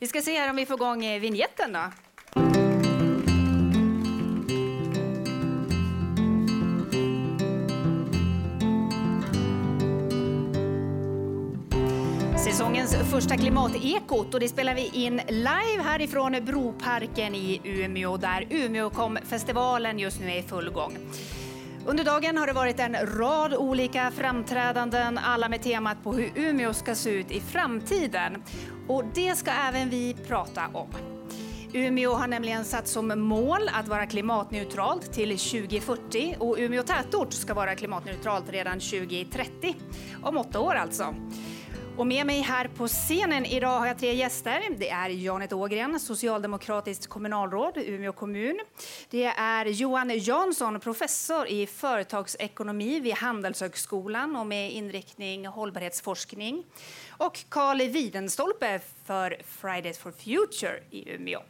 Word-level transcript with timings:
Vi 0.00 0.06
ska 0.06 0.22
se 0.22 0.38
här 0.38 0.50
om 0.50 0.56
vi 0.56 0.66
får 0.66 0.76
igång 0.76 1.04
eh, 1.04 1.20
vignetten 1.20 1.72
då. 1.72 1.80
Säsongens 12.38 12.96
första 13.10 13.36
klimatekot 13.36 14.34
och 14.34 14.40
det 14.40 14.48
spelar 14.48 14.74
vi 14.74 14.90
in 14.94 15.20
live 15.28 15.82
härifrån 15.82 16.36
Broparken 16.44 17.34
i 17.34 17.60
Umeå 17.64 18.16
där 18.16 18.46
Umeåkom-festivalen 18.50 19.98
just 19.98 20.20
nu 20.20 20.30
är 20.30 20.38
i 20.38 20.42
full 20.42 20.70
gång. 20.70 20.98
Under 21.86 22.04
dagen 22.04 22.36
har 22.36 22.46
det 22.46 22.52
varit 22.52 22.80
en 22.80 22.96
rad 23.18 23.54
olika 23.54 24.10
framträdanden, 24.10 25.18
alla 25.18 25.48
med 25.48 25.62
temat 25.62 26.02
på 26.02 26.12
hur 26.12 26.32
Umeå 26.34 26.72
ska 26.72 26.94
se 26.94 27.10
ut 27.10 27.30
i 27.30 27.40
framtiden. 27.40 28.42
Och 28.88 29.04
det 29.14 29.36
ska 29.36 29.50
även 29.50 29.90
vi 29.90 30.16
prata 30.28 30.66
om. 30.72 30.88
Umeå 31.72 32.14
har 32.14 32.26
nämligen 32.26 32.64
satt 32.64 32.88
som 32.88 33.20
mål 33.20 33.70
att 33.72 33.88
vara 33.88 34.06
klimatneutralt 34.06 35.12
till 35.12 35.38
2040 35.38 36.36
och 36.38 36.56
Umeå 36.58 36.82
tätort 36.82 37.32
ska 37.32 37.54
vara 37.54 37.74
klimatneutralt 37.74 38.50
redan 38.50 38.80
2030. 38.80 39.76
Om 40.22 40.36
åtta 40.36 40.60
år 40.60 40.74
alltså. 40.74 41.14
Och 42.00 42.06
med 42.06 42.26
mig 42.26 42.40
här 42.40 42.68
på 42.68 42.88
scenen 42.88 43.46
idag 43.46 43.78
har 43.78 43.86
jag 43.86 43.98
tre 43.98 44.14
gäster. 44.14 44.62
Det 44.78 44.90
är 44.90 45.08
Janet 45.08 45.52
Ågren, 45.52 46.00
socialdemokratiskt 46.00 47.06
kommunalråd, 47.06 47.76
Umeå 47.76 48.12
kommun. 48.12 48.60
Det 49.10 49.24
är 49.24 49.66
Johan 49.66 50.18
Jansson, 50.18 50.80
professor 50.80 51.46
i 51.46 51.66
företagsekonomi 51.66 53.00
vid 53.00 53.14
Handelshögskolan 53.14 54.36
och 54.36 54.46
med 54.46 54.72
inriktning 54.72 55.46
hållbarhetsforskning. 55.46 56.64
Och 57.10 57.44
Karl 57.48 57.78
Widenstolpe 57.78 58.80
för 59.04 59.36
Fridays 59.46 59.98
for 59.98 60.12
Future 60.12 60.82
i 60.90 61.10
Umeå. 61.10 61.40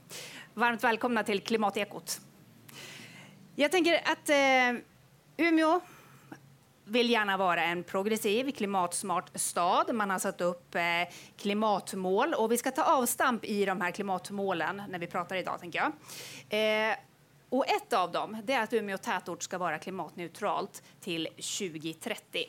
Varmt 0.54 0.84
välkomna 0.84 1.23
till 1.23 1.40
Klimatekot. 1.40 2.20
Jag 3.54 3.70
tänker 3.70 3.95
att 4.04 4.29
eh, 4.29 4.80
Umeå 5.46 5.80
vill 6.91 7.10
gärna 7.10 7.37
vara 7.37 7.65
en 7.65 7.83
progressiv, 7.85 8.51
klimatsmart 8.51 9.30
stad. 9.35 9.95
Man 9.95 10.10
har 10.10 10.19
satt 10.19 10.41
upp 10.41 10.74
eh, 10.74 10.83
klimatmål 11.37 12.35
och 12.35 12.52
vi 12.52 12.59
ska 12.59 12.71
ta 12.71 12.82
avstamp 12.82 13.45
i 13.45 13.65
de 13.65 13.80
här 13.80 13.91
klimatmålen 13.91 14.82
när 14.88 14.99
vi 14.99 15.07
pratar 15.07 15.37
idag, 15.37 15.60
tänker 15.60 15.79
jag. 15.79 15.93
Eh, 16.91 16.97
och 17.49 17.66
ett 17.69 17.93
av 17.93 18.13
dem 18.13 18.43
det 18.45 18.52
är 18.52 18.63
att 18.63 18.73
Umeå 18.73 18.99
tätort 18.99 19.43
ska 19.43 19.59
vara 19.59 19.79
klimatneutralt 19.79 20.82
till 21.01 21.27
2030. 21.27 22.45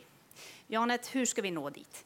Janet, 0.68 1.16
hur 1.16 1.26
ska 1.26 1.42
vi 1.42 1.52
nå 1.52 1.70
dit? 1.70 2.06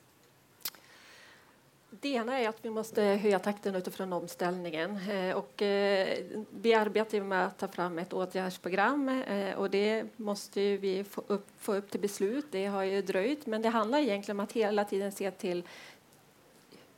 Det 2.00 2.10
ena 2.10 2.40
är 2.40 2.50
att 2.50 2.66
vi 2.66 2.70
måste 2.70 3.02
höja 3.02 3.40
takten 3.40 3.76
utifrån 3.76 4.14
omställningen. 4.14 5.00
Eh, 5.10 5.36
och 5.36 5.62
eh, 5.62 6.18
vi 6.50 6.74
arbetar 6.74 7.22
med 7.22 7.46
att 7.46 7.58
ta 7.58 7.68
fram 7.68 8.00
ett 8.00 8.14
åtgärdsprogram 8.14 9.10
eh, 9.10 9.56
och 9.56 9.70
det 9.70 10.04
måste 10.16 10.78
vi 10.78 11.04
få 11.04 11.24
upp, 11.28 11.48
få 11.58 11.76
upp 11.76 11.92
till 11.92 12.00
beslut. 12.00 12.46
Det 12.52 12.66
har 12.66 12.84
ju 12.84 13.02
dröjt, 13.02 13.46
men 13.46 13.62
det 13.62 13.70
handlar 13.70 14.00
egentligen 14.00 14.40
om 14.40 14.44
att 14.44 14.52
hela 14.52 14.86
tiden 14.86 15.12
se 15.12 15.32
till 15.32 15.64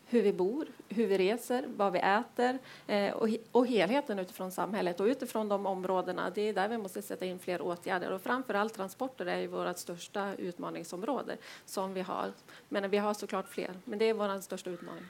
hur 0.10 0.22
vi 0.22 0.34
bor, 0.34 0.68
hur 0.90 1.08
vi 1.08 1.18
reser, 1.18 1.66
vad 1.68 1.94
vi 1.94 2.00
äter 2.00 2.60
eh, 2.88 3.14
och, 3.14 3.30
och, 3.52 3.68
helheten 3.68 4.20
utifrån 4.20 4.52
samhället. 4.52 5.00
Och 5.00 5.06
utifrån 5.06 5.50
de 5.50 5.66
områdena, 5.66 6.30
det 6.30 6.42
är 6.42 6.54
där 6.54 6.68
vi 6.68 6.78
måste 6.78 7.02
sätta 7.02 7.26
in 7.26 7.40
fler 7.40 7.62
åtgärder. 7.62 8.12
Och 8.12 8.22
framförallt 8.22 8.74
transporter 8.74 9.26
är 9.26 9.38
ju 9.38 9.48
vårt 9.48 9.78
största 9.78 10.36
utmaningsområde 10.36 11.38
som 11.66 11.94
vi 11.94 12.02
har. 12.02 12.34
Men 12.70 12.90
vi 12.90 12.98
har 12.98 13.14
såklart 13.14 13.48
fler, 13.48 13.74
men 13.86 14.00
det 14.00 14.06
är 14.06 14.14
vår 14.14 14.42
största 14.42 14.70
utmaning. 14.70 15.06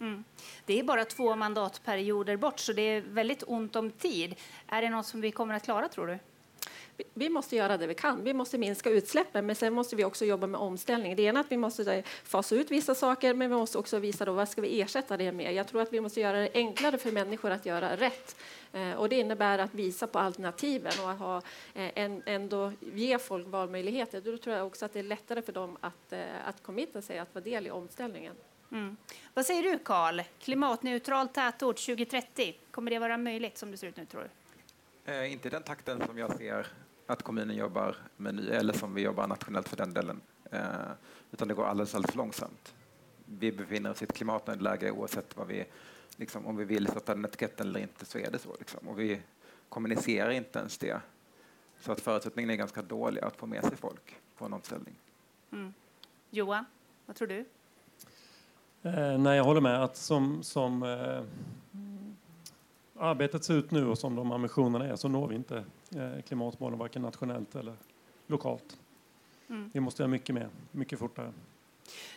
Mm. 0.00 0.24
Det 0.66 0.78
är 0.78 0.84
bara 0.84 1.04
två 1.04 1.36
mandatperioder 1.36 2.36
bort, 2.36 2.58
så 2.58 2.72
det 2.72 2.82
är 2.82 3.00
väldigt 3.00 3.44
ont 3.46 3.76
om 3.76 3.90
tid. 3.90 4.34
Är 4.66 4.82
det 4.82 4.90
något 4.90 5.06
som 5.06 5.20
vi 5.20 5.30
kommer 5.30 5.54
att 5.54 5.64
klara, 5.64 5.88
tror 5.88 6.06
du? 6.06 6.18
Vi 7.14 7.28
måste 7.28 7.56
göra 7.56 7.76
det 7.76 7.86
vi 7.86 7.94
kan. 7.94 8.24
Vi 8.24 8.34
måste 8.34 8.58
minska 8.58 8.90
utsläppen, 8.90 9.46
men 9.46 9.56
sen 9.56 9.72
måste 9.72 9.96
vi 9.96 10.04
också 10.04 10.24
jobba 10.24 10.46
med 10.46 10.60
omställning. 10.60 11.16
Det 11.16 11.22
ena 11.22 11.40
är 11.40 11.44
att 11.44 11.52
vi 11.52 11.56
måste 11.56 12.02
fasa 12.24 12.54
ut 12.54 12.70
vissa 12.70 12.94
saker, 12.94 13.34
men 13.34 13.50
vi 13.50 13.56
måste 13.56 13.78
också 13.78 13.98
visa 13.98 14.24
då 14.24 14.32
vad 14.32 14.48
ska 14.48 14.60
vi 14.60 14.80
ersätta 14.80 15.16
det 15.16 15.32
med. 15.32 15.54
Jag 15.54 15.68
tror 15.68 15.82
att 15.82 15.92
vi 15.92 16.00
måste 16.00 16.20
göra 16.20 16.40
det 16.40 16.50
enklare 16.54 16.98
för 16.98 17.12
människor 17.12 17.50
att 17.50 17.66
göra 17.66 17.96
rätt. 17.96 18.36
Eh, 18.72 18.92
och 18.92 19.08
det 19.08 19.16
innebär 19.16 19.58
att 19.58 19.74
visa 19.74 20.06
på 20.06 20.18
alternativen 20.18 20.92
och 21.02 21.10
att 21.10 21.18
ha, 21.18 21.36
eh, 21.74 21.90
en, 21.94 22.22
ändå 22.26 22.72
ge 22.80 23.18
folk 23.18 23.46
valmöjligheter. 23.46 24.20
Då 24.20 24.38
tror 24.38 24.56
jag 24.56 24.66
också 24.66 24.84
att 24.84 24.92
det 24.92 24.98
är 24.98 25.02
lättare 25.02 25.42
för 25.42 25.52
dem 25.52 25.76
att, 25.80 26.12
eh, 26.12 26.48
att 26.48 26.62
committa 26.62 27.02
sig, 27.02 27.18
att 27.18 27.34
vara 27.34 27.44
del 27.44 27.66
i 27.66 27.70
omställningen. 27.70 28.34
Mm. 28.72 28.96
Vad 29.34 29.46
säger 29.46 29.62
du, 29.62 29.78
Karl? 29.78 30.20
Klimatneutral 30.38 31.28
tätort 31.28 31.76
2030, 31.76 32.56
kommer 32.70 32.90
det 32.90 32.98
vara 32.98 33.16
möjligt 33.16 33.58
som 33.58 33.70
det 33.70 33.76
ser 33.76 33.86
ut 33.86 33.96
nu, 33.96 34.04
tror 34.04 34.22
du? 34.22 34.28
Eh, 35.12 35.32
inte 35.32 35.48
i 35.48 35.50
den 35.50 35.62
takten 35.62 36.02
som 36.06 36.18
jag 36.18 36.36
ser 36.36 36.66
att 37.06 37.22
kommunen 37.22 37.56
jobbar 37.56 37.96
med 38.16 38.34
ny, 38.34 38.48
eller 38.48 38.72
som 38.72 38.94
vi 38.94 39.02
jobbar 39.02 39.26
nationellt 39.26 39.68
för 39.68 39.76
den 39.76 39.94
delen, 39.94 40.20
eh, 40.50 40.60
utan 41.32 41.48
det 41.48 41.54
går 41.54 41.64
alldeles, 41.64 41.94
alldeles 41.94 42.14
långsamt. 42.14 42.74
Vi 43.24 43.52
befinner 43.52 43.90
oss 43.90 44.02
i 44.02 44.04
ett 44.04 44.12
klimatnödläge 44.12 44.90
oavsett 44.90 45.36
vad 45.36 45.46
vi, 45.46 45.64
liksom, 46.16 46.46
om 46.46 46.56
vi 46.56 46.64
vill 46.64 46.86
sätta 46.86 47.14
den 47.14 47.24
etiketten 47.24 47.68
eller 47.68 47.80
inte 47.80 48.04
så 48.04 48.18
är 48.18 48.30
det 48.30 48.38
så. 48.38 48.56
Liksom. 48.58 48.88
Och 48.88 49.00
vi 49.00 49.20
kommunicerar 49.68 50.30
inte 50.30 50.58
ens 50.58 50.78
det. 50.78 51.00
Så 51.80 51.92
att 51.92 52.00
förutsättningarna 52.00 52.52
är 52.52 52.56
ganska 52.56 52.82
dåliga 52.82 53.26
att 53.26 53.36
få 53.36 53.46
med 53.46 53.64
sig 53.64 53.76
folk 53.76 54.16
på 54.36 54.44
en 54.44 54.52
omställning. 54.52 54.94
Mm. 55.52 55.74
Johan, 56.30 56.64
vad 57.06 57.16
tror 57.16 57.28
du? 57.28 57.44
Eh, 58.82 59.18
nej, 59.18 59.36
jag 59.36 59.44
håller 59.44 59.60
med 59.60 59.84
att 59.84 59.96
som, 59.96 60.42
som 60.42 60.82
eh, 60.82 61.22
arbetet 63.02 63.44
ser 63.44 63.54
ut 63.54 63.70
nu 63.70 63.86
och 63.86 63.98
som 63.98 64.16
de 64.16 64.32
ambitionerna 64.32 64.84
är 64.84 64.96
så 64.96 65.08
når 65.08 65.28
vi 65.28 65.34
inte 65.34 65.64
eh, 65.96 66.22
klimatmålen 66.28 66.78
varken 66.78 67.02
nationellt 67.02 67.54
eller 67.54 67.74
lokalt. 68.26 68.78
Mm. 69.48 69.70
Vi 69.74 69.80
måste 69.80 70.02
göra 70.02 70.10
mycket 70.10 70.34
mer, 70.34 70.48
mycket 70.70 70.98
fortare. 70.98 71.32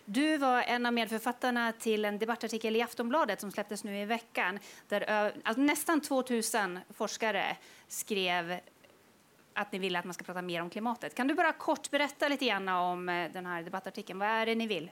Du 0.06 0.38
var 0.38 0.62
en 0.62 0.86
av 0.86 0.94
medförfattarna 0.94 1.72
till 1.72 2.06
en 2.06 2.20
debattartikel 2.20 2.76
i 2.76 2.82
Aftonbladet 2.82 3.42
som 3.42 3.52
släpptes 3.52 3.84
nu 3.84 4.02
i 4.02 4.06
veckan 4.06 4.60
där 4.88 5.32
alltså 5.44 5.62
nästan 5.62 6.02
2000 6.02 6.80
forskare 6.90 7.58
skrev 7.88 8.60
att 9.54 9.72
ni 9.72 9.80
vill 9.80 9.96
att 9.96 10.06
man 10.06 10.14
ska 10.14 10.24
prata 10.24 10.42
mer 10.42 10.62
om 10.62 10.70
klimatet. 10.70 11.16
Kan 11.16 11.28
du 11.28 11.34
bara 11.34 11.54
kort 11.54 11.92
berätta 11.92 12.28
lite 12.28 12.46
grann 12.46 12.68
om 12.70 13.10
eh, 13.10 13.32
den 13.34 13.46
här 13.46 13.64
debattartikeln? 13.64 14.20
Vad 14.20 14.28
är 14.28 14.46
det 14.46 14.56
ni 14.56 14.68
vill? 14.68 14.92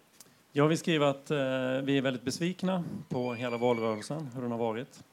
Ja, 0.52 0.68
vi 0.68 0.78
skriver 0.78 1.06
att 1.06 1.32
eh, 1.32 1.38
vi 1.84 1.98
är 1.98 2.02
väldigt 2.02 2.24
besvikna 2.24 2.84
på 3.09 3.34
hela 3.34 3.58
valrörelsen, 3.58 4.30
hur 4.36 4.42
den 4.42 4.52
har 4.52 4.58
varit. 4.58 5.03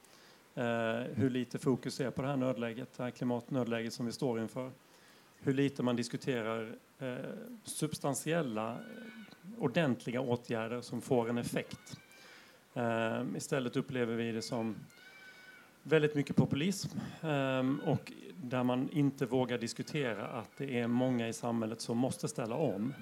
Eh, 0.61 1.07
hur 1.15 1.31
lite 1.31 1.59
fokus 1.59 2.01
är 2.01 2.11
på 2.11 2.23
det 2.23 2.29
här 2.29 2.37
nödläget, 2.37 2.97
det 2.97 3.03
här 3.03 3.11
klimatnödläget 3.11 3.93
som 3.93 4.07
vi 4.07 4.13
står 4.13 4.41
inför. 4.41 4.71
Hur 5.39 5.55
lite 5.55 5.83
man 5.83 5.97
diskuterar 5.97 6.75
eh, 6.99 7.15
substantiella, 7.65 8.71
eh, 8.71 8.79
ordentliga 9.59 10.21
åtgärder 10.21 10.81
som 10.81 11.01
får 11.01 11.31
en 11.31 11.39
effekt. 11.39 12.01
Eh, 12.75 13.23
istället 13.37 13.77
upplever 13.77 14.15
vi 14.15 14.33
det 14.33 14.43
som 14.43 14.77
väldigt 15.83 16.15
mycket 16.15 16.37
populism 16.37 16.99
eh, 17.23 17.89
och 17.89 18.13
där 18.37 18.65
man 18.65 18.89
inte 18.93 19.27
vågar 19.27 19.59
diskutera 19.59 20.27
att 20.27 20.51
det 20.57 20.81
är 20.81 20.87
många 20.87 21.29
i 21.29 21.33
samhället 21.33 21.81
som 21.81 21.99
måste 21.99 22.29
ställa 22.29 22.55
om. 22.55 22.95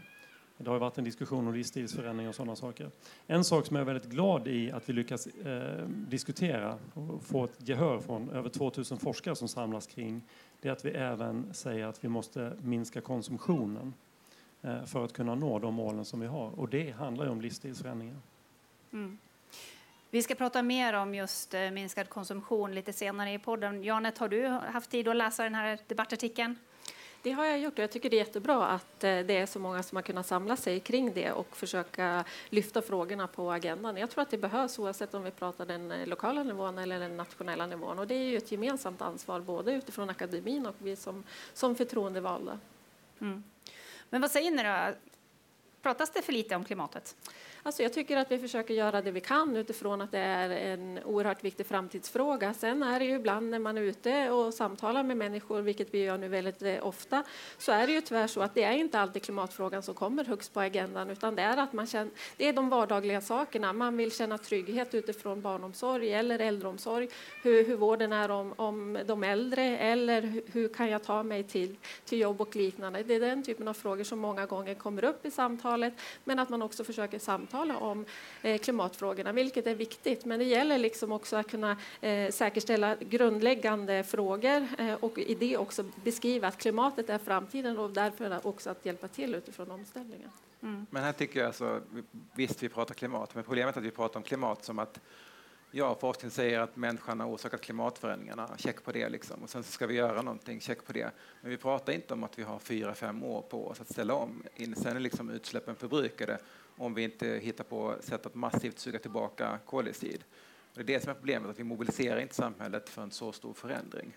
Det 0.60 0.70
har 0.70 0.78
varit 0.78 0.98
en 0.98 1.04
diskussion 1.04 1.46
om 1.46 1.54
livsstilsförändring 1.54 2.28
och 2.28 2.34
sådana 2.34 2.56
saker. 2.56 2.90
En 3.26 3.44
sak 3.44 3.66
som 3.66 3.76
jag 3.76 3.80
är 3.80 3.86
väldigt 3.86 4.10
glad 4.10 4.48
i 4.48 4.72
att 4.72 4.88
vi 4.88 4.92
lyckas 4.92 5.26
eh, 5.26 5.88
diskutera 5.88 6.78
och 6.94 7.22
få 7.22 7.44
ett 7.44 7.68
gehör 7.68 8.00
från 8.00 8.30
över 8.30 8.48
2000 8.48 8.98
forskare 8.98 9.36
som 9.36 9.48
samlas 9.48 9.86
kring, 9.86 10.22
det 10.60 10.68
är 10.68 10.72
att 10.72 10.84
vi 10.84 10.90
även 10.90 11.54
säger 11.54 11.86
att 11.86 12.04
vi 12.04 12.08
måste 12.08 12.52
minska 12.62 13.00
konsumtionen 13.00 13.94
eh, 14.62 14.84
för 14.84 15.04
att 15.04 15.12
kunna 15.12 15.34
nå 15.34 15.58
de 15.58 15.74
målen 15.74 16.04
som 16.04 16.20
vi 16.20 16.26
har. 16.26 16.60
Och 16.60 16.68
det 16.68 16.90
handlar 16.90 17.24
ju 17.24 17.30
om 17.30 17.40
livsstilsförändringar. 17.40 18.16
Mm. 18.92 19.18
Vi 20.10 20.22
ska 20.22 20.34
prata 20.34 20.62
mer 20.62 20.92
om 20.92 21.14
just 21.14 21.54
eh, 21.54 21.70
minskad 21.70 22.08
konsumtion 22.08 22.74
lite 22.74 22.92
senare 22.92 23.32
i 23.32 23.38
podden. 23.38 23.84
Janet, 23.84 24.18
har 24.18 24.28
du 24.28 24.46
haft 24.46 24.90
tid 24.90 25.08
att 25.08 25.16
läsa 25.16 25.44
den 25.44 25.54
här 25.54 25.78
debattartikeln? 25.86 26.56
Det 27.22 27.30
har 27.30 27.44
jag 27.44 27.58
gjort 27.58 27.72
och 27.72 27.78
jag 27.78 27.90
tycker 27.90 28.10
det 28.10 28.16
är 28.16 28.18
jättebra 28.18 28.66
att 28.66 29.04
eh, 29.04 29.18
det 29.18 29.36
är 29.36 29.46
så 29.46 29.58
många 29.58 29.82
som 29.82 29.96
har 29.96 30.02
kunnat 30.02 30.26
samla 30.26 30.56
sig 30.56 30.80
kring 30.80 31.14
det 31.14 31.32
och 31.32 31.56
försöka 31.56 32.24
lyfta 32.48 32.82
frågorna 32.82 33.26
på 33.26 33.52
agendan. 33.52 33.96
Jag 33.96 34.10
tror 34.10 34.22
att 34.22 34.30
det 34.30 34.38
behövs 34.38 34.78
oavsett 34.78 35.14
om 35.14 35.22
vi 35.22 35.30
pratar 35.30 35.66
den 35.66 35.92
eh, 35.92 36.06
lokala 36.06 36.42
nivån 36.42 36.78
eller 36.78 37.00
den 37.00 37.16
nationella 37.16 37.66
nivån 37.66 37.98
och 37.98 38.06
det 38.06 38.14
är 38.14 38.24
ju 38.24 38.36
ett 38.36 38.52
gemensamt 38.52 39.02
ansvar 39.02 39.40
både 39.40 39.72
utifrån 39.72 40.10
akademin 40.10 40.66
och 40.66 40.74
vi 40.78 40.96
som, 40.96 41.24
som 41.52 41.74
förtroendevalda. 41.74 42.58
Mm. 43.20 43.44
Men 44.10 44.20
vad 44.20 44.30
säger 44.30 44.50
ni 44.50 44.62
då? 44.62 44.98
Pratas 45.82 46.10
det 46.10 46.22
för 46.22 46.32
lite 46.32 46.56
om 46.56 46.64
klimatet? 46.64 47.16
Alltså 47.68 47.82
jag 47.82 47.92
tycker 47.92 48.16
att 48.16 48.32
vi 48.32 48.38
försöker 48.38 48.74
göra 48.74 49.02
det 49.02 49.10
vi 49.10 49.20
kan 49.20 49.56
utifrån 49.56 50.00
att 50.00 50.12
det 50.12 50.18
är 50.18 50.50
en 50.50 50.98
oerhört 51.04 51.44
viktig 51.44 51.66
framtidsfråga. 51.66 52.54
Sen 52.54 52.82
är 52.82 52.98
det 52.98 53.04
ju 53.04 53.14
ibland 53.14 53.50
när 53.50 53.58
man 53.58 53.78
är 53.78 53.82
ute 53.82 54.30
och 54.30 54.54
samtalar 54.54 55.02
med 55.02 55.16
människor, 55.16 55.60
vilket 55.60 55.94
vi 55.94 56.04
gör 56.04 56.18
nu 56.18 56.28
väldigt 56.28 56.62
eh, 56.62 56.86
ofta, 56.86 57.24
så 57.58 57.72
är 57.72 57.86
det 57.86 57.92
ju 57.92 58.00
tyvärr 58.00 58.26
så 58.26 58.40
att 58.40 58.54
det 58.54 58.64
är 58.64 58.72
inte 58.72 59.00
alltid 59.00 59.22
klimatfrågan 59.22 59.82
som 59.82 59.94
kommer 59.94 60.24
högst 60.24 60.54
på 60.54 60.60
agendan, 60.60 61.10
utan 61.10 61.34
det 61.34 61.42
är 61.42 61.56
att 61.56 61.72
man 61.72 61.86
känner, 61.86 62.10
det 62.36 62.48
är 62.48 62.52
de 62.52 62.68
vardagliga 62.68 63.20
sakerna. 63.20 63.72
Man 63.72 63.96
vill 63.96 64.12
känna 64.12 64.38
trygghet 64.38 64.94
utifrån 64.94 65.40
barnomsorg 65.42 66.14
eller 66.14 66.38
äldreomsorg, 66.38 67.08
hur, 67.42 67.66
hur 67.66 67.76
vården 67.76 68.12
är 68.12 68.30
om, 68.30 68.54
om 68.56 68.98
de 69.06 69.24
äldre 69.24 69.78
eller 69.78 70.42
hur 70.52 70.68
kan 70.68 70.90
jag 70.90 71.04
ta 71.04 71.22
mig 71.22 71.42
till, 71.42 71.76
till 72.04 72.20
jobb 72.20 72.40
och 72.40 72.56
liknande. 72.56 73.02
Det 73.02 73.14
är 73.14 73.20
den 73.20 73.42
typen 73.42 73.68
av 73.68 73.74
frågor 73.74 74.04
som 74.04 74.18
många 74.18 74.46
gånger 74.46 74.74
kommer 74.74 75.04
upp 75.04 75.26
i 75.26 75.30
samtalet, 75.30 75.94
men 76.24 76.38
att 76.38 76.48
man 76.48 76.62
också 76.62 76.84
försöker 76.84 77.18
samtala 77.18 77.57
om 77.58 78.04
eh, 78.42 78.58
klimatfrågorna, 78.58 79.32
vilket 79.32 79.66
är 79.66 79.74
viktigt. 79.74 80.24
Men 80.24 80.38
det 80.38 80.44
gäller 80.44 80.78
liksom 80.78 81.12
också 81.12 81.36
att 81.36 81.50
kunna 81.50 81.76
eh, 82.00 82.30
säkerställa 82.30 82.96
grundläggande 83.00 84.04
frågor 84.04 84.66
eh, 84.78 84.94
och 84.94 85.18
i 85.18 85.34
det 85.34 85.56
också 85.56 85.84
beskriva 86.04 86.48
att 86.48 86.58
klimatet 86.58 87.10
är 87.10 87.18
framtiden 87.18 87.78
och 87.78 87.90
därför 87.90 88.46
också 88.46 88.70
att 88.70 88.86
hjälpa 88.86 89.08
till 89.08 89.34
utifrån 89.34 89.70
omställningen. 89.70 90.30
Mm. 90.62 90.86
Men 90.90 91.02
här 91.02 91.12
tycker 91.12 91.40
jag 91.40 91.46
alltså, 91.46 91.80
visst 92.34 92.62
vi 92.62 92.68
pratar 92.68 92.94
klimat, 92.94 93.34
men 93.34 93.44
problemet 93.44 93.76
är 93.76 93.80
att 93.80 93.86
vi 93.86 93.90
pratar 93.90 94.16
om 94.16 94.22
klimat 94.22 94.64
som 94.64 94.78
att 94.78 95.00
Ja, 95.70 95.94
forskning 96.00 96.30
säger 96.30 96.60
att 96.60 96.76
människan 96.76 97.20
har 97.20 97.28
orsakat 97.28 97.60
klimatförändringarna, 97.60 98.48
check 98.56 98.84
på 98.84 98.92
det. 98.92 99.08
Liksom. 99.08 99.42
Och 99.42 99.50
sen 99.50 99.62
ska 99.62 99.86
vi 99.86 99.94
göra 99.94 100.22
någonting, 100.22 100.60
check 100.60 100.86
på 100.86 100.92
det. 100.92 101.10
Men 101.40 101.50
vi 101.50 101.56
pratar 101.56 101.92
inte 101.92 102.14
om 102.14 102.24
att 102.24 102.38
vi 102.38 102.42
har 102.42 102.58
fyra, 102.58 102.94
fem 102.94 103.22
år 103.22 103.42
på 103.42 103.68
oss 103.68 103.80
att 103.80 103.90
ställa 103.90 104.14
om. 104.14 104.42
Sen 104.76 104.96
är 104.96 105.00
liksom 105.00 105.30
utsläppen 105.30 105.76
förbrukade 105.76 106.38
om 106.78 106.94
vi 106.94 107.02
inte 107.02 107.26
hittar 107.26 107.64
på 107.64 107.96
sätt 108.00 108.26
att 108.26 108.34
massivt 108.34 108.78
suga 108.78 108.98
tillbaka 108.98 109.58
koldioxid. 109.66 110.24
Det 110.74 110.80
är 110.80 110.84
det 110.84 111.00
som 111.00 111.10
är 111.10 111.14
problemet, 111.14 111.50
att 111.50 111.58
vi 111.58 111.64
mobiliserar 111.64 112.20
inte 112.20 112.34
samhället 112.34 112.88
för 112.88 113.02
en 113.02 113.10
så 113.10 113.32
stor 113.32 113.54
förändring. 113.54 114.16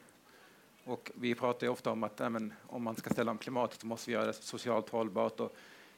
Och 0.83 1.11
vi 1.15 1.35
pratar 1.35 1.67
ju 1.67 1.71
ofta 1.71 1.91
om 1.91 2.03
att 2.03 2.21
ämen, 2.21 2.53
om 2.67 2.83
man 2.83 2.95
ska 2.95 3.09
ställa 3.09 3.31
om 3.31 3.37
klimatet 3.37 3.81
så 3.81 3.87
måste 3.87 4.09
vi 4.09 4.13
göra 4.13 4.25
det 4.25 4.33
socialt 4.33 4.89
hållbart 4.89 5.39
och 5.39 5.55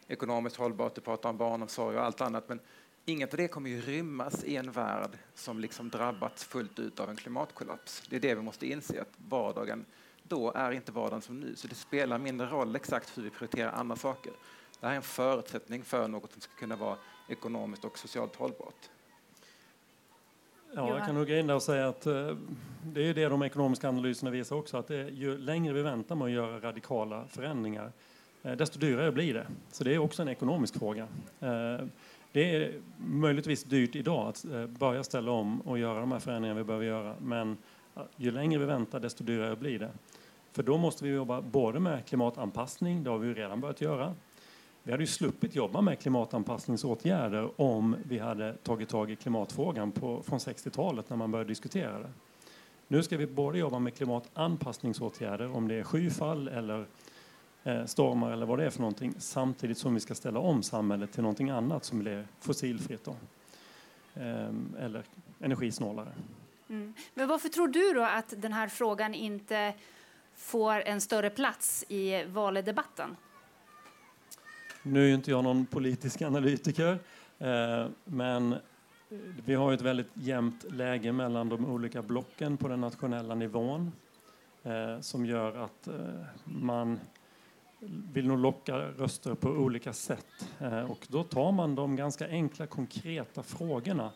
ekonomiskt 0.07 0.55
hållbart. 0.55 0.95
Du 0.95 1.01
pratar 1.01 1.29
om 1.29 1.37
barnomsorg 1.37 1.97
och 1.97 2.03
allt 2.03 2.21
annat. 2.21 2.49
Men 2.49 2.59
inget 3.05 3.33
av 3.33 3.37
det 3.37 3.47
kommer 3.47 3.69
ju 3.69 3.81
rymmas 3.81 4.43
i 4.43 4.55
en 4.55 4.71
värld 4.71 5.17
som 5.33 5.59
liksom 5.59 5.89
drabbats 5.89 6.43
fullt 6.43 6.79
ut 6.79 6.99
av 6.99 7.09
en 7.09 7.15
klimatkollaps. 7.15 8.03
Det 8.09 8.15
är 8.15 8.19
det 8.19 8.35
vi 8.35 8.41
måste 8.41 8.67
inse, 8.67 9.01
att 9.01 9.13
vardagen 9.29 9.85
då 10.23 10.51
är 10.51 10.71
inte 10.71 10.91
vardagen 10.91 11.21
som 11.21 11.39
nu. 11.39 11.55
Så 11.55 11.67
det 11.67 11.75
spelar 11.75 12.17
mindre 12.17 12.47
roll 12.47 12.75
exakt 12.75 13.17
hur 13.17 13.23
vi 13.23 13.29
prioriterar 13.29 13.71
andra 13.71 13.95
saker. 13.95 14.33
Det 14.83 14.87
här 14.87 14.93
är 14.93 14.97
en 14.97 15.03
förutsättning 15.03 15.83
för 15.83 16.07
något 16.07 16.31
som 16.31 16.41
ska 16.41 16.53
kunna 16.55 16.75
vara 16.75 16.97
ekonomiskt 17.27 17.85
och 17.85 17.97
socialt 17.97 18.35
hållbart. 18.35 18.89
Ja, 20.75 20.89
jag 20.89 21.05
kan 21.05 21.15
nog 21.15 21.29
in 21.29 21.47
där 21.47 21.55
och 21.55 21.63
säga 21.63 21.87
att 21.87 22.05
eh, 22.05 22.37
det 22.83 23.09
är 23.09 23.13
det 23.13 23.25
de 23.25 23.43
ekonomiska 23.43 23.89
analyserna 23.89 24.31
visar 24.31 24.55
också, 24.55 24.77
att 24.77 24.87
det, 24.87 25.09
ju 25.09 25.37
längre 25.37 25.73
vi 25.73 25.81
väntar 25.81 26.15
med 26.15 26.25
att 26.25 26.31
göra 26.31 26.59
radikala 26.59 27.27
förändringar, 27.27 27.91
eh, 28.43 28.51
desto 28.51 28.79
dyrare 28.79 29.11
blir 29.11 29.33
det. 29.33 29.47
Så 29.71 29.83
det 29.83 29.93
är 29.93 29.99
också 29.99 30.21
en 30.21 30.27
ekonomisk 30.27 30.79
fråga. 30.79 31.07
Eh, 31.39 31.87
det 32.31 32.55
är 32.55 32.81
möjligtvis 32.97 33.63
dyrt 33.63 33.95
idag 33.95 34.27
att 34.27 34.45
börja 34.69 35.03
ställa 35.03 35.31
om 35.31 35.61
och 35.61 35.79
göra 35.79 35.99
de 35.99 36.11
här 36.11 36.19
förändringarna 36.19 36.57
vi 36.57 36.63
behöver 36.63 36.85
göra, 36.85 37.15
men 37.21 37.57
ju 38.15 38.31
längre 38.31 38.59
vi 38.59 38.65
väntar, 38.65 38.99
desto 38.99 39.23
dyrare 39.23 39.55
blir 39.55 39.79
det. 39.79 39.91
För 40.51 40.63
då 40.63 40.77
måste 40.77 41.03
vi 41.03 41.09
jobba 41.09 41.41
både 41.41 41.79
med 41.79 42.05
klimatanpassning, 42.05 43.03
det 43.03 43.09
har 43.09 43.17
vi 43.17 43.33
redan 43.33 43.61
börjat 43.61 43.81
göra, 43.81 44.15
vi 44.83 44.91
hade 44.91 45.03
ju 45.03 45.07
sluppit 45.07 45.55
jobba 45.55 45.81
med 45.81 45.99
klimatanpassningsåtgärder 45.99 47.61
om 47.61 47.95
vi 48.03 48.19
hade 48.19 48.53
tagit 48.53 48.89
tag 48.89 49.11
i 49.11 49.15
klimatfrågan 49.15 49.91
på, 49.91 50.23
från 50.23 50.39
60-talet 50.39 51.09
när 51.09 51.17
man 51.17 51.31
började 51.31 51.47
diskutera 51.47 51.99
det. 51.99 52.09
Nu 52.87 53.03
ska 53.03 53.17
vi 53.17 53.27
både 53.27 53.57
jobba 53.57 53.79
med 53.79 53.95
klimatanpassningsåtgärder, 53.95 55.55
om 55.55 55.67
det 55.67 55.75
är 55.75 55.83
skyfall 55.83 56.47
eller 56.47 56.85
eh, 57.63 57.85
stormar 57.85 58.31
eller 58.31 58.45
vad 58.45 58.59
det 58.59 58.65
är 58.65 58.69
för 58.69 58.79
någonting, 58.79 59.15
samtidigt 59.17 59.77
som 59.77 59.93
vi 59.93 59.99
ska 59.99 60.15
ställa 60.15 60.39
om 60.39 60.63
samhället 60.63 61.11
till 61.11 61.21
någonting 61.21 61.49
annat 61.49 61.85
som 61.85 61.99
blir 61.99 62.27
fossilfritt 62.39 63.03
då, 63.03 63.15
eh, 64.21 64.49
eller 64.79 65.03
energisnålare. 65.39 66.13
Mm. 66.69 66.93
Men 67.13 67.27
varför 67.27 67.49
tror 67.49 67.67
du 67.67 67.93
då 67.93 68.01
att 68.01 68.33
den 68.37 68.53
här 68.53 68.67
frågan 68.67 69.13
inte 69.13 69.73
får 70.35 70.81
en 70.81 71.01
större 71.01 71.29
plats 71.29 71.85
i 71.89 72.23
valdebatten? 72.23 73.15
Nu 74.83 75.03
är 75.03 75.07
ju 75.07 75.13
inte 75.13 75.31
jag 75.31 75.43
någon 75.43 75.65
politisk 75.65 76.21
analytiker, 76.21 76.99
eh, 77.39 77.87
men 78.05 78.55
vi 79.45 79.55
har 79.55 79.73
ett 79.73 79.81
väldigt 79.81 80.11
jämnt 80.13 80.65
läge 80.71 81.11
mellan 81.11 81.49
de 81.49 81.65
olika 81.65 82.01
blocken 82.01 82.57
på 82.57 82.67
den 82.67 82.81
nationella 82.81 83.35
nivån 83.35 83.91
eh, 84.63 84.99
som 84.99 85.25
gör 85.25 85.55
att 85.55 85.87
eh, 85.87 85.93
man 86.43 86.99
vill 88.13 88.27
nog 88.27 88.39
locka 88.39 88.77
röster 88.77 89.35
på 89.35 89.49
olika 89.49 89.93
sätt. 89.93 90.49
Eh, 90.59 90.91
och 90.91 91.07
då 91.09 91.23
tar 91.23 91.51
man 91.51 91.75
de 91.75 91.95
ganska 91.95 92.27
enkla, 92.27 92.67
konkreta 92.67 93.43
frågorna. 93.43 94.11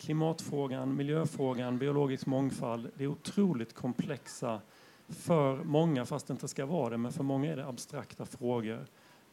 Klimatfrågan, 0.00 0.96
miljöfrågan, 0.96 1.78
biologisk 1.78 2.26
mångfald. 2.26 2.90
Det 2.94 3.04
är 3.04 3.08
otroligt 3.08 3.74
komplexa 3.74 4.60
för 5.08 5.56
många, 5.56 6.06
fast 6.06 6.26
det 6.26 6.32
inte 6.32 6.48
ska 6.48 6.66
vara 6.66 6.90
det, 6.90 6.96
men 6.96 7.12
för 7.12 7.24
många 7.24 7.52
är 7.52 7.56
det 7.56 7.66
abstrakta 7.66 8.26
frågor. 8.26 8.86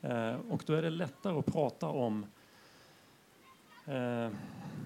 Eh, 0.04 0.36
och 0.50 0.64
då 0.66 0.74
är 0.74 0.82
det 0.82 0.90
lättare 0.90 1.40
att 1.40 1.46
prata 1.46 1.88
om 1.88 2.26
eh, 3.86 4.30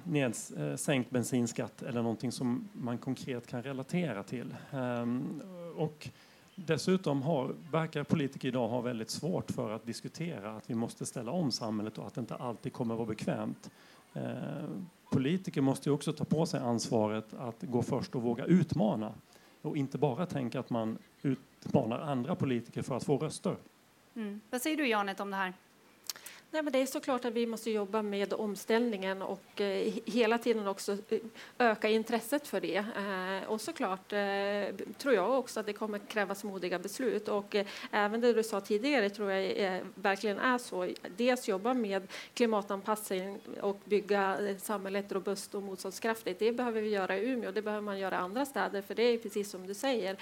neds, 0.04 0.52
eh, 0.52 0.75
sänkt 0.75 1.10
bensinskatt 1.10 1.81
eller 1.81 2.02
någonting 2.02 2.31
som 2.31 2.69
man 2.74 2.98
konkret 2.98 3.48
kan 3.48 3.64
relatera 3.64 4.24
till. 4.24 4.56
Ehm, 4.72 5.42
och 5.75 6.10
dessutom 6.56 7.22
har, 7.22 7.56
verkar 7.72 8.04
politiker 8.04 8.48
idag 8.48 8.68
ha 8.68 8.81
väldigt 8.81 9.10
svårt 9.10 9.52
för 9.52 9.72
att 9.72 9.86
diskutera 9.86 10.52
att 10.58 10.69
vi 10.69 10.75
måste 10.75 11.06
ställa 11.06 11.31
om 11.31 11.52
samhället 11.52 11.98
och 11.98 12.08
att 12.08 12.13
det 12.13 12.22
inte 12.22 12.36
alltid 12.36 12.74
kommer 12.74 12.94
att 12.94 12.98
vara 13.00 13.10
bekvämt. 13.10 13.72
Ehm, 14.13 14.88
politiker 15.12 15.62
måste 15.62 15.92
också 15.92 16.13
ta 16.13 16.24
på 16.25 16.46
sig 16.46 16.60
ansvaret 16.60 17.34
att 17.34 17.63
gå 17.63 17.81
först 17.81 18.16
och 18.16 18.22
våga 18.22 18.46
utmana 18.46 19.13
och 19.62 19.78
inte 19.78 19.98
bara 19.98 20.25
tänka 20.25 20.60
att 20.60 20.70
man 20.70 20.98
utmanar 21.22 22.00
andra 22.00 22.36
politiker 22.36 22.81
för 22.81 22.96
att 22.96 23.04
få 23.04 23.18
röster. 23.18 23.56
Mm. 24.18 24.42
Vad 24.50 24.62
säger 24.62 24.78
du 24.78 24.88
Janet 24.88 25.19
om 25.19 25.31
det 25.31 25.38
här? 25.38 25.54
Nej, 26.52 26.64
men 26.64 26.74
det 26.74 26.82
är 26.82 26.86
såklart 26.86 27.26
att 27.26 27.34
vi 27.34 27.46
måste 27.46 27.72
jobba 27.72 28.02
med 28.02 28.34
omställningen 28.34 29.22
och 29.22 29.62
eh, 29.62 29.94
hela 30.06 30.38
tiden 30.38 30.68
också 30.68 30.98
eh, 31.10 31.20
öka 31.60 31.90
intresset 31.90 32.48
för 32.48 32.62
det. 32.62 32.78
Eh, 32.78 33.50
och 33.50 33.62
såklart 33.62 34.14
eh, 34.14 34.76
tror 34.98 35.14
jag 35.14 35.40
också 35.40 35.60
att 35.60 35.66
det 35.66 35.74
kommer 35.74 36.00
krävas 36.00 36.44
modiga 36.44 36.80
beslut 36.80 37.28
och 37.28 37.56
eh, 37.56 37.66
även 37.92 38.22
det 38.22 38.34
du 38.34 38.44
sa 38.44 38.62
tidigare 38.62 39.10
tror 39.10 39.32
jag 39.32 39.58
eh, 39.58 39.82
verkligen 39.96 40.40
är 40.40 40.58
så. 40.58 40.90
Dels 41.18 41.48
jobba 41.48 41.74
med 41.74 42.08
klimatanpassning 42.34 43.40
och 43.62 43.80
bygga 43.86 44.38
samhället 44.60 45.12
robust 45.12 45.56
och 45.56 45.64
motståndskraftigt. 45.64 46.40
Det 46.40 46.52
behöver 46.52 46.82
vi 46.82 46.90
göra 46.90 47.18
i 47.18 47.30
Umeå, 47.30 47.52
det 47.52 47.62
behöver 47.62 47.82
man 47.82 48.00
göra 48.00 48.16
i 48.16 48.18
andra 48.18 48.46
städer 48.46 48.82
för 48.82 48.96
det 48.96 49.04
är 49.04 49.18
precis 49.18 49.51
som 49.51 49.68
du 49.68 49.74
säger. 49.74 50.18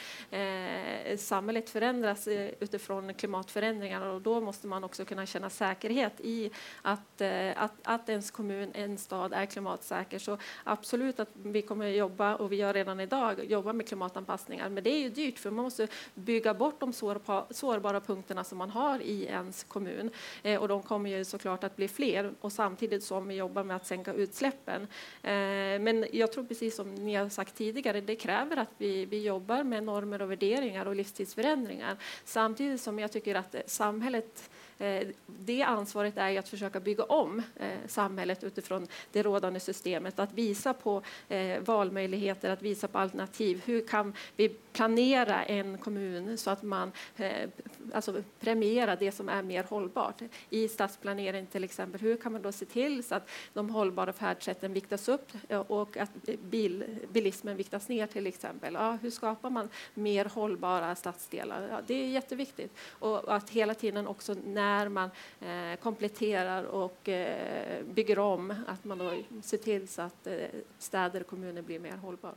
samhället 1.17 1.69
förändras 1.69 2.27
utifrån 2.59 3.13
klimatförändringar 3.13 4.05
och 4.05 4.21
då 4.21 4.41
måste 4.41 4.67
man 4.67 4.83
också 4.83 5.05
kunna 5.05 5.25
känna 5.25 5.49
säkerhet 5.49 6.14
i 6.19 6.51
att, 6.81 7.21
eh, 7.21 7.63
att, 7.63 7.73
att 7.83 8.09
ens 8.09 8.31
kommun, 8.31 8.71
en 8.73 8.97
stad 8.97 9.33
är 9.33 9.45
klimatsäker. 9.45 10.19
Så 10.19 10.37
absolut 10.63 11.19
att 11.19 11.29
vi 11.33 11.61
kommer 11.61 11.89
att 11.89 11.95
jobba, 11.95 12.35
och 12.35 12.51
vi 12.51 12.55
gör 12.55 12.73
redan 12.73 12.99
idag, 12.99 13.45
jobba 13.45 13.73
med 13.73 13.87
klimatanpassningar. 13.87 14.69
Men 14.69 14.83
det 14.83 14.89
är 14.89 14.99
ju 14.99 15.09
dyrt 15.09 15.39
för 15.39 15.51
man 15.51 15.63
måste 15.63 15.87
bygga 16.13 16.53
bort 16.53 16.79
de 16.79 16.93
sårbara 16.93 17.99
punkterna 17.99 18.43
som 18.43 18.57
man 18.57 18.69
har 18.69 18.99
i 18.99 19.25
ens 19.25 19.63
kommun. 19.63 20.09
Eh, 20.43 20.61
och 20.61 20.67
de 20.67 20.83
kommer 20.83 21.09
ju 21.09 21.25
såklart 21.25 21.63
att 21.63 21.75
bli 21.75 21.87
fler 21.87 22.33
och 22.41 22.51
samtidigt 22.51 23.03
som 23.03 23.27
vi 23.27 23.35
jobbar 23.35 23.63
med 23.63 23.75
att 23.75 23.85
sänka 23.85 24.13
utsläppen. 24.13 24.81
Eh, 25.21 25.79
men 25.79 26.05
jag 26.11 26.31
tror 26.31 26.43
precis 26.43 26.75
som 26.75 26.95
ni 26.95 27.15
har 27.15 27.29
sagt 27.29 27.55
tidigare, 27.55 28.01
det 28.01 28.15
kräver 28.15 28.57
att 28.57 28.71
vi, 28.77 29.05
vi 29.05 29.23
jobbar 29.23 29.63
med 29.63 29.83
normer 29.83 30.21
och 30.21 30.31
värderingar 30.31 30.85
och 30.85 30.95
livstidsförändringar. 30.95 31.97
Samtidigt 32.23 32.81
som 32.81 32.99
jag 32.99 33.11
tycker 33.11 33.35
att 33.35 33.55
samhället 33.65 34.49
Eh, 34.79 35.07
det 35.27 35.61
ansvaret 35.61 36.17
är 36.17 36.39
att 36.39 36.49
försöka 36.49 36.79
bygga 36.79 37.03
om 37.03 37.41
eh, 37.55 37.67
samhället 37.87 38.43
utifrån 38.43 38.87
det 39.11 39.23
rådande 39.23 39.59
systemet, 39.59 40.19
att 40.19 40.33
visa 40.33 40.73
på 40.73 41.01
eh, 41.29 41.59
valmöjligheter, 41.59 42.49
att 42.49 42.61
visa 42.61 42.87
på 42.87 42.97
alternativ. 42.97 43.61
Hur 43.65 43.87
kan 43.87 44.13
vi 44.35 44.55
planera 44.75 45.43
en 45.43 45.77
kommun 45.77 46.37
så 46.37 46.49
att 46.49 46.63
man 46.63 46.91
eh, 47.17 47.49
alltså 47.93 48.23
premierar 48.39 48.97
det 48.99 49.11
som 49.11 49.29
är 49.29 49.43
mer 49.43 49.63
hållbart. 49.63 50.21
I 50.49 50.67
stadsplanering 50.67 51.45
till 51.45 51.63
exempel, 51.63 52.01
hur 52.01 52.17
kan 52.17 52.31
man 52.31 52.41
då 52.41 52.51
se 52.51 52.65
till 52.65 53.03
så 53.03 53.15
att 53.15 53.29
de 53.53 53.69
hållbara 53.69 54.13
färdsätten 54.13 54.73
viktas 54.73 55.09
upp 55.09 55.31
eh, 55.49 55.59
och 55.59 55.97
att 55.97 56.11
bil, 56.41 56.99
bilismen 57.11 57.57
viktas 57.57 57.89
ner 57.89 58.07
till 58.07 58.27
exempel? 58.27 58.73
Ja, 58.73 58.97
hur 59.01 59.09
skapar 59.09 59.49
man 59.49 59.69
mer 59.93 60.25
hållbara 60.25 60.95
stadsdelar? 60.95 61.67
Ja, 61.71 61.81
det 61.87 61.93
är 61.93 62.07
jätteviktigt. 62.07 62.73
Och 62.89 63.35
att 63.35 63.49
hela 63.49 63.73
tiden 63.73 64.07
också 64.07 64.35
när 64.45 64.89
man 64.89 65.09
eh, 65.41 65.79
kompletterar 65.79 66.63
och 66.63 67.09
eh, 67.09 67.83
bygger 67.85 68.19
om, 68.19 68.55
att 68.67 68.83
man 68.83 68.97
då 68.97 69.13
ser 69.43 69.57
till 69.57 69.87
så 69.87 70.01
att 70.01 70.27
eh, 70.27 70.35
städer 70.77 71.21
och 71.21 71.27
kommuner 71.27 71.61
blir 71.61 71.79
mer 71.79 71.97
hållbara. 71.97 72.35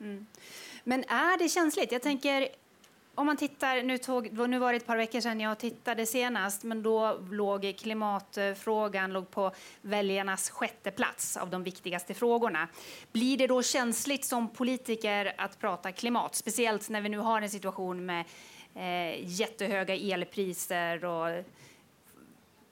Mm. 0.00 0.26
Men 0.84 1.04
är 1.04 1.38
det 1.38 1.48
känsligt? 1.48 1.92
Jag 1.92 2.02
tänker 2.02 2.48
om 3.14 3.26
man 3.26 3.36
tittar, 3.36 3.82
nu, 3.82 3.98
tog, 3.98 4.48
nu 4.48 4.58
var 4.58 4.72
det 4.72 4.76
ett 4.76 4.86
par 4.86 4.96
veckor 4.96 5.20
sedan 5.20 5.40
jag 5.40 5.58
tittade 5.58 6.06
senast, 6.06 6.62
men 6.62 6.82
då 6.82 7.20
låg 7.30 7.74
klimatfrågan 7.78 9.12
låg 9.12 9.30
på 9.30 9.52
väljarnas 9.80 10.50
sjätte 10.50 10.90
plats 10.90 11.36
av 11.36 11.50
de 11.50 11.62
viktigaste 11.62 12.14
frågorna. 12.14 12.68
Blir 13.12 13.38
det 13.38 13.46
då 13.46 13.62
känsligt 13.62 14.24
som 14.24 14.48
politiker 14.48 15.34
att 15.38 15.58
prata 15.58 15.92
klimat, 15.92 16.34
speciellt 16.34 16.88
när 16.88 17.00
vi 17.00 17.08
nu 17.08 17.18
har 17.18 17.42
en 17.42 17.50
situation 17.50 18.06
med 18.06 18.24
eh, 18.74 19.26
jättehöga 19.26 19.94
elpriser 19.94 21.04
och 21.04 21.44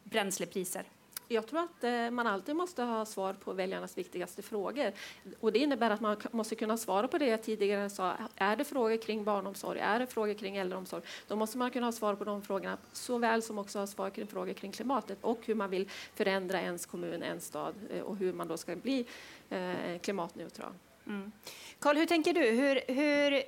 bränslepriser? 0.05 0.85
Jag 1.31 1.47
tror 1.47 1.61
att 1.61 1.85
eh, 1.85 2.11
man 2.11 2.27
alltid 2.27 2.57
måste 2.57 2.83
ha 2.83 3.05
svar 3.05 3.33
på 3.33 3.53
väljarnas 3.53 3.99
viktigaste 3.99 4.43
frågor. 4.43 4.93
Och 5.41 5.53
det 5.53 5.59
innebär 5.59 5.91
att 5.91 6.01
man 6.01 6.17
måste 6.31 6.55
kunna 6.55 6.77
svara 6.77 7.09
på 7.09 7.19
det 7.19 7.27
jag 7.27 7.43
tidigare 7.43 7.91
sa. 7.91 8.17
Är 8.37 8.57
det 8.57 8.65
frågor 8.65 8.97
kring 8.97 9.25
barnomsorg? 9.25 9.81
Är 9.81 9.99
det 9.99 10.07
frågor 10.07 10.35
kring 10.35 10.57
äldreomsorg? 10.57 11.03
Då 11.27 11.37
måste 11.37 11.59
man 11.59 11.71
kunna 11.71 11.87
ha 11.87 11.93
svar 11.93 12.15
på 12.15 12.25
de 12.25 12.43
frågorna 12.43 12.79
såväl 12.93 13.43
som 13.43 13.59
också 13.59 13.79
ha 13.79 13.87
svar 13.87 14.11
kring 14.11 14.27
frågor 14.27 14.53
kring 14.53 14.73
klimatet 14.73 15.19
och 15.21 15.39
hur 15.45 15.55
man 15.55 15.71
vill 15.71 15.89
förändra 16.15 16.61
ens 16.61 16.87
kommun, 16.87 17.23
en 17.23 17.41
stad 17.41 17.75
eh, 17.91 18.03
och 18.03 18.17
hur 18.17 18.33
man 18.33 18.49
då 18.49 18.57
ska 18.57 18.77
bli 18.77 19.07
eh, 19.49 19.99
klimatneutral. 20.03 20.73
Mm. 21.07 21.33
Carl, 21.79 21.97
hur 21.97 22.07
tänker 22.07 22.33
du? 22.33 22.41
Hur, 22.41 22.81
hur 22.95 23.43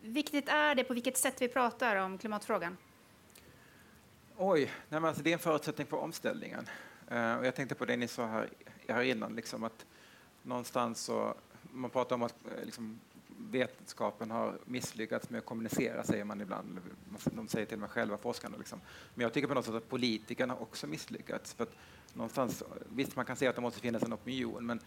viktigt 0.00 0.48
är 0.48 0.74
det 0.74 0.84
på 0.84 0.94
vilket 0.94 1.16
sätt 1.16 1.42
vi 1.42 1.48
pratar 1.48 1.96
om 1.96 2.18
klimatfrågan? 2.18 2.76
Oj, 4.36 4.70
nej 4.88 5.04
alltså 5.04 5.22
det 5.22 5.30
är 5.30 5.32
en 5.32 5.38
förutsättning 5.38 5.86
för 5.86 5.96
omställningen. 5.96 6.66
Eh, 7.14 7.34
och 7.34 7.46
jag 7.46 7.54
tänkte 7.54 7.74
på 7.74 7.84
det 7.84 7.96
ni 7.96 8.08
sa 8.08 8.26
här, 8.26 8.48
här 8.88 9.02
innan, 9.02 9.34
liksom 9.34 9.64
att 9.64 9.86
någonstans 10.42 11.00
så, 11.00 11.34
man 11.72 11.90
pratar 11.90 12.16
om 12.16 12.22
att 12.22 12.34
eh, 12.58 12.64
liksom, 12.64 13.00
vetenskapen 13.50 14.30
har 14.30 14.58
misslyckats 14.64 15.30
med 15.30 15.38
att 15.38 15.44
kommunicera, 15.44 16.04
säger 16.04 16.24
man 16.24 16.40
ibland. 16.40 16.80
De 17.24 17.48
säger 17.48 17.66
till 17.66 17.74
och 17.74 17.80
med 17.80 17.90
själva, 17.90 18.16
forskarna. 18.16 18.56
Liksom. 18.56 18.80
Men 19.14 19.22
jag 19.22 19.32
tycker 19.32 19.48
på 19.48 19.54
något 19.54 19.64
sätt 19.64 19.74
att 19.74 19.88
politikerna 19.88 20.56
också 20.56 20.86
misslyckats. 20.86 21.54
För 21.54 21.62
att 21.64 21.76
någonstans, 22.12 22.62
eh, 22.62 22.68
visst, 22.88 23.16
man 23.16 23.24
kan 23.24 23.36
säga 23.36 23.50
att 23.50 23.56
det 23.56 23.62
måste 23.62 23.80
finnas 23.80 24.02
en 24.02 24.14
opinion, 24.14 24.66
men 24.66 24.80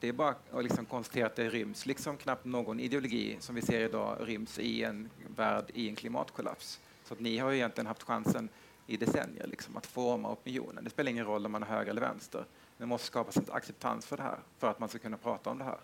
det 0.00 0.08
är 0.08 0.12
bara 0.12 0.34
att 0.50 0.62
liksom 0.62 0.86
konstatera 0.86 1.26
att 1.26 1.36
det 1.36 1.48
ryms 1.48 1.86
liksom 1.86 2.16
knappt 2.16 2.44
någon 2.44 2.80
ideologi 2.80 3.36
som 3.40 3.54
vi 3.54 3.62
ser 3.62 3.80
idag 3.80 4.16
ryms 4.20 4.58
i 4.58 4.84
en 4.84 5.10
värld 5.36 5.64
i 5.74 5.88
en 5.88 5.96
klimatkollaps. 5.96 6.80
Så 7.04 7.14
att 7.14 7.20
ni 7.20 7.38
har 7.38 7.52
egentligen 7.52 7.86
haft 7.86 8.02
chansen 8.02 8.48
i 8.90 8.96
decennier 8.96 9.46
liksom, 9.46 9.76
att 9.76 9.86
forma 9.86 10.32
opinionen. 10.32 10.84
Det 10.84 10.90
spelar 10.90 11.10
ingen 11.10 11.24
roll 11.24 11.46
om 11.46 11.52
man 11.52 11.62
är 11.62 11.66
höger 11.66 11.90
eller 11.90 12.00
vänster. 12.00 12.44
Det 12.78 12.86
måste 12.86 13.06
skapas 13.06 13.36
en 13.36 13.44
acceptans 13.52 14.06
för 14.06 14.16
det 14.16 14.22
här 14.22 14.38
för 14.58 14.70
att 14.70 14.80
man 14.80 14.88
ska 14.88 14.98
kunna 14.98 15.16
prata 15.16 15.50
om 15.50 15.58
det 15.58 15.64
här. 15.64 15.78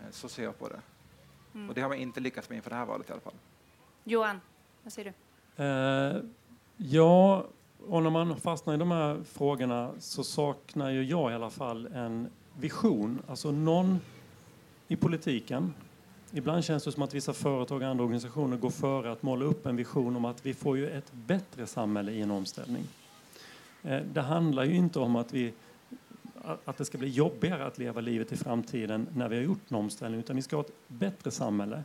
Eh, 0.00 0.10
så 0.10 0.28
ser 0.28 0.44
jag 0.44 0.58
på 0.58 0.68
det. 0.68 0.80
Mm. 1.54 1.68
Och 1.68 1.74
det 1.74 1.80
har 1.80 1.88
man 1.88 1.98
inte 1.98 2.20
lyckats 2.20 2.48
med 2.48 2.56
inför 2.56 2.70
det 2.70 2.76
här 2.76 2.86
valet 2.86 3.10
i 3.10 3.12
alla 3.12 3.20
fall. 3.20 3.34
Johan, 4.04 4.40
vad 4.82 4.92
säger 4.92 5.14
du? 5.56 5.64
Eh, 5.64 6.22
ja, 6.76 7.46
och 7.88 8.02
när 8.02 8.10
man 8.10 8.40
fastnar 8.40 8.74
i 8.74 8.76
de 8.76 8.90
här 8.90 9.22
frågorna 9.24 9.92
så 9.98 10.24
saknar 10.24 10.90
ju 10.90 11.04
jag 11.04 11.32
i 11.32 11.34
alla 11.34 11.50
fall 11.50 11.86
en 11.86 12.28
vision. 12.58 13.22
Alltså 13.28 13.50
någon 13.50 14.00
i 14.88 14.96
politiken 14.96 15.74
Ibland 16.34 16.64
känns 16.64 16.84
det 16.84 16.92
som 16.92 17.02
att 17.02 17.14
vissa 17.14 17.32
företag 17.32 17.82
och 17.82 17.88
andra 17.88 18.04
organisationer 18.04 18.56
går 18.56 18.70
före 18.70 19.12
att 19.12 19.22
måla 19.22 19.44
upp 19.44 19.66
en 19.66 19.76
vision 19.76 20.16
om 20.16 20.24
att 20.24 20.46
vi 20.46 20.54
får 20.54 20.76
ju 20.76 20.90
ett 20.90 21.12
bättre 21.12 21.66
samhälle 21.66 22.12
i 22.12 22.20
en 22.20 22.30
omställning. 22.30 22.84
Eh, 23.82 24.00
det 24.12 24.20
handlar 24.20 24.64
ju 24.64 24.74
inte 24.74 24.98
om 24.98 25.16
att, 25.16 25.32
vi, 25.32 25.52
att 26.64 26.76
det 26.76 26.84
ska 26.84 26.98
bli 26.98 27.08
jobbigare 27.08 27.66
att 27.66 27.78
leva 27.78 28.00
livet 28.00 28.32
i 28.32 28.36
framtiden 28.36 29.06
när 29.14 29.28
vi 29.28 29.36
har 29.36 29.42
gjort 29.42 29.70
en 29.70 29.76
omställning, 29.76 30.20
utan 30.20 30.36
vi 30.36 30.42
ska 30.42 30.56
ha 30.56 30.64
ett 30.64 30.88
bättre 30.88 31.30
samhälle 31.30 31.82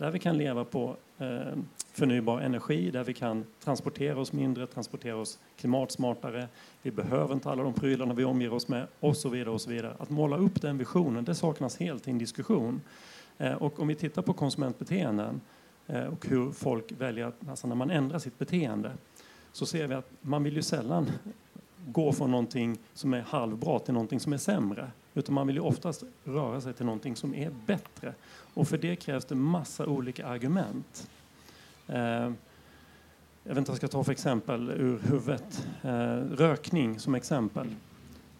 där 0.00 0.10
vi 0.10 0.18
kan 0.18 0.38
leva 0.38 0.64
på 0.64 0.96
eh, 1.18 1.40
förnybar 1.92 2.40
energi, 2.40 2.90
där 2.90 3.04
vi 3.04 3.14
kan 3.14 3.44
transportera 3.64 4.20
oss 4.20 4.32
mindre, 4.32 4.66
transportera 4.66 5.16
oss 5.16 5.38
klimatsmartare. 5.56 6.48
Vi 6.82 6.90
behöver 6.90 7.34
inte 7.34 7.50
alla 7.50 7.62
de 7.62 7.74
prylarna 7.74 8.14
vi 8.14 8.24
omger 8.24 8.52
oss 8.52 8.68
med 8.68 8.86
och 9.00 9.16
så 9.16 9.28
vidare. 9.28 9.50
och 9.50 9.60
så 9.60 9.70
vidare. 9.70 9.94
Att 9.98 10.10
måla 10.10 10.36
upp 10.36 10.62
den 10.62 10.78
visionen, 10.78 11.24
det 11.24 11.34
saknas 11.34 11.76
helt 11.76 12.08
i 12.08 12.10
en 12.10 12.18
diskussion. 12.18 12.80
Eh, 13.40 13.52
och 13.52 13.80
om 13.80 13.88
vi 13.88 13.94
tittar 13.94 14.22
på 14.22 14.32
konsumentbeteenden 14.32 15.40
eh, 15.86 16.04
och 16.04 16.26
hur 16.26 16.52
folk 16.52 16.92
väljer, 16.92 17.32
alltså 17.48 17.66
när 17.68 17.74
man 17.74 17.90
ändrar 17.90 18.18
sitt 18.18 18.38
beteende, 18.38 18.92
så 19.52 19.66
ser 19.66 19.86
vi 19.86 19.94
att 19.94 20.10
man 20.20 20.42
vill 20.42 20.56
ju 20.56 20.62
sällan 20.62 21.10
gå 21.86 22.12
från 22.12 22.30
någonting 22.30 22.78
som 22.94 23.14
är 23.14 23.20
halvbra 23.20 23.78
till 23.78 23.94
någonting 23.94 24.20
som 24.20 24.32
är 24.32 24.36
sämre. 24.36 24.90
Utan 25.14 25.34
man 25.34 25.46
vill 25.46 25.56
ju 25.56 25.62
oftast 25.62 26.04
röra 26.24 26.60
sig 26.60 26.72
till 26.74 26.86
någonting 26.86 27.16
som 27.16 27.34
är 27.34 27.50
bättre. 27.66 28.14
Och 28.54 28.68
för 28.68 28.78
det 28.78 28.96
krävs 28.96 29.24
det 29.24 29.34
massa 29.34 29.86
olika 29.86 30.26
argument. 30.26 31.10
Eh, 31.86 31.96
jag 33.44 33.54
vet 33.54 33.58
inte 33.58 33.70
vad 33.70 33.74
jag 33.74 33.76
ska 33.76 33.88
ta 33.88 34.04
för 34.04 34.12
exempel 34.12 34.70
ur 34.70 34.98
huvudet. 34.98 35.66
Eh, 35.82 36.16
rökning 36.36 36.98
som 36.98 37.14
exempel. 37.14 37.74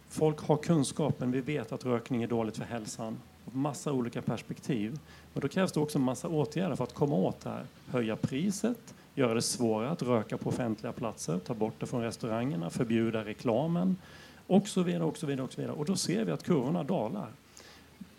Folk 0.09 0.41
har 0.41 0.57
kunskapen, 0.57 1.31
vi 1.31 1.41
vet 1.41 1.73
att 1.73 1.85
rökning 1.85 2.23
är 2.23 2.27
dåligt 2.27 2.57
för 2.57 2.65
hälsan 2.65 3.19
massa 3.45 3.93
olika 3.93 4.23
perspektiv. 4.23 4.99
Men 5.33 5.41
då 5.41 5.49
krävs 5.49 5.73
det 5.73 5.81
också 5.81 5.99
massa 5.99 6.29
åtgärder 6.29 6.77
för 6.77 6.85
att 6.85 6.95
komma 6.95 7.15
åt 7.15 7.41
det 7.41 7.51
här. 7.51 7.65
Höja 7.89 8.17
priset, 8.17 8.95
göra 9.15 9.35
det 9.35 9.43
svårare 9.43 9.91
att 9.91 10.03
röka 10.03 10.39
på 10.39 10.49
offentliga 10.49 10.93
platser, 10.93 11.39
ta 11.39 11.55
bort 11.55 11.75
det 11.79 11.87
från 11.87 12.03
restaurangerna, 12.03 12.71
förbjuda 12.71 13.25
reklamen 13.25 13.97
och 14.47 14.69
så 14.69 14.83
vidare. 14.83 15.05
Och, 15.05 15.17
så 15.17 15.27
vidare, 15.27 15.45
och, 15.45 15.53
så 15.53 15.61
vidare. 15.61 15.77
och 15.77 15.85
då 15.85 15.97
ser 15.97 16.25
vi 16.25 16.33
att 16.33 16.43
kurvorna 16.43 16.83
dalar. 16.83 17.29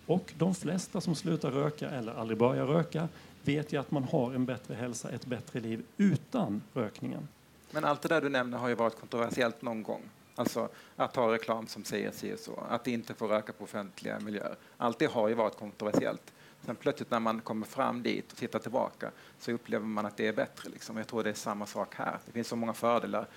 Och 0.05 0.33
de 0.37 0.55
flesta 0.55 1.01
som 1.01 1.15
slutar 1.15 1.51
röka 1.51 1.89
eller 1.89 2.13
aldrig 2.13 2.37
börjar 2.39 2.65
röka 2.65 3.07
vet 3.43 3.73
ju 3.73 3.79
att 3.79 3.91
man 3.91 4.03
har 4.03 4.33
en 4.33 4.45
bättre 4.45 4.73
hälsa, 4.73 5.09
ett 5.09 5.25
bättre 5.25 5.59
liv 5.59 5.83
utan 5.97 6.61
rökningen. 6.73 7.27
Men 7.71 7.85
allt 7.85 8.01
det 8.01 8.09
där 8.09 8.21
du 8.21 8.29
nämner 8.29 8.57
har 8.57 8.69
ju 8.69 8.75
varit 8.75 8.99
kontroversiellt 8.99 9.61
någon 9.61 9.83
gång. 9.83 10.01
Alltså 10.35 10.69
att 10.95 11.15
ha 11.15 11.33
reklam 11.33 11.67
som 11.67 11.83
säger 11.83 12.11
si 12.11 12.33
och 12.33 12.39
så, 12.39 12.63
att 12.69 12.88
inte 12.88 13.13
få 13.13 13.27
röka 13.27 13.53
på 13.53 13.63
offentliga 13.63 14.19
miljöer. 14.19 14.55
Allt 14.77 15.00
det 15.00 15.05
har 15.05 15.27
ju 15.27 15.33
varit 15.33 15.57
kontroversiellt. 15.57 16.33
Sen 16.65 16.75
plötsligt 16.75 17.11
när 17.11 17.19
man 17.19 17.41
kommer 17.41 17.65
fram 17.65 18.03
dit 18.03 18.31
och 18.31 18.38
tittar 18.38 18.59
tillbaka 18.59 19.11
så 19.39 19.51
upplever 19.51 19.85
man 19.85 20.05
att 20.05 20.17
det 20.17 20.27
är 20.27 20.33
bättre. 20.33 20.69
Liksom. 20.69 20.97
Jag 20.97 21.07
tror 21.07 21.23
det 21.23 21.29
är 21.29 21.33
samma 21.33 21.65
sak 21.65 21.95
här. 21.95 22.19
Det 22.25 22.31
finns 22.31 22.47
så 22.47 22.55
många 22.55 22.73
fördelar 22.73 23.27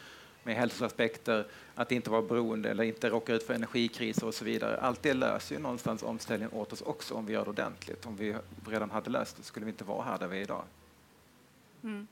med 0.42 0.56
hälsoaspekter, 0.56 1.46
att 1.74 1.92
inte 1.92 2.10
vara 2.10 2.22
beroende 2.22 2.70
eller 2.70 2.84
inte 2.84 3.10
råka 3.10 3.34
ut 3.34 3.42
för 3.42 3.54
energikriser 3.54 4.26
och 4.26 4.34
så 4.34 4.44
vidare. 4.44 4.80
Allt 4.80 5.02
det 5.02 5.14
löser 5.14 5.54
ju 5.54 5.60
någonstans 5.60 6.02
omställningen 6.02 6.54
åt 6.54 6.72
oss 6.72 6.82
också 6.82 7.14
om 7.14 7.26
vi 7.26 7.32
gör 7.32 7.44
det 7.44 7.50
ordentligt. 7.50 8.06
Om 8.06 8.16
vi 8.16 8.36
redan 8.66 8.90
hade 8.90 9.10
löst 9.10 9.36
det 9.36 9.42
skulle 9.42 9.66
vi 9.66 9.70
inte 9.70 9.84
vara 9.84 10.02
här 10.02 10.18
där 10.18 10.26
vi 10.26 10.38
är 10.38 10.42
idag. 10.42 10.64
Mm. 11.82 12.06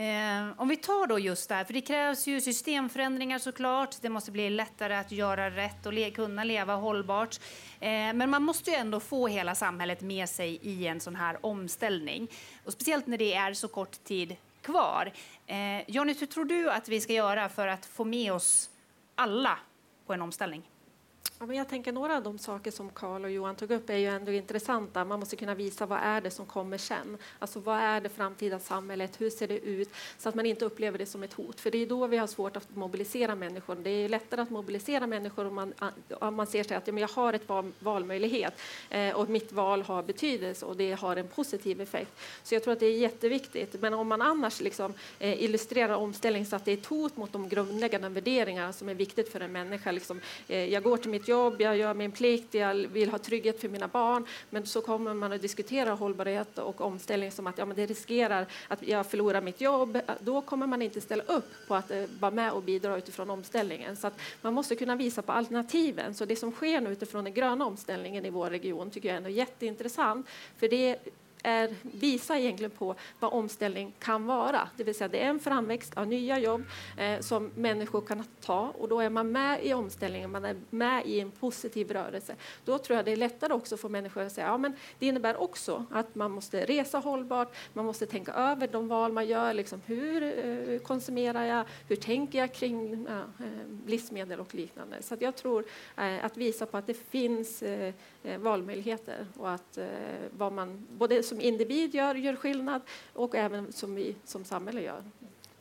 Eh, 0.00 0.52
om 0.56 0.68
vi 0.68 0.76
tar 0.76 1.06
då 1.06 1.18
just 1.18 1.48
det 1.48 1.54
här, 1.54 1.64
för 1.64 1.72
det 1.72 1.80
krävs 1.80 2.26
ju 2.26 2.40
systemförändringar 2.40 3.38
såklart. 3.38 3.96
Det 4.00 4.08
måste 4.08 4.30
bli 4.30 4.50
lättare 4.50 4.94
att 4.94 5.12
göra 5.12 5.50
rätt 5.50 5.86
och 5.86 5.92
le 5.92 6.10
kunna 6.10 6.44
leva 6.44 6.74
hållbart. 6.74 7.40
Eh, 7.80 7.88
men 7.90 8.30
man 8.30 8.42
måste 8.42 8.70
ju 8.70 8.76
ändå 8.76 9.00
få 9.00 9.28
hela 9.28 9.54
samhället 9.54 10.00
med 10.00 10.28
sig 10.28 10.58
i 10.62 10.86
en 10.86 11.00
sån 11.00 11.16
här 11.16 11.46
omställning. 11.46 12.28
Och 12.64 12.72
speciellt 12.72 13.06
när 13.06 13.18
det 13.18 13.34
är 13.34 13.54
så 13.54 13.68
kort 13.68 14.04
tid 14.04 14.36
kvar. 14.62 15.12
Eh, 15.46 15.90
Johnny, 15.90 16.14
hur 16.20 16.26
tror 16.26 16.44
du 16.44 16.70
att 16.70 16.88
vi 16.88 17.00
ska 17.00 17.12
göra 17.12 17.48
för 17.48 17.66
att 17.66 17.86
få 17.86 18.04
med 18.04 18.32
oss 18.32 18.70
alla 19.14 19.58
på 20.06 20.12
en 20.12 20.22
omställning? 20.22 20.69
Ja, 21.42 21.46
men 21.46 21.56
jag 21.56 21.68
tänker 21.68 21.92
några 21.92 22.16
av 22.16 22.22
de 22.22 22.38
saker 22.38 22.70
som 22.70 22.90
Karl 22.90 23.24
och 23.24 23.30
Johan 23.30 23.56
tog 23.56 23.70
upp 23.70 23.90
är 23.90 23.96
ju 23.96 24.06
ändå 24.06 24.32
intressanta. 24.32 25.04
Man 25.04 25.20
måste 25.20 25.36
kunna 25.36 25.54
visa 25.54 25.86
vad 25.86 25.98
är 26.02 26.20
det 26.20 26.30
som 26.30 26.46
kommer 26.46 26.78
sen. 26.78 27.18
Alltså 27.38 27.60
vad 27.60 27.78
är 27.78 28.00
det 28.00 28.08
framtida 28.08 28.58
samhället? 28.58 29.20
Hur 29.20 29.30
ser 29.30 29.48
det 29.48 29.58
ut? 29.58 29.90
Så 30.18 30.28
att 30.28 30.34
man 30.34 30.46
inte 30.46 30.64
upplever 30.64 30.98
det 30.98 31.06
som 31.06 31.22
ett 31.22 31.32
hot. 31.32 31.60
För 31.60 31.70
det 31.70 31.78
är 31.78 31.86
då 31.86 32.06
vi 32.06 32.16
har 32.16 32.26
svårt 32.26 32.56
att 32.56 32.76
mobilisera 32.76 33.34
människor. 33.34 33.74
Det 33.74 33.90
är 33.90 34.08
lättare 34.08 34.40
att 34.40 34.50
mobilisera 34.50 35.06
människor 35.06 35.46
om 35.46 35.54
man, 35.54 35.74
om 36.20 36.34
man 36.34 36.46
ser 36.46 36.64
sig 36.64 36.76
att 36.76 36.86
ja, 36.86 36.92
men 36.92 37.00
jag 37.00 37.08
har 37.08 37.32
ett 37.32 37.48
val, 37.48 37.72
valmöjlighet 37.78 38.60
eh, 38.90 39.16
och 39.16 39.28
mitt 39.28 39.52
val 39.52 39.82
har 39.82 40.02
betydelse 40.02 40.66
och 40.66 40.76
det 40.76 40.92
har 40.92 41.16
en 41.16 41.28
positiv 41.28 41.80
effekt. 41.80 42.20
Så 42.42 42.54
jag 42.54 42.62
tror 42.62 42.72
att 42.72 42.80
det 42.80 42.86
är 42.86 42.98
jätteviktigt. 42.98 43.80
Men 43.80 43.94
om 43.94 44.08
man 44.08 44.22
annars 44.22 44.60
liksom, 44.60 44.94
eh, 45.18 45.42
illustrerar 45.42 45.94
omställning 45.94 46.46
så 46.46 46.56
att 46.56 46.64
det 46.64 46.72
är 46.72 46.76
ett 46.76 46.86
hot 46.86 47.16
mot 47.16 47.32
de 47.32 47.48
grundläggande 47.48 48.08
värderingar 48.08 48.72
som 48.72 48.88
är 48.88 48.94
viktigt 48.94 49.32
för 49.32 49.40
en 49.40 49.52
människa. 49.52 49.90
Liksom, 49.90 50.20
eh, 50.48 50.64
jag 50.64 50.82
går 50.82 50.96
till 50.96 51.10
mitt 51.10 51.29
jobb, 51.30 51.60
jag 51.60 51.76
gör 51.76 51.94
min 51.94 52.12
plikt, 52.12 52.54
jag 52.54 52.74
vill 52.74 53.10
ha 53.10 53.18
trygghet 53.18 53.60
för 53.60 53.68
mina 53.68 53.88
barn. 53.88 54.26
Men 54.50 54.66
så 54.66 54.80
kommer 54.80 55.14
man 55.14 55.32
att 55.32 55.42
diskutera 55.42 55.90
hållbarhet 55.90 56.58
och 56.58 56.80
omställning 56.80 57.30
som 57.32 57.46
att 57.46 57.58
ja, 57.58 57.64
men 57.64 57.76
det 57.76 57.86
riskerar 57.86 58.46
att 58.68 58.82
jag 58.82 59.06
förlorar 59.06 59.40
mitt 59.40 59.60
jobb. 59.60 59.98
Då 60.20 60.40
kommer 60.40 60.66
man 60.66 60.82
inte 60.82 61.00
ställa 61.00 61.22
upp 61.22 61.50
på 61.68 61.74
att 61.74 61.90
eh, 61.90 62.04
vara 62.20 62.30
med 62.30 62.52
och 62.52 62.62
bidra 62.62 62.96
utifrån 62.96 63.30
omställningen. 63.30 63.96
Så 63.96 64.10
man 64.42 64.54
måste 64.54 64.76
kunna 64.76 64.96
visa 64.96 65.22
på 65.22 65.32
alternativen. 65.32 66.14
Så 66.14 66.24
det 66.24 66.36
som 66.36 66.52
sker 66.52 66.80
nu 66.80 66.92
utifrån 66.92 67.24
den 67.24 67.34
gröna 67.34 67.66
omställningen 67.66 68.26
i 68.26 68.30
vår 68.30 68.50
region 68.50 68.90
tycker 68.90 69.08
jag 69.08 69.14
är 69.14 69.16
ändå 69.16 69.30
jätteintressant. 69.30 70.26
För 70.58 70.68
det 70.68 70.98
är, 71.42 71.74
visar 71.82 72.36
egentligen 72.36 72.70
på 72.70 72.94
vad 73.20 73.32
omställning 73.32 73.92
kan 73.98 74.26
vara. 74.26 74.68
Det 74.76 74.84
vill 74.84 74.94
säga 74.94 75.08
det 75.08 75.22
är 75.22 75.28
en 75.28 75.40
framväxt 75.40 75.96
av 75.96 76.06
nya 76.06 76.38
jobb 76.38 76.64
eh, 76.98 77.20
som 77.20 77.50
människor 77.54 78.00
kan 78.00 78.24
ta 78.40 78.72
och 78.78 78.88
då 78.88 79.00
är 79.00 79.10
man 79.10 79.32
med 79.32 79.64
i 79.64 79.74
omställningen, 79.74 80.30
man 80.30 80.44
är 80.44 80.56
med 80.70 81.06
i 81.06 81.20
en 81.20 81.30
positiv 81.30 81.90
rörelse. 81.90 82.36
Då 82.64 82.78
tror 82.78 82.96
jag 82.96 83.04
det 83.04 83.12
är 83.12 83.16
lättare 83.16 83.52
också 83.52 83.76
för 83.76 83.88
människor 83.88 84.22
att 84.22 84.32
säga 84.32 84.46
ja, 84.46 84.58
men 84.58 84.72
det 84.98 85.06
innebär 85.06 85.36
också 85.36 85.84
att 85.90 86.14
man 86.14 86.30
måste 86.30 86.64
resa 86.64 86.98
hållbart, 86.98 87.56
man 87.72 87.84
måste 87.84 88.06
tänka 88.06 88.32
över 88.32 88.68
de 88.68 88.88
val 88.88 89.12
man 89.12 89.26
gör. 89.26 89.54
Liksom, 89.54 89.80
hur 89.86 90.22
eh, 90.22 90.78
konsumerar 90.78 91.44
jag? 91.44 91.64
Hur 91.88 91.96
tänker 91.96 92.38
jag 92.38 92.54
kring 92.54 93.06
eh, 93.06 93.22
livsmedel 93.86 94.40
och 94.40 94.54
liknande? 94.54 95.02
Så 95.02 95.16
jag 95.20 95.36
tror 95.36 95.64
eh, 95.96 96.24
att 96.24 96.36
visa 96.36 96.66
på 96.66 96.76
att 96.76 96.86
det 96.86 96.94
finns 96.94 97.62
eh, 97.62 97.94
eh 98.22 98.38
valmöjligheter 98.38 99.26
och 99.36 99.50
att 99.50 99.78
eh, 99.78 99.86
vad 100.30 100.52
man 100.52 100.86
både 100.90 101.22
som 101.30 101.40
individ 101.40 101.94
gör, 101.94 102.14
gör 102.14 102.36
skillnad 102.36 102.82
och 103.12 103.34
även 103.34 103.72
som 103.72 103.94
vi 103.94 104.16
som 104.24 104.44
samhälle 104.44 104.82
gör. 104.82 105.04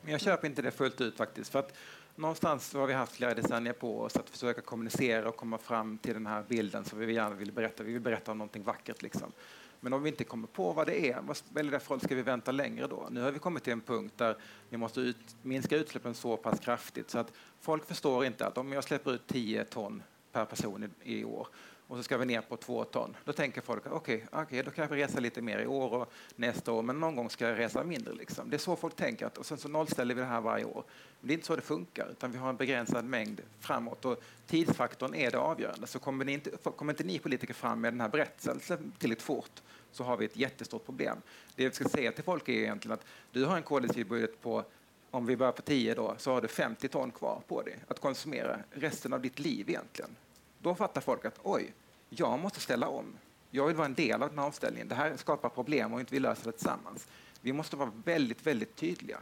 Men 0.01 0.11
jag 0.11 0.21
köper 0.21 0.47
inte 0.47 0.61
det 0.61 0.71
fullt 0.71 1.01
ut 1.01 1.17
faktiskt. 1.17 1.51
För 1.51 1.59
att 1.59 1.77
någonstans 2.15 2.73
har 2.73 2.87
vi 2.87 2.93
haft 2.93 3.15
flera 3.15 3.33
decennier 3.33 3.73
på 3.73 4.01
oss 4.01 4.15
att 4.15 4.29
försöka 4.29 4.61
kommunicera 4.61 5.29
och 5.29 5.35
komma 5.35 5.57
fram 5.57 5.97
till 5.97 6.13
den 6.13 6.25
här 6.25 6.43
bilden 6.47 6.85
som 6.85 6.99
vi 6.99 7.13
gärna 7.13 7.35
vill 7.35 7.51
berätta. 7.51 7.83
Vi 7.83 7.93
vill 7.93 8.01
berätta 8.01 8.31
om 8.31 8.37
någonting 8.37 8.63
vackert 8.63 9.01
liksom. 9.01 9.31
Men 9.79 9.93
om 9.93 10.03
vi 10.03 10.09
inte 10.09 10.23
kommer 10.23 10.47
på 10.47 10.73
vad 10.73 10.87
det 10.87 11.09
är, 11.11 11.21
vad 11.21 11.37
spelar 11.37 11.71
det 11.71 11.79
för 11.79 11.89
roll? 11.89 12.01
Ska 12.01 12.15
vi 12.15 12.21
vänta 12.21 12.51
längre 12.51 12.87
då? 12.87 13.07
Nu 13.11 13.21
har 13.21 13.31
vi 13.31 13.39
kommit 13.39 13.63
till 13.63 13.73
en 13.73 13.81
punkt 13.81 14.13
där 14.17 14.37
vi 14.69 14.77
måste 14.77 14.99
ut, 14.99 15.17
minska 15.41 15.75
utsläppen 15.75 16.13
så 16.13 16.37
pass 16.37 16.59
kraftigt 16.59 17.09
så 17.09 17.19
att 17.19 17.31
folk 17.59 17.85
förstår 17.85 18.25
inte 18.25 18.47
att 18.47 18.57
om 18.57 18.73
jag 18.73 18.83
släpper 18.83 19.13
ut 19.13 19.27
10 19.27 19.65
ton 19.65 20.03
per 20.31 20.45
person 20.45 20.83
i, 21.03 21.19
i 21.19 21.23
år 21.23 21.47
och 21.89 21.97
så 21.97 22.03
ska 22.03 22.17
vi 22.17 22.25
ner 22.25 22.41
på 22.41 22.57
två 22.57 22.83
ton. 22.83 23.15
Då 23.25 23.33
tänker 23.33 23.61
folk 23.61 23.83
okej, 23.85 24.25
okay, 24.31 24.43
okay, 24.43 24.61
då 24.61 24.71
kan 24.71 24.87
jag 24.89 24.97
resa 24.97 25.19
lite 25.19 25.41
mer 25.41 25.59
i 25.59 25.67
år 25.67 25.93
och 25.93 26.11
nästa 26.35 26.71
år, 26.71 26.81
men 26.81 26.99
någon 26.99 27.15
gång 27.15 27.29
ska 27.29 27.47
jag 27.47 27.59
resa 27.59 27.83
mindre. 27.83 28.13
Liksom. 28.13 28.49
Det 28.49 28.55
är 28.55 28.57
så 28.57 28.75
folk 28.75 28.95
tänker, 28.95 29.25
att, 29.25 29.37
och 29.37 29.45
sen 29.45 29.57
så 29.57 29.67
nollställer 29.67 30.15
vi 30.15 30.21
det 30.21 30.27
här 30.27 30.41
varje 30.41 30.65
år. 30.65 30.83
Men 31.19 31.27
det 31.27 31.31
är 31.31 31.35
inte 31.35 31.47
så 31.47 31.55
det 31.55 31.61
funkar, 31.61 32.07
utan 32.11 32.31
vi 32.31 32.37
har 32.37 32.49
en 32.49 32.55
begränsad 32.55 33.05
mängd 33.05 33.41
framåt 33.59 34.05
och 34.05 34.23
tidsfaktorn 34.47 35.15
är 35.15 35.31
det 35.31 35.37
avgörande. 35.37 35.87
Så 35.87 35.99
kommer, 35.99 36.25
ni 36.25 36.33
inte, 36.33 36.49
kommer 36.49 36.93
inte 36.93 37.03
ni 37.03 37.19
politiker 37.19 37.53
fram 37.53 37.81
med 37.81 37.93
den 37.93 38.01
här 38.01 38.09
berättelsen 38.09 38.59
tillräckligt 38.97 39.21
fort 39.21 39.61
så 39.91 40.03
har 40.03 40.17
vi 40.17 40.25
ett 40.25 40.37
jättestort 40.37 40.85
problem. 40.85 41.17
Det 41.55 41.69
vi 41.69 41.75
ska 41.75 41.89
säga 41.89 42.11
till 42.11 42.23
folk 42.23 42.49
är 42.49 42.53
egentligen 42.53 42.93
att 42.93 43.05
du 43.31 43.45
har 43.45 43.57
en 43.57 43.63
koldioxidbudget 43.63 44.41
på 44.41 44.63
om 45.11 45.25
vi 45.25 45.37
börjar 45.37 45.51
på 45.51 45.61
10 45.61 45.93
då, 45.93 46.15
så 46.17 46.31
har 46.31 46.41
du 46.41 46.47
50 46.47 46.87
ton 46.87 47.11
kvar 47.11 47.41
på 47.47 47.61
dig 47.61 47.79
att 47.87 47.99
konsumera 47.99 48.59
resten 48.71 49.13
av 49.13 49.21
ditt 49.21 49.39
liv 49.39 49.69
egentligen. 49.69 50.15
Då 50.61 50.75
fattar 50.75 51.01
folk 51.01 51.25
att 51.25 51.39
oj, 51.43 51.73
jag 52.09 52.39
måste 52.39 52.59
ställa 52.59 52.87
om. 52.87 53.05
Jag 53.51 53.67
vill 53.67 53.75
vara 53.75 53.85
en 53.85 53.93
del 53.93 54.23
av 54.23 54.29
den 54.29 54.39
här 54.39 54.45
omställningen. 54.45 54.87
Det 54.87 54.95
här 54.95 55.17
skapar 55.17 55.49
problem 55.49 55.93
och 55.93 55.99
inte 55.99 56.13
vi 56.13 56.19
löser 56.19 56.45
det 56.45 56.51
tillsammans. 56.51 57.07
Vi 57.41 57.53
måste 57.53 57.75
vara 57.75 57.91
väldigt, 58.05 58.47
väldigt 58.47 58.75
tydliga. 58.75 59.19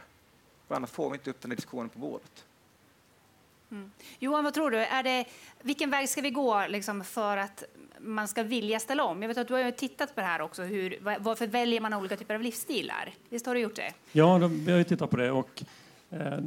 För 0.68 0.74
annars 0.74 0.90
får 0.90 1.10
vi 1.10 1.14
inte 1.16 1.30
upp 1.30 1.40
den 1.40 1.50
här 1.50 1.56
diskussionen 1.56 1.88
på 1.88 1.98
bordet. 1.98 2.44
Mm. 3.70 3.90
Johan, 4.18 4.44
vad 4.44 4.54
tror 4.54 4.70
du? 4.70 4.78
Är 4.78 5.02
det, 5.02 5.24
vilken 5.62 5.90
väg 5.90 6.08
ska 6.08 6.20
vi 6.20 6.30
gå 6.30 6.66
liksom, 6.68 7.04
för 7.04 7.36
att 7.36 7.64
man 7.98 8.28
ska 8.28 8.42
vilja 8.42 8.80
ställa 8.80 9.04
om? 9.04 9.22
Jag 9.22 9.28
vet 9.28 9.38
att 9.38 9.48
du 9.48 9.54
har 9.54 9.70
tittat 9.70 10.14
på 10.14 10.20
det 10.20 10.26
här 10.26 10.40
också. 10.40 10.62
Hur, 10.62 10.98
varför 11.18 11.46
väljer 11.46 11.80
man 11.80 11.94
olika 11.94 12.16
typer 12.16 12.34
av 12.34 12.40
livsstilar? 12.40 13.14
Visst 13.28 13.46
har 13.46 13.54
du 13.54 13.60
gjort 13.60 13.76
det? 13.76 13.92
Ja, 14.12 14.38
vi 14.38 14.72
har 14.72 14.82
tittat 14.82 15.10
på 15.10 15.16
det. 15.16 15.30
Och, 15.30 15.62
eh, 16.10 16.38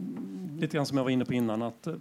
lite 0.60 0.77
grann 0.77 0.86
som 0.86 0.98
jag 0.98 1.03
var 1.03 1.12
inne 1.12 1.25
på 1.25 1.33
innan, 1.33 1.62
att 1.62 1.88
eh, 1.88 1.95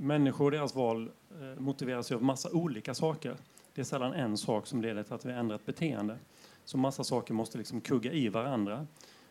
människor 0.00 0.44
och 0.44 0.50
deras 0.50 0.74
val 0.74 1.10
Eh, 1.46 1.60
Motiveras 1.60 2.12
av 2.12 2.22
massa 2.22 2.50
olika 2.52 2.94
saker. 2.94 3.36
Det 3.74 3.80
är 3.80 3.84
sällan 3.84 4.12
en 4.12 4.36
sak 4.36 4.66
som 4.66 4.82
leder 4.82 5.02
till 5.02 5.12
att 5.12 5.24
vi 5.24 5.32
ändrar 5.32 5.56
ett 5.56 5.66
beteende. 5.66 6.18
Så 6.64 6.78
massa 6.78 7.04
saker 7.04 7.34
måste 7.34 7.58
liksom 7.58 7.80
kugga 7.80 8.12
i 8.12 8.28
varandra. 8.28 8.86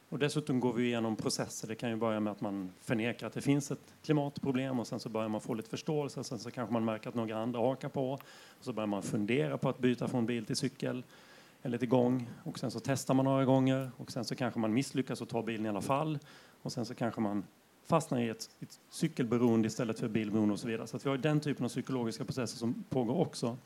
Och 0.10 0.20
dessutom 0.20 0.60
går 0.60 0.74
vi 0.74 0.84
igenom 0.84 1.16
processer. 1.16 1.68
Det 1.68 1.76
kan 1.76 1.90
ju 1.90 1.96
börja 1.96 2.20
med 2.20 2.32
att 2.32 2.42
man 2.42 2.72
förnekar 2.82 3.28
att 3.28 3.34
det 3.34 3.42
finns 3.42 3.72
ett 3.72 3.94
klimatproblem 4.04 4.80
och 4.80 4.88
sen 4.88 5.00
så 5.00 5.10
börjar 5.10 5.30
man 5.30 5.42
få 5.42 5.54
lite 5.54 5.70
förståelse. 5.70 6.24
Sen 6.24 6.40
så 6.40 6.52
kanske 6.52 6.74
man 6.74 6.86
märker 6.86 7.10
att 7.10 7.16
några 7.16 7.38
andra 7.38 7.60
hakar 7.60 7.90
på. 7.90 8.12
Och 8.12 8.22
så 8.62 8.74
börjar 8.74 8.88
man 8.88 9.04
fundera 9.04 9.58
på 9.58 9.70
att 9.70 9.80
byta 9.80 10.08
från 10.08 10.26
bil 10.26 10.46
till 10.46 10.56
cykel 10.56 11.04
eller 11.62 11.78
till 11.78 11.90
gång. 11.90 12.30
Och 12.44 12.60
sen 12.60 12.72
så 12.72 12.80
testar 12.80 13.14
man 13.14 13.26
några 13.26 13.46
gånger 13.46 13.92
och 13.98 14.12
sen 14.12 14.26
så 14.26 14.36
kanske 14.36 14.60
man 14.60 14.74
misslyckas 14.74 15.22
och 15.22 15.30
tar 15.30 15.44
bilen 15.44 15.66
i 15.66 15.70
alla 15.70 15.82
fall. 15.82 16.20
Och 16.62 16.72
sen 16.72 16.86
så 16.86 16.96
kanske 16.96 17.22
man 17.22 17.44
fastnar 17.86 18.20
i 18.20 18.30
ett, 18.30 18.50
ett 18.60 18.80
cykelberoende 18.90 19.68
istället 19.68 20.00
för 20.00 20.08
bilberoende 20.08 20.54
och 20.54 20.60
så 20.60 20.68
vidare. 20.68 20.88
Så 20.88 20.98
att 20.98 21.06
vi 21.06 21.10
har 21.10 21.18
den 21.18 21.40
typen 21.40 21.66
av 21.66 21.70
psykologiska 21.70 22.26
processer 22.26 22.58
som 22.58 22.84
pågår 22.90 23.20
också. 23.20 23.58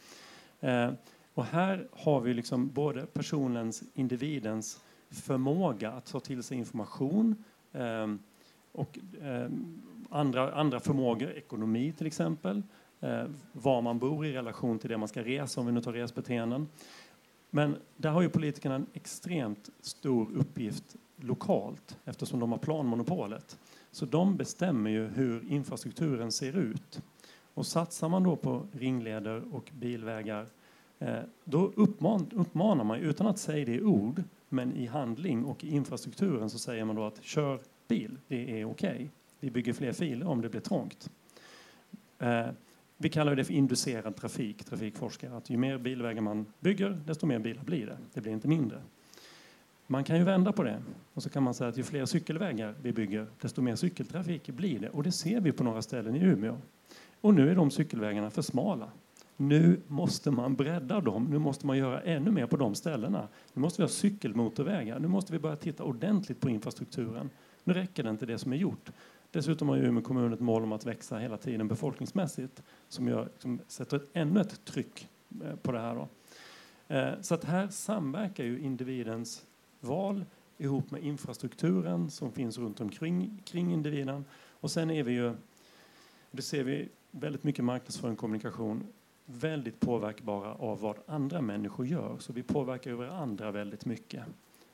Eh, 0.60 0.92
och 1.34 1.46
här 1.46 1.88
har 1.92 2.22
vi 2.22 2.34
liksom 2.34 2.70
både 2.70 3.06
personens, 3.06 3.84
individens 3.94 4.82
förmåga 5.10 5.92
att 5.92 6.06
ta 6.06 6.20
till 6.20 6.44
sig 6.44 6.58
information 6.58 7.44
eh, 7.72 8.08
och 8.72 9.00
eh, 9.22 9.50
andra, 10.10 10.54
andra 10.54 10.80
förmågor, 10.80 11.32
ekonomi 11.32 11.94
till 11.98 12.08
exempel, 12.08 12.64
eh, 13.00 13.24
var 13.52 13.82
man 13.82 14.00
bor 14.00 14.26
i 14.26 14.34
relation 14.34 14.80
till 14.80 14.90
det 14.90 14.98
man 14.98 15.08
ska 15.08 15.24
resa, 15.24 15.60
om 15.60 15.66
vi 15.66 15.72
nu 15.72 15.82
tar 15.82 15.94
resbeteenden. 15.94 16.68
Men 17.50 17.78
där 17.98 18.10
har 18.10 18.22
ju 18.22 18.30
politikerna 18.30 18.76
en 18.76 18.86
extremt 18.94 19.70
stor 19.82 20.32
uppgift 20.36 20.96
lokalt 21.16 21.98
eftersom 22.06 22.40
de 22.40 22.52
har 22.52 22.60
planmonopolet. 22.60 23.58
Så 23.92 24.06
de 24.06 24.38
bestämmer 24.38 24.90
ju 24.90 25.08
hur 25.08 25.52
infrastrukturen 25.52 26.32
ser 26.32 26.58
ut. 26.58 27.02
Och 27.54 27.66
satsar 27.66 28.10
man 28.10 28.24
då 28.24 28.36
på 28.36 28.68
ringleder 28.72 29.44
och 29.56 29.72
bilvägar 29.74 30.48
eh, 31.00 31.20
då 31.44 31.72
uppman, 31.76 32.32
uppmanar 32.34 32.84
man, 32.84 33.00
utan 33.00 33.28
att 33.28 33.40
säga 33.40 33.66
det 33.66 33.76
i 33.76 33.82
ord, 33.82 34.24
men 34.50 34.74
i 34.74 34.86
handling 34.86 35.46
och 35.46 35.64
i 35.64 35.76
infrastrukturen 35.76 36.50
så 36.50 36.60
säger 36.60 36.86
man 36.86 36.96
då 36.96 37.04
att 37.04 37.24
kör 37.24 37.60
bil, 37.88 38.18
det 38.28 38.62
är 38.62 38.66
okej. 38.66 38.90
Okay. 38.90 39.08
Vi 39.40 39.52
bygger 39.52 39.74
fler 39.74 39.92
filer 39.92 40.28
om 40.28 40.42
det 40.42 40.50
blir 40.50 40.62
trångt. 40.62 41.10
Eh, 42.20 42.48
vi 42.98 43.10
kallar 43.10 43.36
det 43.36 43.44
för 43.44 43.54
inducerad 43.54 44.16
trafik, 44.16 44.64
trafikforskare. 44.64 45.38
Att 45.38 45.50
ju 45.50 45.58
mer 45.58 45.78
bilvägar 45.78 46.22
man 46.22 46.46
bygger, 46.60 47.02
desto 47.06 47.26
mer 47.26 47.40
bilar 47.40 47.64
blir 47.64 47.86
det. 47.86 47.98
Det 48.14 48.22
blir 48.22 48.32
inte 48.32 48.48
mindre. 48.48 48.82
Man 49.92 50.04
kan 50.04 50.18
ju 50.18 50.24
vända 50.24 50.52
på 50.52 50.64
det 50.64 50.82
och 51.14 51.24
så 51.24 51.30
kan 51.30 51.44
man 51.44 51.54
säga 51.54 51.70
att 51.70 51.78
ju 51.78 51.84
fler 51.84 52.06
cykelvägar 52.06 52.76
vi 52.82 52.92
bygger, 52.92 53.28
desto 53.42 53.62
mer 53.62 53.76
cykeltrafik 53.76 54.50
blir 54.50 54.80
det. 54.80 54.90
Och 54.90 55.04
det 55.04 55.12
ser 55.12 55.42
vi 55.42 55.52
på 55.52 55.64
några 55.64 55.82
ställen 55.82 56.16
i 56.16 56.20
Umeå. 56.20 56.58
Och 57.22 57.34
nu 57.34 57.52
är 57.52 57.56
de 57.56 57.72
cykelvägarna 57.72 58.30
för 58.30 58.42
smala. 58.42 58.90
Nu 59.38 59.82
måste 59.88 60.32
man 60.32 60.56
bredda 60.56 61.02
dem. 61.02 61.28
Nu 61.30 61.40
måste 61.40 61.68
man 61.68 61.78
göra 61.78 62.02
ännu 62.02 62.32
mer 62.32 62.46
på 62.46 62.58
de 62.58 62.76
ställena. 62.76 63.28
Nu 63.54 63.62
måste 63.62 63.82
vi 63.82 63.84
ha 63.84 63.90
cykelmotorvägar. 63.90 65.00
Nu 65.00 65.08
måste 65.08 65.34
vi 65.34 65.40
börja 65.40 65.56
titta 65.56 65.84
ordentligt 65.84 66.40
på 66.40 66.50
infrastrukturen. 66.50 67.30
Nu 67.64 67.74
räcker 67.74 68.04
det 68.04 68.10
inte 68.10 68.26
det 68.26 68.38
som 68.38 68.54
är 68.54 68.58
gjort. 68.58 68.92
Dessutom 69.32 69.70
har 69.70 69.78
Umeå 69.78 70.04
kommun 70.04 70.34
ett 70.34 70.40
mål 70.40 70.64
om 70.64 70.72
att 70.72 70.86
växa 70.86 71.18
hela 71.18 71.38
tiden 71.38 71.68
befolkningsmässigt 71.68 72.64
som, 72.88 73.08
gör, 73.08 73.30
som 73.38 73.60
sätter 73.68 73.98
ett, 73.98 74.10
ännu 74.14 74.42
ett 74.42 74.66
tryck 74.66 75.08
eh, 75.44 75.56
på 75.56 75.72
det 75.72 75.80
här. 75.80 75.96
Då. 75.96 76.08
Eh, 76.96 77.14
så 77.22 77.34
att 77.36 77.44
här 77.44 77.68
samverkar 77.68 78.44
ju 78.44 78.60
individens 78.60 79.46
val 79.80 80.26
ihop 80.58 80.92
med 80.92 81.04
infrastrukturen 81.04 82.10
som 82.10 82.32
finns 82.32 82.58
runt 82.58 82.82
omkring 82.82 83.42
kring 83.46 83.74
individen. 83.74 84.26
Och 84.60 84.72
sen 84.72 84.92
är 84.92 85.04
vi 85.04 85.12
ju, 85.12 85.34
det 86.32 86.42
ser 86.42 86.64
vi 86.64 86.90
väldigt 87.12 87.44
mycket 87.44 87.66
marknadsföring 87.66 88.14
och 88.14 88.20
kommunikation, 88.20 88.84
väldigt 89.26 89.80
påverkbara 89.80 90.54
av 90.54 90.82
vad 90.82 90.96
andra 91.06 91.42
människor 91.42 91.86
gör. 91.86 92.18
Så 92.20 92.34
vi 92.34 92.44
påverkar 92.44 92.92
ju 92.92 92.98
varandra 92.98 93.52
väldigt 93.52 93.86
mycket. 93.86 94.24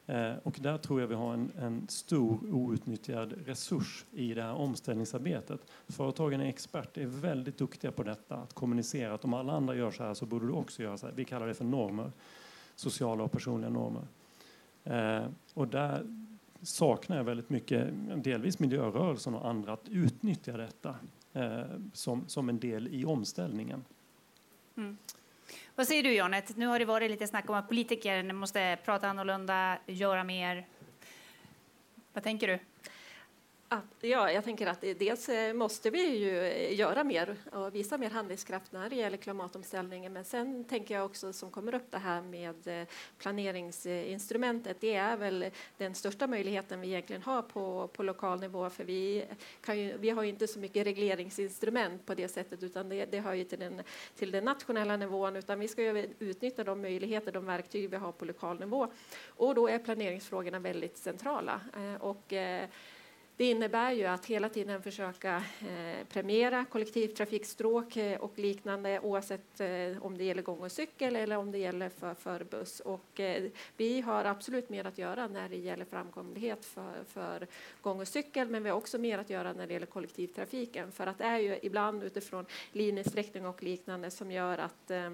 Eh, 0.07 0.33
och 0.43 0.57
där 0.61 0.77
tror 0.77 1.01
jag 1.01 1.07
vi 1.07 1.15
har 1.15 1.33
en, 1.33 1.51
en, 1.59 1.87
stor 1.87 2.39
outnyttjad 2.51 3.33
resurs 3.45 4.05
i 4.11 4.33
det 4.33 4.41
här 4.41 4.53
omställningsarbetet. 4.53 5.59
Företagen 5.87 6.41
är 6.41 6.45
experter, 6.45 7.01
är 7.01 7.05
väldigt 7.05 7.57
duktiga 7.57 7.91
på 7.91 8.03
detta, 8.03 8.35
att 8.35 8.53
kommunicera 8.53 9.13
att 9.13 9.25
om 9.25 9.33
alla 9.33 9.53
andra 9.53 9.75
gör 9.75 9.91
så 9.91 10.03
här 10.03 10.13
så 10.13 10.25
borde 10.25 10.47
du 10.47 10.53
också 10.53 10.83
göra 10.83 10.97
så 10.97 11.05
här. 11.07 11.13
Vi 11.13 11.25
kallar 11.25 11.47
det 11.47 11.53
för 11.53 11.65
normer, 11.65 12.11
sociala 12.75 13.23
och 13.23 13.31
personliga 13.31 13.69
normer. 13.69 14.03
Eh, 14.85 15.25
och 15.53 15.67
där 15.67 16.05
saknar 16.61 17.17
jag 17.17 17.23
väldigt 17.23 17.49
mycket, 17.49 17.87
delvis 18.23 18.59
miljörörelsen 18.59 19.35
och 19.35 19.49
andra, 19.49 19.73
att 19.73 19.89
utnyttja 19.89 20.57
detta 20.57 20.95
eh, 21.33 21.63
som, 21.93 22.27
som 22.27 22.49
en 22.49 22.59
del 22.59 22.87
i 22.87 23.05
omställningen. 23.05 23.83
Mm. 24.77 24.97
Vad 25.75 25.87
säger 25.87 26.03
du 26.03 26.13
Janet? 26.13 26.57
Nu 26.57 26.67
har 26.67 26.79
det 26.79 26.85
varit 26.85 27.11
lite 27.11 27.27
snack 27.27 27.49
om 27.49 27.55
att 27.55 27.67
politiker 27.67 28.33
måste 28.33 28.77
prata 28.85 29.07
annorlunda, 29.07 29.77
göra 29.85 30.23
mer. 30.23 30.67
Vad 32.13 32.23
tänker 32.23 32.47
du? 32.47 32.59
Ja, 34.01 34.31
jag 34.31 34.43
tänker 34.43 34.67
att 34.67 34.81
dels 34.81 35.29
eh, 35.29 35.53
måste 35.53 35.89
vi 35.89 36.17
ju 36.17 36.39
eh, 36.39 36.75
göra 36.75 37.03
mer 37.03 37.35
och 37.51 37.75
visa 37.75 37.97
mer 37.97 38.09
handlingskraft 38.09 38.71
när 38.71 38.89
det 38.89 38.95
gäller 38.95 39.17
klimatomställningen. 39.17 40.13
Men 40.13 40.25
sen 40.25 40.63
tänker 40.63 40.95
jag 40.95 41.05
också 41.05 41.33
som 41.33 41.51
kommer 41.51 41.75
upp 41.75 41.91
det 41.91 41.97
här 41.97 42.21
med 42.21 42.67
eh, 42.67 42.87
planeringsinstrumentet. 43.17 44.77
Det 44.81 44.95
är 44.95 45.17
väl 45.17 45.45
den 45.77 45.95
största 45.95 46.27
möjligheten 46.27 46.81
vi 46.81 46.87
egentligen 46.87 47.21
har 47.21 47.41
på, 47.41 47.87
på 47.87 48.03
lokal 48.03 48.39
nivå. 48.39 48.69
För 48.69 48.83
vi, 48.83 49.25
kan 49.61 49.79
ju, 49.79 49.97
vi 49.97 50.09
har 50.09 50.23
ju 50.23 50.29
inte 50.29 50.47
så 50.47 50.59
mycket 50.59 50.87
regleringsinstrument 50.87 52.05
på 52.05 52.13
det 52.13 52.27
sättet 52.27 52.63
utan 52.63 52.89
det, 52.89 53.05
det 53.05 53.19
hör 53.19 53.33
ju 53.33 53.43
till 53.43 53.59
den, 53.59 53.81
till 54.15 54.31
den 54.31 54.45
nationella 54.45 54.97
nivån. 54.97 55.35
Utan 55.35 55.59
vi 55.59 55.67
ska 55.67 55.81
ju 55.81 56.09
utnyttja 56.19 56.63
de 56.63 56.81
möjligheter, 56.81 57.31
de 57.31 57.45
verktyg 57.45 57.89
vi 57.89 57.97
har 57.97 58.11
på 58.11 58.25
lokal 58.25 58.59
nivå. 58.59 58.87
Och 59.27 59.55
då 59.55 59.67
är 59.67 59.79
planeringsfrågorna 59.79 60.59
väldigt 60.59 60.97
centrala. 60.97 61.61
Och, 61.99 62.33
det 63.37 63.45
innebär 63.49 63.91
ju 63.91 64.05
att 64.05 64.25
hela 64.25 64.49
tiden 64.49 64.81
försöka 64.81 65.43
eh, 65.61 66.05
premiera 66.09 66.65
kollektivtrafikstråk 66.65 67.97
eh, 67.97 68.19
och 68.19 68.39
liknande 68.39 68.99
oavsett 68.99 69.59
eh, 69.59 70.05
om 70.05 70.17
det 70.17 70.23
gäller 70.23 70.41
gång 70.41 70.59
och 70.59 70.71
cykel 70.71 71.15
eller 71.15 71.37
om 71.37 71.51
det 71.51 71.57
gäller 71.57 71.89
för, 71.89 72.13
för 72.13 72.43
buss. 72.43 72.79
Och, 72.79 73.19
eh, 73.19 73.43
vi 73.77 74.01
har 74.01 74.25
absolut 74.25 74.69
mer 74.69 74.87
att 74.87 74.97
göra 74.97 75.27
när 75.27 75.49
det 75.49 75.57
gäller 75.57 75.85
framkomlighet 75.85 76.65
för, 76.65 77.03
för 77.07 77.47
gång 77.81 77.99
och 77.99 78.07
cykel 78.07 78.49
men 78.49 78.63
vi 78.63 78.69
har 78.69 78.77
också 78.77 78.97
mer 78.97 79.17
att 79.17 79.29
göra 79.29 79.53
när 79.53 79.67
det 79.67 79.73
gäller 79.73 79.85
kollektivtrafiken 79.85 80.91
för 80.91 81.07
att 81.07 81.17
det 81.17 81.23
är 81.23 81.39
ju 81.39 81.59
ibland 81.61 82.03
utifrån 82.03 82.45
linjesträckning 82.71 83.45
och 83.45 83.63
liknande 83.63 84.11
som 84.11 84.31
gör 84.31 84.57
att 84.57 84.91
eh, 84.91 85.11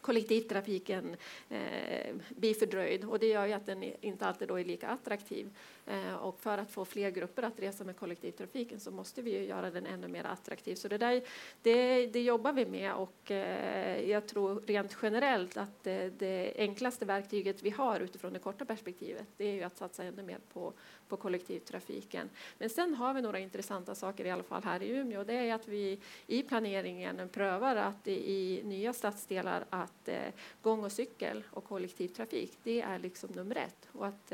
kollektivtrafiken 0.00 1.16
eh, 1.48 2.14
blir 2.28 2.54
fördröjd 2.54 3.04
och 3.04 3.18
det 3.18 3.26
gör 3.26 3.46
ju 3.46 3.52
att 3.52 3.66
den 3.66 3.82
inte 3.82 4.26
alltid 4.26 4.48
då 4.48 4.60
är 4.60 4.64
lika 4.64 4.88
attraktiv. 4.88 5.50
Eh, 5.86 6.14
och 6.14 6.40
för 6.40 6.58
att 6.58 6.70
få 6.70 6.84
fler 6.84 7.10
grupper 7.10 7.42
att 7.42 7.60
resa 7.60 7.84
med 7.84 7.96
kollektivtrafiken 7.96 8.80
så 8.80 8.90
måste 8.90 9.22
vi 9.22 9.30
ju 9.30 9.44
göra 9.44 9.70
den 9.70 9.86
ännu 9.86 10.08
mer 10.08 10.24
attraktiv. 10.24 10.74
Så 10.74 10.88
det, 10.88 10.98
där, 10.98 11.22
det, 11.62 12.06
det 12.06 12.22
jobbar 12.22 12.52
vi 12.52 12.66
med 12.66 12.94
och 12.94 13.30
eh, 13.30 14.10
jag 14.10 14.26
tror 14.26 14.62
rent 14.66 14.96
generellt 15.02 15.56
att 15.56 15.82
det, 15.82 16.10
det, 16.18 16.52
enklaste 16.56 17.04
verktyget 17.04 17.62
vi 17.62 17.70
har 17.70 18.00
utifrån 18.00 18.32
det 18.32 18.38
korta 18.38 18.64
perspektivet 18.64 19.26
det 19.36 19.44
är 19.44 19.52
ju 19.52 19.62
att 19.62 19.76
satsa 19.76 20.04
ännu 20.04 20.22
mer 20.22 20.38
på, 20.52 20.72
på 21.08 21.16
kollektivtrafiken. 21.16 22.30
Men 22.58 22.70
sen 22.70 22.94
har 22.94 23.14
vi 23.14 23.22
några 23.22 23.38
intressanta 23.38 23.94
saker 23.94 24.24
i 24.24 24.30
alla 24.30 24.42
fall 24.42 24.62
här 24.62 24.82
i 24.82 24.88
Umeå. 24.88 25.24
Det 25.24 25.34
är 25.34 25.54
att 25.54 25.68
vi 25.68 26.00
i 26.26 26.42
planeringen 26.42 27.28
prövar 27.28 27.76
att 27.76 28.08
i 28.08 28.60
nya 28.64 28.92
stadsdelar 28.92 29.64
att 29.70 30.08
eh, 30.08 30.18
gång 30.62 30.84
och 30.84 30.92
cykel 30.92 31.44
och 31.50 31.64
kollektivtrafik 31.64 32.58
det 32.62 32.80
är 32.80 32.98
liksom 32.98 33.30
nummer 33.30 33.56
ett 33.56 33.88
och 33.92 34.06
att 34.06 34.32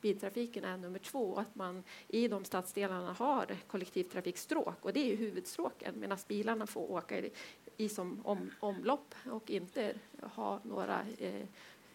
biltrafiken 0.00 0.64
är 0.64 0.76
nummer 0.76 0.91
nummer 0.92 1.04
två, 1.04 1.36
att 1.36 1.54
man 1.54 1.82
i 2.08 2.28
de 2.28 2.44
stadsdelarna 2.44 3.12
har 3.12 3.56
kollektivtrafikstråk 3.66 4.76
och 4.80 4.92
det 4.92 5.12
är 5.12 5.16
huvudstråken 5.16 5.94
medan 6.00 6.18
bilarna 6.28 6.66
får 6.66 6.90
åka 6.90 7.18
i, 7.18 7.32
i 7.76 7.88
som 7.88 8.20
om, 8.24 8.50
omlopp 8.60 9.14
och 9.30 9.50
inte 9.50 9.94
ha 10.22 10.60
några 10.62 11.00
eh, 11.18 11.46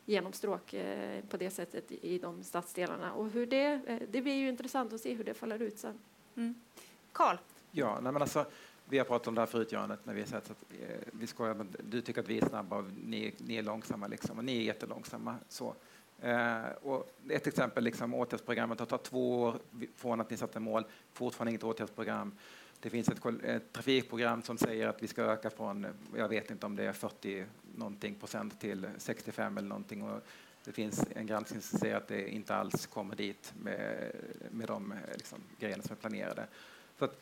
genomstråk 0.06 0.74
eh, 0.74 1.24
på 1.30 1.38
det 1.38 1.50
sättet 1.50 1.92
i, 1.92 2.16
i 2.16 2.20
de 2.20 2.44
stadsdelarna. 2.44 3.14
Och 3.14 3.30
hur 3.30 3.46
det, 3.46 3.82
eh, 3.88 4.02
det 4.10 4.22
blir 4.22 4.34
ju 4.34 4.50
intressant 4.50 4.94
att 4.94 5.02
se 5.02 5.14
hur 5.14 5.24
det 5.24 5.34
faller 5.34 5.62
ut 5.62 5.80
sen. 5.80 6.00
Mm. 6.36 6.56
Carl? 7.12 7.38
Ja, 7.72 8.00
nej 8.02 8.12
men 8.12 8.22
alltså, 8.22 8.46
vi 8.86 8.98
har 8.98 9.06
pratat 9.06 9.28
om 9.28 9.36
det 9.36 9.42
här 9.42 9.46
förut, 9.46 9.72
Janet, 9.72 10.06
när 10.06 10.14
vi 10.14 10.22
har 10.22 10.28
sett 10.28 10.52
att 10.52 10.66
eh, 10.82 10.98
vi 11.12 11.28
skojar, 11.28 11.54
men 11.54 11.76
du 11.84 12.02
tycker 12.02 12.22
att 12.22 12.30
vi 12.30 12.38
är 12.38 12.46
snabba 12.46 12.78
och 12.78 12.86
ni, 13.06 13.36
ni 13.38 13.56
är 13.56 13.64
långsamma, 13.64 14.08
liksom, 14.08 14.38
och 14.38 14.46
ni 14.46 14.58
är 14.58 14.62
jättelångsamma. 14.62 15.36
Så. 15.50 15.76
Eh, 16.22 16.70
och 16.82 17.10
ett 17.30 17.48
exempel, 17.48 17.84
liksom, 17.84 18.14
åtgärdsprogrammet 18.14 18.80
har 18.80 18.86
tagit 18.86 19.04
två 19.04 19.42
år 19.42 19.60
från 19.96 20.22
att 20.22 20.30
ni 20.30 20.38
satte 20.38 20.60
mål, 20.60 20.84
fortfarande 21.14 21.52
inget 21.52 21.64
åtgärdsprogram. 21.64 22.36
Det 22.80 22.90
finns 22.90 23.10
ett, 23.10 23.26
ett, 23.44 23.74
trafikprogram 23.74 24.42
som 24.42 24.58
säger 24.58 24.88
att 24.88 25.04
vi 25.04 25.08
ska 25.08 25.24
öka 25.24 25.50
från, 25.50 25.88
jag 26.16 26.30
vet 26.30 26.52
inte 26.52 26.66
om 26.66 26.76
det 26.76 26.84
är 26.84 26.94
40 26.94 27.46
någonting 27.76 28.16
procent 28.16 28.60
till 28.60 28.88
65 28.98 29.58
eller 29.58 29.68
någonting. 29.68 30.02
Och 30.04 30.22
det 30.66 30.72
finns 30.72 31.06
en 31.16 31.28
granskning 31.28 31.62
som 31.62 31.80
säger 31.80 31.96
att 31.96 32.08
det 32.08 32.30
inte 32.30 32.56
alls 32.56 32.86
kommer 32.86 33.16
dit 33.16 33.54
med, 33.64 34.12
med 34.52 34.68
de 34.68 34.92
eh, 34.92 34.98
liksom, 35.14 35.40
grejerna 35.60 35.84
som 35.84 35.92
är 35.92 36.00
planerade. 36.00 36.48
Så 37.00 37.06
att, 37.06 37.22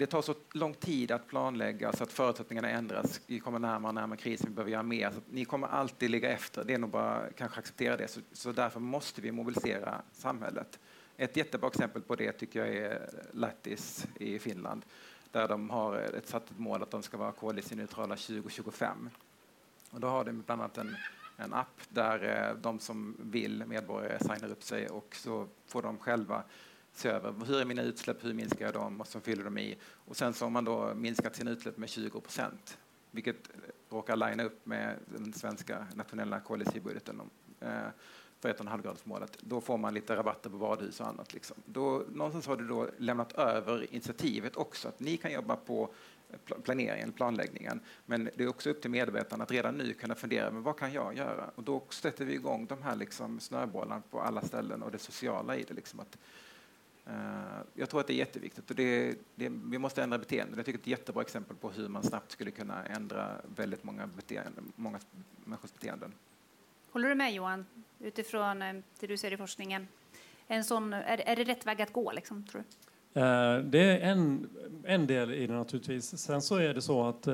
det 0.00 0.06
tar 0.06 0.22
så 0.22 0.34
lång 0.52 0.74
tid 0.74 1.10
att 1.10 1.26
planlägga 1.26 1.92
så 1.92 2.04
att 2.04 2.12
förutsättningarna 2.12 2.70
ändras. 2.70 3.20
Vi 3.26 3.40
kommer 3.40 3.58
närmare 3.58 3.88
och 3.88 3.94
närmare 3.94 4.18
krisen, 4.18 4.48
vi 4.48 4.54
behöver 4.54 4.72
göra 4.72 4.82
mer. 4.82 5.10
Så 5.10 5.20
ni 5.30 5.44
kommer 5.44 5.68
alltid 5.68 6.10
ligga 6.10 6.30
efter. 6.30 6.64
Det 6.64 6.74
är 6.74 6.78
nog 6.78 6.90
bara 6.90 7.30
kanske 7.36 7.58
acceptera 7.58 7.96
det. 7.96 8.08
Så, 8.08 8.20
så 8.32 8.52
därför 8.52 8.80
måste 8.80 9.20
vi 9.20 9.32
mobilisera 9.32 10.02
samhället. 10.12 10.78
Ett 11.16 11.36
jättebra 11.36 11.68
exempel 11.68 12.02
på 12.02 12.16
det 12.16 12.32
tycker 12.32 12.64
jag 12.64 12.76
är 12.76 13.10
Lattis 13.32 14.06
i 14.14 14.38
Finland 14.38 14.84
där 15.30 15.48
de 15.48 15.70
har 15.70 15.96
ett 15.96 16.28
satt 16.28 16.50
ett 16.50 16.58
mål 16.58 16.82
att 16.82 16.90
de 16.90 17.02
ska 17.02 17.16
vara 17.16 17.32
koldioxidneutrala 17.32 18.16
2025. 18.16 19.10
Och 19.90 20.00
då 20.00 20.08
har 20.08 20.24
de 20.24 20.42
bland 20.42 20.62
annat 20.62 20.78
en, 20.78 20.96
en 21.36 21.54
app 21.54 21.80
där 21.88 22.48
eh, 22.48 22.56
de 22.62 22.78
som 22.78 23.16
vill, 23.18 23.64
medborgare, 23.66 24.18
signar 24.18 24.50
upp 24.50 24.62
sig 24.62 24.88
och 24.88 25.16
så 25.16 25.48
får 25.66 25.82
de 25.82 25.98
själva 25.98 26.42
se 26.92 27.08
över 27.08 27.46
hur 27.46 27.60
är 27.60 27.64
mina 27.64 27.82
utsläpp, 27.82 28.24
hur 28.24 28.34
minskar 28.34 28.64
jag 28.64 28.74
dem 28.74 29.00
och 29.00 29.06
så 29.06 29.20
fyller 29.20 29.44
de 29.44 29.58
i. 29.58 29.76
Och 29.82 30.16
sen 30.16 30.34
så 30.34 30.44
har 30.44 30.50
man 30.50 30.64
då 30.64 30.94
minskat 30.94 31.36
sina 31.36 31.50
utsläpp 31.50 31.76
med 31.76 31.88
20 31.88 32.20
procent, 32.20 32.78
vilket 33.10 33.50
råkar 33.90 34.16
linea 34.16 34.46
upp 34.46 34.66
med 34.66 34.96
den 35.06 35.32
svenska 35.32 35.86
nationella 35.94 36.40
koldioxidbudgeten 36.40 37.20
eh, 37.60 37.70
för 38.40 38.52
1,5-gradersmålet. 38.52 39.38
Då 39.40 39.60
får 39.60 39.78
man 39.78 39.94
lite 39.94 40.16
rabatter 40.16 40.50
på 40.50 40.56
badhus 40.56 41.00
och 41.00 41.06
annat. 41.06 41.34
Liksom. 41.34 41.56
Då, 41.64 42.02
någonstans 42.12 42.46
har 42.46 42.56
du 42.56 42.66
då 42.66 42.88
lämnat 42.98 43.32
över 43.32 43.94
initiativet 43.94 44.56
också, 44.56 44.88
att 44.88 45.00
ni 45.00 45.16
kan 45.16 45.32
jobba 45.32 45.56
på 45.56 45.90
planeringen, 46.62 47.12
planläggningen. 47.12 47.80
Men 48.06 48.30
det 48.34 48.44
är 48.44 48.48
också 48.48 48.70
upp 48.70 48.82
till 48.82 48.90
medarbetarna 48.90 49.44
att 49.44 49.50
redan 49.50 49.74
nu 49.74 49.92
kunna 49.92 50.14
fundera, 50.14 50.50
men 50.50 50.62
vad 50.62 50.78
kan 50.78 50.92
jag 50.92 51.16
göra? 51.16 51.50
Och 51.54 51.62
då 51.62 51.82
sätter 51.88 52.24
vi 52.24 52.34
igång 52.34 52.66
de 52.66 52.82
här 52.82 52.96
liksom 52.96 53.40
snöbollarna 53.40 54.02
på 54.10 54.20
alla 54.20 54.42
ställen 54.42 54.82
och 54.82 54.90
det 54.90 54.98
sociala 54.98 55.56
i 55.56 55.62
det. 55.62 55.74
Liksom 55.74 56.00
att 56.00 56.18
jag 57.74 57.90
tror 57.90 58.00
att 58.00 58.06
det 58.06 58.12
är 58.12 58.16
jätteviktigt 58.16 58.70
och 58.70 58.76
det, 58.76 59.14
det, 59.34 59.48
vi 59.48 59.78
måste 59.78 60.02
ändra 60.02 60.18
beteende. 60.18 60.56
Jag 60.56 60.66
tycker 60.66 60.78
det 60.78 60.82
är 60.82 60.94
ett 60.94 60.98
jättebra 60.98 61.22
exempel 61.22 61.56
på 61.56 61.70
hur 61.70 61.88
man 61.88 62.02
snabbt 62.02 62.32
skulle 62.32 62.50
kunna 62.50 62.84
ändra 62.84 63.36
väldigt 63.56 63.84
många, 63.84 64.06
beteende, 64.06 64.62
många 64.76 64.98
människors 65.44 65.72
beteenden. 65.72 66.12
Håller 66.90 67.08
du 67.08 67.14
med 67.14 67.34
Johan, 67.34 67.66
utifrån 67.98 68.62
eh, 68.62 68.74
det 69.00 69.06
du 69.06 69.16
ser 69.16 69.32
i 69.32 69.36
forskningen? 69.36 69.88
En 70.46 70.64
sån, 70.64 70.92
är, 70.92 71.20
är 71.26 71.36
det 71.36 71.44
rätt 71.44 71.66
väg 71.66 71.82
att 71.82 71.92
gå, 71.92 72.12
liksom, 72.12 72.46
tror 72.46 72.62
du? 72.62 73.20
Eh, 73.20 73.58
det 73.58 73.78
är 73.78 74.10
en, 74.10 74.48
en 74.84 75.06
del 75.06 75.32
i 75.32 75.46
det 75.46 75.54
naturligtvis. 75.54 76.18
Sen 76.18 76.42
så 76.42 76.56
är 76.56 76.74
det 76.74 76.82
så 76.82 77.04
att 77.04 77.28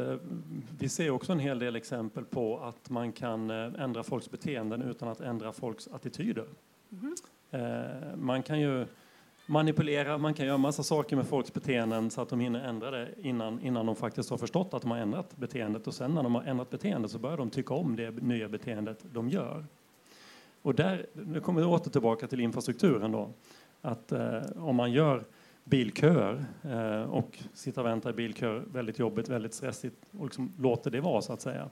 vi 0.79 0.89
ser 0.89 1.11
också 1.11 1.33
en 1.33 1.39
hel 1.39 1.59
del 1.59 1.77
exempel 1.77 2.25
på 2.25 2.59
att 2.59 2.91
man 2.91 3.13
kan 3.13 3.51
ändra 3.51 4.03
folks 4.03 4.31
beteenden 4.31 4.83
utan 4.83 5.09
att 5.09 5.21
ändra 5.21 5.53
folks 5.53 5.89
attityder. 5.89 6.47
Mm. 6.91 7.17
Man 8.17 8.43
kan 8.43 8.61
ju 8.61 8.87
manipulera, 9.47 10.19
man 10.19 10.35
kan 10.35 10.47
göra 10.47 10.59
massa 10.59 10.83
saker 10.83 11.17
med 11.17 11.27
folks 11.27 11.53
beteenden 11.53 12.11
så 12.11 12.21
att 12.21 12.29
de 12.29 12.41
hinner 12.41 12.69
ändra 12.69 12.91
det 12.91 13.09
innan, 13.19 13.61
innan 13.61 13.87
de 13.87 13.97
faktiskt 13.97 14.31
har 14.31 14.39
förstått 14.39 14.75
att 14.75 14.83
de 14.83 14.91
har 14.91 14.99
ändrat 14.99 15.37
beteendet. 15.37 15.87
Och 15.87 15.95
sen 15.95 16.15
när 16.15 16.23
de 16.23 16.35
har 16.35 16.43
ändrat 16.43 16.71
beteendet 16.71 17.11
så 17.11 17.19
börjar 17.19 17.37
de 17.37 17.51
tycka 17.51 17.75
om 17.75 17.97
det 17.97 18.11
nya 18.11 18.49
beteendet 18.49 19.05
de 19.13 19.29
gör. 19.29 19.65
Och 20.63 20.75
där, 20.75 21.07
nu 21.13 21.41
kommer 21.41 21.61
vi 21.61 21.67
åter 21.67 21.91
tillbaka 21.91 22.27
till 22.27 22.41
infrastrukturen 22.41 23.13
då. 23.13 23.31
Att 23.81 24.13
eh, 24.13 24.41
om 24.57 24.77
man 24.77 24.93
gör 24.93 25.25
bilköer 25.65 26.45
eh, 26.63 27.03
och 27.03 27.39
sitter 27.55 27.81
och 27.81 27.87
väntar 27.87 28.11
i 28.11 28.13
bilköer, 28.13 28.65
väldigt 28.73 28.99
jobbigt, 28.99 29.29
väldigt 29.29 29.55
stressigt 29.55 29.97
och 30.19 30.25
liksom 30.25 30.53
låter 30.59 30.91
det 30.91 31.01
vara 31.01 31.23
så 31.23 31.33
att 31.33 31.41
säga. 31.41 31.71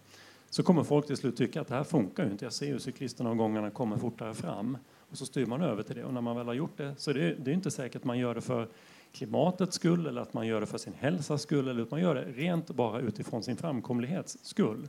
Så 0.51 0.63
kommer 0.63 0.83
folk 0.83 1.07
till 1.07 1.17
slut 1.17 1.37
tycka 1.37 1.61
att 1.61 1.69
det 1.69 1.75
här 1.75 1.85
funkar 1.85 2.25
ju 2.25 2.31
inte. 2.31 2.45
Jag 2.45 2.53
ser 2.53 2.67
ju 2.67 2.79
cyklisterna 2.79 3.31
och 3.31 3.37
gångarna 3.37 3.71
kommer 3.71 3.97
fortare 3.97 4.35
fram. 4.35 4.79
Och 5.11 5.19
så 5.19 5.27
styr 5.27 5.47
man 5.47 5.63
över 5.63 5.83
till 5.83 5.97
det. 5.97 6.05
Och 6.05 6.15
när 6.15 6.21
man 6.21 6.37
väl 6.37 6.47
har 6.47 6.55
gjort 6.55 6.77
det 6.77 6.95
så 6.97 7.11
är 7.11 7.15
det, 7.15 7.35
det 7.35 7.51
är 7.51 7.55
inte 7.55 7.71
säkert 7.71 7.97
att 7.97 8.05
man 8.05 8.19
gör 8.19 8.35
det 8.35 8.41
för 8.41 8.69
klimatets 9.13 9.77
skull 9.77 10.07
eller 10.07 10.21
att 10.23 10.35
man 10.35 10.47
gör 10.47 10.61
det 10.61 10.67
för 10.67 10.79
sin 10.79 10.93
hälsas 10.93 11.43
skull 11.43 11.69
eller 11.69 11.83
att 11.83 11.91
man 11.91 12.01
gör 12.01 12.15
det 12.15 12.25
rent 12.25 12.71
bara 12.71 13.01
utifrån 13.01 13.43
sin 13.43 13.57
framkomlighets 13.57 14.39
skull. 14.43 14.89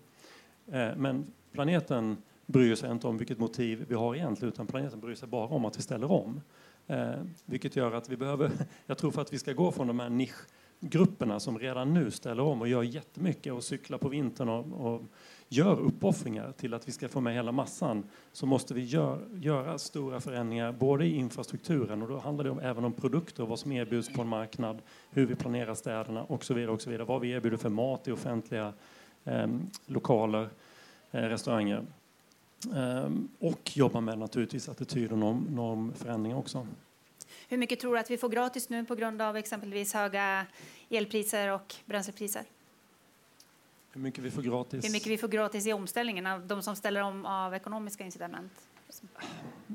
Eh, 0.67 0.89
men 0.97 1.25
planeten 1.51 2.17
bryr 2.45 2.75
sig 2.75 2.91
inte 2.91 3.07
om 3.07 3.17
vilket 3.17 3.39
motiv 3.39 3.85
vi 3.87 3.95
har 3.95 4.15
egentligen 4.15 4.53
utan 4.53 4.67
planeten 4.67 4.99
bryr 4.99 5.15
sig 5.15 5.27
bara 5.27 5.47
om 5.47 5.65
att 5.65 5.77
vi 5.77 5.81
ställer 5.81 6.11
om. 6.11 6.41
Eh, 6.87 7.09
vilket 7.45 7.75
gör 7.75 7.91
att 7.91 8.09
vi 8.09 8.17
behöver, 8.17 8.51
jag 8.85 8.97
tror 8.97 9.11
för 9.11 9.21
att 9.21 9.33
vi 9.33 9.39
ska 9.39 9.53
gå 9.53 9.71
från 9.71 9.87
de 9.87 9.99
här 9.99 10.09
nischgrupperna 10.09 11.39
som 11.39 11.59
redan 11.59 11.93
nu 11.93 12.11
ställer 12.11 12.43
om 12.43 12.61
och 12.61 12.67
gör 12.67 12.83
jättemycket 12.83 13.53
och 13.53 13.63
cyklar 13.63 13.97
på 13.97 14.09
vintern 14.09 14.49
och, 14.49 14.93
och 14.93 15.03
gör 15.49 15.79
uppoffringar 15.79 16.51
till 16.51 16.73
att 16.73 16.87
vi 16.87 16.91
ska 16.91 17.09
få 17.09 17.21
med 17.21 17.33
hela 17.33 17.51
massan 17.51 18.03
så 18.31 18.45
måste 18.45 18.73
vi 18.73 18.83
gör, 18.83 19.27
göra 19.33 19.77
stora 19.77 20.21
förändringar 20.21 20.71
både 20.71 21.05
i 21.05 21.15
infrastrukturen 21.15 22.01
och 22.01 22.07
då 22.07 22.17
handlar 22.17 22.43
det 22.43 22.49
om, 22.49 22.59
även 22.59 22.85
om 22.85 22.93
produkter, 22.93 23.43
och 23.43 23.49
vad 23.49 23.59
som 23.59 23.71
erbjuds 23.71 24.13
på 24.13 24.21
en 24.21 24.27
marknad, 24.27 24.81
hur 25.09 25.25
vi 25.25 25.35
planerar 25.35 25.75
städerna 25.75 26.23
och 26.23 26.43
så 26.43 26.53
vidare. 26.53 26.71
Och 26.71 26.81
så 26.81 26.89
vidare. 26.89 27.05
Vad 27.05 27.21
vi 27.21 27.31
erbjuder 27.31 27.57
för 27.57 27.69
mat 27.69 28.07
i 28.07 28.11
offentliga 28.11 28.73
eh, 29.23 29.47
lokaler, 29.85 30.49
eh, 31.11 31.21
restauranger. 31.21 31.85
Ehm, 32.75 33.29
och 33.39 33.77
jobba 33.77 34.01
med 34.01 34.19
naturligtvis 34.19 34.69
attityd 34.69 35.11
och 35.11 35.17
norm, 35.17 35.47
normförändringar 35.49 36.37
också. 36.37 36.67
Hur 37.47 37.57
mycket 37.57 37.79
tror 37.79 37.93
du 37.93 37.99
att 37.99 38.11
vi 38.11 38.17
får 38.17 38.29
gratis 38.29 38.69
nu 38.69 38.85
på 38.85 38.95
grund 38.95 39.21
av 39.21 39.37
exempelvis 39.37 39.93
höga 39.93 40.45
elpriser 40.89 41.53
och 41.53 41.75
bränslepriser? 41.85 42.43
Hur 43.95 44.01
mycket 44.01 44.23
vi 44.23 44.31
får 44.31 44.41
gratis? 44.41 44.85
Hur 44.85 44.91
mycket 44.91 45.07
vi 45.07 45.17
får 45.17 45.27
gratis 45.27 45.67
i 45.67 45.73
omställningen 45.73 46.27
av 46.27 46.47
de 46.47 46.61
som 46.61 46.75
ställer 46.75 47.01
om 47.01 47.25
av 47.25 47.53
ekonomiska 47.53 48.05
incitament? 48.05 48.51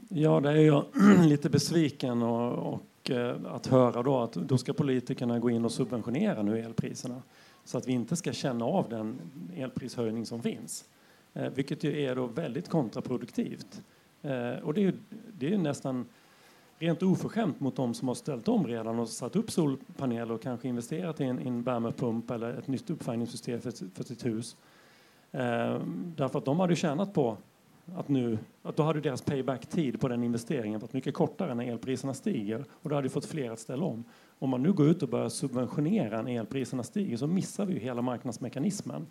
Ja, 0.08 0.40
det 0.40 0.50
är 0.50 0.56
jag 0.56 0.84
lite 1.24 1.50
besviken 1.50 2.22
och, 2.22 2.74
och 2.74 3.10
eh, 3.10 3.36
att 3.46 3.66
höra 3.66 4.02
då 4.02 4.18
att 4.18 4.32
då 4.32 4.58
ska 4.58 4.72
politikerna 4.72 5.38
gå 5.38 5.50
in 5.50 5.64
och 5.64 5.72
subventionera 5.72 6.42
nu 6.42 6.58
elpriserna 6.58 7.22
så 7.64 7.78
att 7.78 7.88
vi 7.88 7.92
inte 7.92 8.16
ska 8.16 8.32
känna 8.32 8.64
av 8.64 8.88
den 8.88 9.20
elprishöjning 9.56 10.26
som 10.26 10.42
finns. 10.42 10.84
Eh, 11.34 11.50
vilket 11.50 11.84
ju 11.84 12.02
är 12.02 12.14
då 12.16 12.26
väldigt 12.26 12.68
kontraproduktivt. 12.68 13.82
Eh, 14.22 14.62
och 14.62 14.74
det 14.74 14.84
är, 14.84 14.94
det 15.38 15.54
är 15.54 15.58
nästan 15.58 16.06
rent 16.80 17.02
oförskämt 17.02 17.60
mot 17.60 17.76
de 17.76 17.94
som 17.94 18.08
har 18.08 18.14
ställt 18.14 18.48
om 18.48 18.66
redan 18.66 18.98
och 18.98 19.08
satt 19.08 19.36
upp 19.36 19.50
solpaneler 19.50 20.34
och 20.34 20.42
kanske 20.42 20.68
investerat 20.68 21.20
i 21.20 21.24
en, 21.24 21.38
en 21.38 21.62
värmepump 21.62 22.30
eller 22.30 22.54
ett 22.54 22.68
nytt 22.68 22.90
uppvärmningssystem 22.90 23.60
för, 23.60 23.72
för 23.94 24.04
sitt 24.04 24.26
hus. 24.26 24.56
Eh, 25.32 25.80
därför 26.16 26.38
att 26.38 26.44
de 26.44 26.60
hade 26.60 26.76
tjänat 26.76 27.14
på 27.14 27.36
att 27.96 28.08
nu, 28.08 28.38
att 28.62 28.76
då 28.76 28.82
hade 28.82 29.00
deras 29.00 29.22
payback-tid 29.22 30.00
på 30.00 30.08
den 30.08 30.24
investeringen 30.24 30.80
varit 30.80 30.92
mycket 30.92 31.14
kortare 31.14 31.54
när 31.54 31.64
elpriserna 31.64 32.14
stiger 32.14 32.64
och 32.70 32.90
då 32.90 32.96
hade 32.96 33.08
fått 33.08 33.26
fler 33.26 33.50
att 33.50 33.60
ställa 33.60 33.84
om. 33.84 34.04
Om 34.38 34.50
man 34.50 34.62
nu 34.62 34.72
går 34.72 34.86
ut 34.86 35.02
och 35.02 35.08
börjar 35.08 35.28
subventionera 35.28 36.22
när 36.22 36.40
elpriserna 36.40 36.82
stiger 36.82 37.16
så 37.16 37.26
missar 37.26 37.66
vi 37.66 37.74
ju 37.74 37.80
hela 37.80 38.02
marknadsmekanismen. 38.02 39.06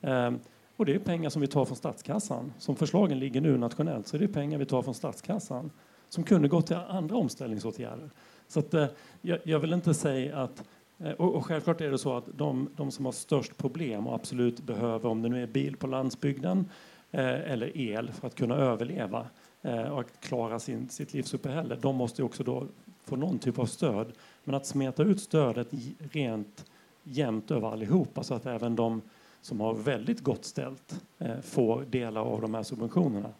Eh, 0.00 0.30
och 0.76 0.86
det 0.86 0.94
är 0.94 0.98
pengar 0.98 1.30
som 1.30 1.40
vi 1.42 1.48
tar 1.48 1.64
från 1.64 1.76
statskassan. 1.76 2.52
Som 2.58 2.76
förslagen 2.76 3.18
ligger 3.18 3.40
nu 3.40 3.58
nationellt 3.58 4.06
så 4.06 4.16
är 4.16 4.20
det 4.20 4.28
pengar 4.28 4.58
vi 4.58 4.66
tar 4.66 4.82
från 4.82 4.94
statskassan 4.94 5.70
som 6.12 6.24
kunde 6.24 6.48
gå 6.48 6.62
till 6.62 6.76
andra 6.76 7.16
omställningsåtgärder. 7.16 8.10
Så 8.48 8.60
att, 8.60 8.74
eh, 8.74 8.86
jag, 9.20 9.38
jag, 9.42 9.58
vill 9.58 9.72
inte 9.72 9.94
säga 9.94 10.36
att 10.36 10.64
eh, 10.98 11.12
och, 11.12 11.34
och, 11.34 11.46
självklart 11.46 11.80
är 11.80 11.90
det 11.90 11.98
så 11.98 12.16
att 12.16 12.24
de, 12.36 12.68
de, 12.76 12.90
som 12.90 13.04
har 13.04 13.12
störst 13.12 13.56
problem 13.56 14.06
och 14.06 14.14
absolut 14.14 14.60
behöver, 14.60 15.08
om 15.08 15.22
det 15.22 15.28
nu 15.28 15.42
är 15.42 15.46
bil 15.46 15.76
på 15.76 15.86
landsbygden 15.86 16.66
eh, 17.10 17.52
eller 17.52 17.76
el 17.76 18.12
för 18.12 18.26
att 18.26 18.34
kunna 18.34 18.54
överleva 18.54 19.26
eh, 19.62 19.82
och 19.82 20.04
klara 20.20 20.58
sin, 20.58 20.88
sitt 20.88 21.14
livsuppehälle, 21.14 21.76
de 21.80 21.96
måste 21.96 22.22
också 22.22 22.42
då 22.42 22.66
få 23.04 23.16
någon 23.16 23.38
typ 23.38 23.58
av 23.58 23.66
stöd. 23.66 24.12
Men 24.44 24.54
att 24.54 24.66
smeta 24.66 25.02
ut 25.02 25.20
stödet 25.20 25.68
rent 25.98 26.66
jämnt 27.02 27.50
över 27.50 27.72
allihopa 27.72 28.22
så 28.22 28.34
att 28.34 28.46
även 28.46 28.76
de 28.76 29.02
som 29.40 29.60
har 29.60 29.74
väldigt 29.74 30.20
gott 30.20 30.44
ställt 30.44 31.00
eh, 31.18 31.40
får 31.40 31.82
delar 31.82 32.20
av 32.20 32.40
de 32.40 32.54
här 32.54 32.62
subventionerna. 32.62 33.30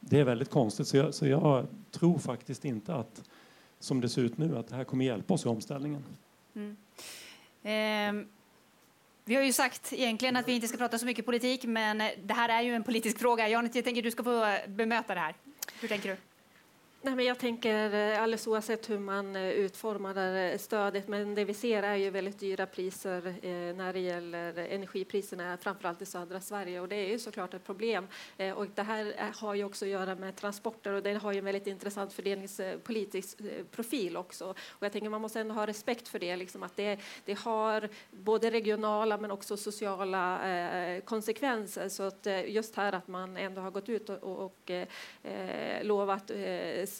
Det 0.00 0.20
är 0.20 0.24
väldigt 0.24 0.50
konstigt, 0.50 0.88
så 0.88 0.96
jag, 0.96 1.14
så 1.14 1.26
jag, 1.26 1.66
tror 1.90 2.18
faktiskt 2.18 2.64
inte 2.64 2.94
att 2.94 3.22
som 3.78 4.00
det 4.00 4.08
ser 4.08 4.22
ut 4.22 4.38
nu 4.38 4.58
att 4.58 4.68
det 4.68 4.76
här 4.76 4.84
kommer 4.84 5.04
hjälpa 5.04 5.34
oss 5.34 5.46
i 5.46 5.48
omställningen. 5.48 6.04
Mm. 6.54 6.76
Eh, 7.62 8.26
vi 9.24 9.34
har 9.34 9.42
ju 9.42 9.52
sagt 9.52 9.92
egentligen 9.92 10.36
att 10.36 10.48
vi 10.48 10.52
inte 10.52 10.68
ska 10.68 10.76
prata 10.76 10.98
så 10.98 11.06
mycket 11.06 11.26
politik, 11.26 11.64
men 11.64 11.98
det 11.98 12.34
här 12.34 12.48
är 12.48 12.62
ju 12.62 12.74
en 12.74 12.82
politisk 12.82 13.18
fråga. 13.18 13.48
Jan, 13.48 13.70
jag 13.74 13.84
tänker 13.84 14.02
du 14.02 14.10
ska 14.10 14.24
få 14.24 14.56
bemöta 14.68 15.14
det 15.14 15.20
här. 15.20 15.34
Hur 15.80 15.88
tänker 15.88 16.08
du? 16.08 16.29
Nej, 17.02 17.16
men 17.16 17.24
jag 17.24 17.38
tänker 17.38 17.94
eh, 17.94 18.22
alldeles 18.22 18.46
oavsett 18.46 18.90
hur 18.90 18.98
man 18.98 19.36
eh, 19.36 19.50
utformar 19.50 20.36
eh, 20.36 20.58
stödet, 20.58 21.08
men 21.08 21.34
det 21.34 21.44
vi 21.44 21.54
ser 21.54 21.82
är 21.82 21.96
ju 21.96 22.10
väldigt 22.10 22.38
dyra 22.38 22.66
priser 22.66 23.34
när 23.72 23.92
det 23.92 24.00
gäller 24.00 24.58
energipriserna, 24.58 25.56
framförallt 25.56 26.02
i 26.02 26.06
södra 26.06 26.40
Sverige 26.40 26.80
och 26.80 26.88
det 26.88 26.96
är 26.96 27.08
ju 27.08 27.18
såklart 27.18 27.54
ett 27.54 27.64
problem. 27.64 28.08
Och 28.56 28.66
det 28.74 28.82
här 28.82 29.32
har 29.40 29.54
ju 29.54 29.64
också 29.64 29.84
att 29.84 29.90
göra 29.90 30.14
med 30.14 30.36
transporter 30.36 30.92
och 30.92 31.02
det 31.02 31.14
har 31.14 31.32
ju 31.32 31.38
en 31.38 31.44
väldigt 31.44 31.66
intressant 31.66 32.12
fördelningspolitisk 32.12 33.38
profil 33.70 34.16
också. 34.16 34.44
Och 34.50 34.84
jag 34.84 34.92
tänker 34.92 35.08
man 35.10 35.20
måste 35.20 35.40
ändå 35.40 35.54
ha 35.54 35.66
respekt 35.66 36.08
för 36.08 36.18
det, 36.18 36.36
liksom 36.36 36.62
att 36.62 36.76
det, 36.76 36.98
det 37.24 37.38
har 37.38 37.88
både 38.10 38.50
regionala 38.50 39.18
men 39.18 39.30
också 39.30 39.56
sociala 39.56 40.40
konsekvenser. 41.04 41.88
Så 41.88 42.02
att 42.02 42.26
just 42.46 42.76
här 42.76 42.92
att 42.92 43.08
man 43.08 43.36
ändå 43.36 43.60
har 43.60 43.70
gått 43.70 43.88
ut 43.88 44.08
och, 44.08 44.22
och, 44.22 44.44
och 44.44 44.70
lovat 45.82 46.30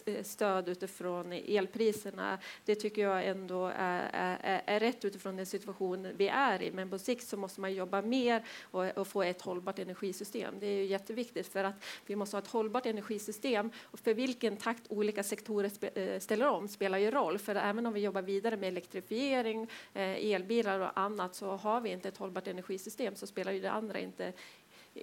Eh, 0.05 0.23
stöd 0.23 0.69
utifrån 0.69 1.31
elpriserna, 1.31 2.39
det 2.65 2.75
tycker 2.75 3.01
jag 3.01 3.27
ändå 3.27 3.71
är, 3.75 4.09
är, 4.13 4.61
är, 4.65 4.79
rätt 4.79 5.05
utifrån 5.05 5.35
den 5.35 5.45
situation 5.45 6.07
vi 6.17 6.27
är 6.27 6.61
i. 6.61 6.71
Men 6.71 6.89
på 6.89 6.99
sikt 6.99 7.27
så 7.27 7.37
måste 7.37 7.61
man 7.61 7.73
jobba 7.73 8.01
mer 8.01 8.43
och, 8.61 8.97
och, 8.97 9.07
få 9.07 9.23
ett 9.23 9.41
hållbart 9.41 9.79
energisystem. 9.79 10.59
Det 10.59 10.65
är 10.65 10.77
ju 10.77 10.85
jätteviktigt 10.85 11.47
för 11.47 11.63
att 11.63 11.75
vi 12.05 12.15
måste 12.15 12.35
ha 12.35 12.41
ett 12.41 12.47
hållbart 12.47 12.85
energisystem 12.85 13.71
och 13.83 13.99
för 13.99 14.13
vilken 14.13 14.57
takt 14.57 14.83
olika 14.89 15.23
sektorer 15.23 15.71
eh, 15.97 16.19
ställer 16.19 16.47
om 16.47 16.67
spelar 16.67 16.97
ju 16.97 17.11
roll. 17.11 17.37
För 17.37 17.55
även 17.55 17.85
om 17.85 17.93
vi 17.93 17.99
jobbar 17.99 18.21
vidare 18.21 18.57
med 18.57 18.67
elektrifiering, 18.67 19.67
eh, 19.93 20.33
elbilar 20.33 20.79
och 20.79 20.99
annat 20.99 21.35
så 21.35 21.55
har 21.55 21.81
vi 21.81 21.89
inte 21.89 22.07
ett 22.07 22.17
hållbart 22.17 22.47
energisystem 22.47 23.15
så 23.15 23.27
spelar 23.27 23.51
ju 23.51 23.59
det 23.59 23.71
andra 23.71 23.99
inte 23.99 24.33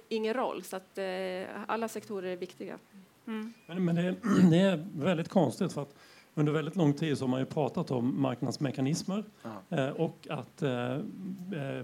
ingen 0.07 0.33
roll. 0.33 0.63
Så 0.63 0.75
att 0.75 0.99
alla 1.67 1.87
sektorer 1.87 2.31
är 2.31 2.35
viktiga. 2.35 2.79
Mm. 3.29 3.53
Men, 3.67 3.85
men 3.85 3.95
det, 3.95 4.01
är, 4.01 4.15
det, 4.49 4.59
är 4.59 4.85
väldigt 4.93 5.29
konstigt 5.29 5.73
för 5.73 5.81
att 5.81 5.95
under 6.33 6.51
väldigt 6.53 6.75
lång 6.75 6.93
tid 6.93 7.17
så 7.17 7.23
har 7.23 7.29
man 7.29 7.39
ju 7.39 7.45
pratat 7.45 7.91
om 7.91 8.21
marknadsmekanismer 8.21 9.23
eh, 9.69 9.87
och 9.87 10.27
att 10.29 10.61
eh, 10.61 10.93
eh, 10.93 11.01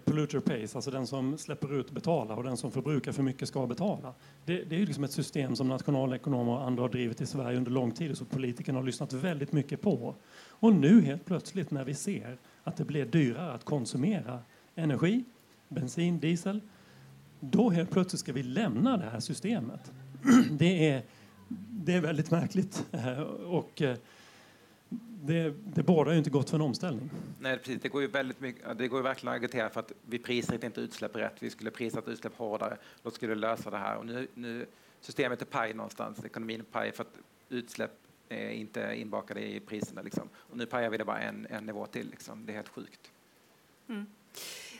polluter 0.06 0.40
pays, 0.40 0.76
alltså 0.76 0.92
den 0.92 1.08
som 1.08 1.38
släpper 1.38 1.80
ut 1.80 1.92
betalar 1.92 2.36
och 2.36 2.44
den 2.44 2.58
som 2.58 2.72
förbrukar 2.72 3.12
för 3.12 3.24
mycket 3.24 3.48
ska 3.48 3.68
betala. 3.68 4.14
Det, 4.46 4.64
det 4.64 4.76
är 4.76 4.80
ju 4.80 4.86
liksom 4.86 5.04
ett 5.04 5.12
system 5.12 5.56
som 5.56 5.68
nationalekonomer 5.68 6.52
och 6.52 6.64
andra 6.64 6.84
har 6.84 6.90
drivit 6.90 7.22
i 7.22 7.26
Sverige 7.26 7.58
under 7.58 7.72
lång 7.72 7.92
tid 7.92 8.12
och 8.12 8.18
som 8.18 8.28
politikerna 8.28 8.80
har 8.80 8.86
lyssnat 8.86 9.14
väldigt 9.14 9.52
mycket 9.52 9.82
på. 9.82 10.16
Och 10.50 10.74
nu 10.74 11.02
helt 11.02 11.26
plötsligt 11.26 11.72
när 11.72 11.84
vi 11.84 11.94
ser 11.94 12.38
att 12.64 12.78
det 12.78 12.86
blir 12.86 13.06
dyrare 13.06 13.54
att 13.54 13.64
konsumera 13.64 14.40
energi, 14.76 15.24
bensin, 15.68 16.20
diesel, 16.20 16.62
då 17.40 17.70
helt 17.70 17.92
plötsligt 17.92 18.20
ska 18.20 18.34
vi 18.34 18.44
lämna 18.44 18.98
det 18.98 19.10
här 19.10 19.20
systemet. 19.20 19.92
Det 20.52 20.90
är 20.90 21.04
det 21.48 21.94
är 21.94 22.02
väldigt 22.02 22.32
märkligt. 22.32 22.86
Eh, 22.92 23.20
och 23.22 23.82
eh, 23.82 23.98
det, 25.26 25.54
det 25.66 25.84
bådar 25.84 26.12
ju 26.12 26.18
inte 26.18 26.30
gott 26.30 26.50
för 26.50 26.58
en 26.58 26.62
omställning. 26.62 27.10
Nej, 27.40 27.58
precis. 27.58 27.82
Det 27.82 27.90
går 27.90 28.02
ju, 28.02 28.08
väldigt 28.08 28.40
mycket, 28.40 28.78
det 28.78 28.88
går 28.88 29.00
ju 29.00 29.04
verkligen 29.04 29.36
att 29.36 29.40
agitera 29.40 29.70
för 29.70 29.80
att 29.80 29.92
vi 30.06 30.20
prisar 30.20 30.66
inte 30.66 30.82
utsläpp 30.82 31.16
rätt. 31.16 31.36
Vi 31.40 31.50
skulle 31.50 31.72
prisat 31.72 32.08
utsläpp 32.08 32.38
hårdare. 32.38 32.78
Då 33.04 33.12
skulle 33.12 33.34
det 33.34 33.40
lösa 33.40 33.70
det 33.70 33.78
här. 33.78 33.98
Och 33.98 34.06
nu, 34.06 34.28
nu, 34.34 34.66
systemet 35.02 35.42
är 35.42 35.46
paj 35.46 35.74
någonstans. 35.74 36.26
Ekonomin 36.26 36.60
är 36.60 36.64
paj 36.64 36.92
för 36.92 37.04
att 37.04 37.18
utsläpp 37.50 37.92
är 38.30 38.50
inte 38.50 38.94
inbakade 38.96 39.42
i 39.42 39.60
priserna. 39.60 40.02
Liksom. 40.02 40.30
Och 40.36 40.58
nu 40.58 40.66
pajar 40.66 40.90
vi 40.90 40.98
det 40.98 41.06
bara 41.06 41.20
en, 41.20 41.48
en 41.50 41.66
nivå 41.66 41.86
till. 41.86 42.10
Liksom. 42.10 42.46
Det 42.46 42.52
är 42.52 42.56
helt 42.56 42.70
sjukt. 42.70 43.12
Mm. 43.90 44.06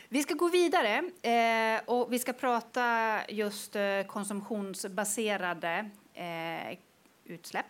Vi 0.10 0.24
ska 0.24 0.34
gå 0.34 0.50
vidare 0.50 1.12
eh, 1.22 1.82
och 1.86 2.14
vi 2.14 2.20
ska 2.20 2.34
prata 2.34 3.20
just 3.30 3.76
eh, 3.76 4.02
konsumtionsbaserade 4.08 5.90
eh, 6.16 6.78
utsläpp. 7.26 7.66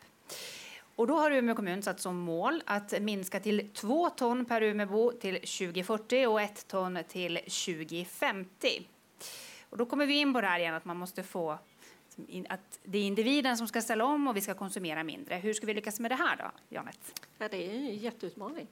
Och 0.95 1.07
då 1.07 1.15
har 1.15 1.31
Umeå 1.31 1.55
kommun 1.55 1.81
satt 1.81 1.99
som 1.99 2.17
mål 2.17 2.63
att 2.65 3.01
minska 3.01 3.39
till 3.39 3.69
2 3.73 4.09
ton 4.09 4.45
per 4.45 4.61
Umeåbo 4.61 5.11
till 5.11 5.35
2040 5.35 6.27
och 6.27 6.41
1 6.41 6.67
ton 6.67 6.99
till 7.07 7.35
2050. 7.35 8.87
Och 9.69 9.77
då 9.77 9.85
kommer 9.85 10.05
vi 10.05 10.13
in 10.13 10.33
på 10.33 10.41
det 10.41 10.47
här 10.47 10.59
igen 10.59 10.73
att 10.73 10.85
man 10.85 10.97
måste 10.97 11.23
få 11.23 11.57
att 12.49 12.79
det 12.83 12.97
är 12.97 13.03
individen 13.03 13.57
som 13.57 13.67
ska 13.67 13.81
ställa 13.81 14.05
om 14.05 14.27
och 14.27 14.37
vi 14.37 14.41
ska 14.41 14.53
konsumera 14.53 15.03
mindre. 15.03 15.35
Hur 15.35 15.53
ska 15.53 15.65
vi 15.67 15.73
lyckas 15.73 15.99
med 15.99 16.11
det 16.11 16.15
här 16.15 16.35
då, 16.35 16.51
Janet? 16.69 17.21
Ja, 17.37 17.47
det 17.49 17.65
är 17.65 17.73
en 17.73 17.95
jätteutmaning. 17.95 18.67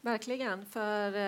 Verkligen, 0.00 0.66
för 0.66 1.14
eh, 1.14 1.22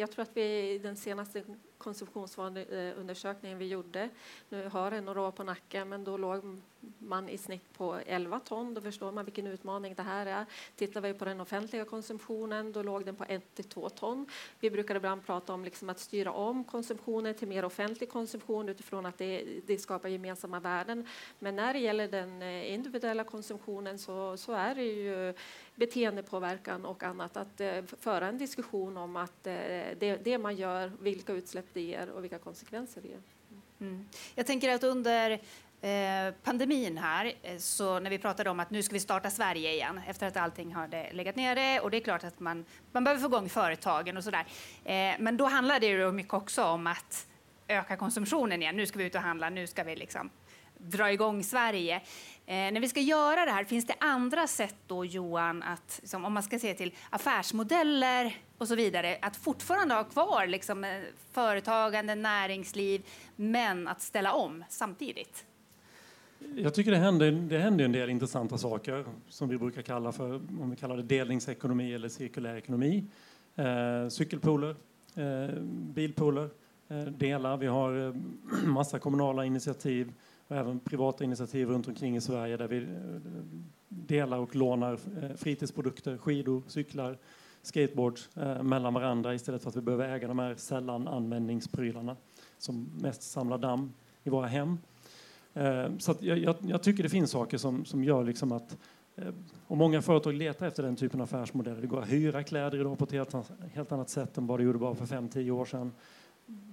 jag 0.00 0.10
tror 0.10 0.22
att 0.22 0.36
vi 0.36 0.70
i 0.70 0.78
den 0.78 0.96
senaste 0.96 1.44
konsumtionsvaneundersökningen 1.78 3.58
vi 3.58 3.66
gjorde, 3.66 4.08
nu 4.48 4.68
har 4.68 4.90
den 4.90 5.04
några 5.04 5.20
år 5.20 5.30
på 5.30 5.44
nacken, 5.44 5.88
men 5.88 6.04
då 6.04 6.16
låg 6.16 6.60
man 6.98 7.28
i 7.28 7.38
snitt 7.38 7.72
på 7.72 8.00
11 8.06 8.40
ton. 8.40 8.74
Då 8.74 8.80
förstår 8.80 9.12
man 9.12 9.24
vilken 9.24 9.46
utmaning 9.46 9.94
det 9.94 10.02
här 10.02 10.26
är. 10.26 10.46
Tittar 10.76 11.00
vi 11.00 11.14
på 11.14 11.24
den 11.24 11.40
offentliga 11.40 11.84
konsumtionen, 11.84 12.72
då 12.72 12.82
låg 12.82 13.04
den 13.04 13.16
på 13.16 13.24
1-2 13.24 13.88
ton. 13.88 14.26
Vi 14.60 14.70
brukar 14.70 14.94
ibland 14.94 15.26
prata 15.26 15.52
om 15.52 15.64
liksom 15.64 15.88
att 15.88 15.98
styra 15.98 16.32
om 16.32 16.64
konsumtionen 16.64 17.34
till 17.34 17.48
mer 17.48 17.64
offentlig 17.64 18.08
konsumtion 18.08 18.68
utifrån 18.68 19.06
att 19.06 19.18
det, 19.18 19.44
det 19.66 19.78
skapar 19.78 20.08
gemensamma 20.08 20.60
värden. 20.60 21.06
Men 21.38 21.56
när 21.56 21.72
det 21.72 21.78
gäller 21.78 22.08
den 22.08 22.42
eh, 22.42 22.74
individuella 22.74 23.24
konsumtionen 23.24 23.98
så, 23.98 24.36
så 24.36 24.52
är 24.52 24.74
det 24.74 24.84
ju 24.84 25.34
beteendepåverkan 25.74 26.84
och 26.84 27.02
annat. 27.02 27.36
Att 27.36 27.60
eh, 27.60 27.82
föra 28.00 28.28
en 28.28 28.38
diskussion 28.38 28.96
om 28.96 29.16
att 29.16 29.46
eh, 29.46 29.54
det, 29.98 30.20
det, 30.24 30.38
man 30.38 30.56
gör, 30.56 30.92
vilka 31.00 31.32
utsläpp 31.32 31.66
det 31.72 31.80
ger 31.80 32.10
och 32.10 32.24
vilka 32.24 32.38
konsekvenser 32.38 33.00
det 33.00 33.08
ger. 33.08 33.22
Mm. 33.80 34.08
Jag 34.34 34.46
tänker 34.46 34.68
att 34.68 34.84
under 34.84 35.40
eh, 35.80 36.34
pandemin 36.42 36.98
här, 36.98 37.32
eh, 37.42 37.58
så 37.58 38.00
när 38.00 38.10
vi 38.10 38.18
pratade 38.18 38.50
om 38.50 38.60
att 38.60 38.70
nu 38.70 38.82
ska 38.82 38.92
vi 38.92 39.00
starta 39.00 39.30
Sverige 39.30 39.72
igen 39.72 40.00
efter 40.06 40.26
att 40.26 40.36
allting 40.36 40.74
hade 40.74 41.12
legat 41.12 41.36
nere 41.36 41.80
och 41.80 41.90
det 41.90 41.96
är 41.96 42.00
klart 42.00 42.24
att 42.24 42.40
man, 42.40 42.64
man 42.92 43.04
behöver 43.04 43.20
få 43.20 43.26
igång 43.26 43.48
företagen 43.48 44.16
och 44.16 44.24
sådär. 44.24 44.46
Eh, 44.84 45.14
men 45.18 45.36
då 45.36 45.44
handlade 45.44 45.80
det 45.80 45.86
ju 45.86 46.12
mycket 46.12 46.34
också 46.34 46.64
om 46.64 46.86
att 46.86 47.26
öka 47.68 47.96
konsumtionen 47.96 48.62
igen. 48.62 48.76
Nu 48.76 48.86
ska 48.86 48.98
vi 48.98 49.04
ut 49.04 49.14
och 49.14 49.20
handla, 49.20 49.50
nu 49.50 49.66
ska 49.66 49.84
vi 49.84 49.96
liksom 49.96 50.30
dra 50.78 51.12
igång 51.12 51.44
Sverige. 51.44 51.96
Eh, 52.46 52.54
när 52.54 52.80
vi 52.80 52.88
ska 52.88 53.00
göra 53.00 53.44
det 53.44 53.50
här, 53.50 53.64
finns 53.64 53.86
det 53.86 53.94
andra 54.00 54.46
sätt 54.46 54.76
då 54.86 55.04
Johan, 55.04 55.62
att, 55.62 55.98
liksom, 56.02 56.24
om 56.24 56.32
man 56.32 56.42
ska 56.42 56.58
se 56.58 56.74
till 56.74 56.94
affärsmodeller 57.10 58.36
och 58.58 58.68
så 58.68 58.74
vidare, 58.74 59.18
att 59.22 59.36
fortfarande 59.36 59.94
ha 59.94 60.04
kvar 60.04 60.46
liksom, 60.46 60.84
eh, 60.84 61.00
företagande, 61.32 62.14
näringsliv, 62.14 63.06
men 63.36 63.88
att 63.88 64.02
ställa 64.02 64.32
om 64.32 64.64
samtidigt? 64.68 65.44
Jag 66.56 66.74
tycker 66.74 66.90
det 66.90 66.96
händer, 66.96 67.32
det 67.32 67.58
händer 67.58 67.84
en 67.84 67.92
del 67.92 68.10
intressanta 68.10 68.58
saker 68.58 69.04
som 69.28 69.48
vi 69.48 69.58
brukar 69.58 69.82
kalla 69.82 70.12
för 70.12 70.34
om 70.34 70.70
vi 70.70 70.76
kallar 70.76 70.96
det 70.96 71.02
delningsekonomi 71.02 71.94
eller 71.94 72.08
cirkulär 72.08 72.56
ekonomi. 72.56 73.04
Eh, 73.56 74.08
cykelpooler, 74.08 74.76
eh, 75.14 75.62
bilpooler, 75.62 76.50
eh, 76.88 77.02
delar. 77.02 77.56
Vi 77.56 77.66
har 77.66 78.06
eh, 78.06 78.14
massa 78.64 78.98
kommunala 78.98 79.44
initiativ 79.44 80.12
och 80.48 80.56
även 80.56 80.80
privata 80.80 81.24
initiativ 81.24 81.68
runt 81.68 81.88
omkring 81.88 82.16
i 82.16 82.20
Sverige 82.20 82.56
där 82.56 82.68
vi 82.68 82.76
eh, 82.76 82.86
delar 83.88 84.38
och 84.38 84.56
lånar 84.56 84.92
eh, 84.92 85.36
fritidsprodukter, 85.36 86.18
skidor, 86.18 86.62
cyklar, 86.66 87.18
skateboards 87.62 88.36
eh, 88.36 88.62
mellan 88.62 88.94
varandra 88.94 89.34
istället 89.34 89.62
för 89.62 89.70
att 89.70 89.76
vi 89.76 89.80
behöver 89.80 90.08
äga 90.08 90.28
de 90.28 90.38
här 90.38 90.54
sällan 90.54 91.08
användningsprylarna 91.08 92.16
som 92.58 92.90
mest 93.00 93.22
samlar 93.22 93.58
damm 93.58 93.92
i 94.24 94.30
våra 94.30 94.46
hem. 94.46 94.78
Eh, 95.58 95.88
så 95.98 96.14
jag, 96.20 96.38
jag, 96.38 96.56
jag, 96.60 96.82
tycker 96.82 97.02
det 97.02 97.08
finns 97.08 97.30
saker 97.30 97.58
som, 97.58 97.84
som 97.84 98.04
gör 98.04 98.24
liksom 98.24 98.52
att 98.52 98.76
eh, 99.16 99.28
och 99.66 99.76
många 99.76 100.02
företag 100.02 100.34
letar 100.34 100.66
efter 100.66 100.82
den 100.82 100.96
typen 100.96 101.20
av 101.20 101.24
affärsmodeller. 101.24 101.80
Det 101.80 101.86
går 101.86 102.00
att 102.00 102.12
hyra 102.12 102.42
kläder 102.42 102.80
idag 102.80 102.98
på 102.98 103.04
ett 103.04 103.12
helt, 103.12 103.34
helt 103.74 103.92
annat 103.92 104.10
sätt 104.10 104.38
än 104.38 104.46
vad 104.46 104.58
det 104.58 104.64
gjorde 104.64 104.78
bara 104.78 104.94
för 104.94 105.06
5-10 105.06 105.50
år 105.50 105.64
sedan. 105.64 105.92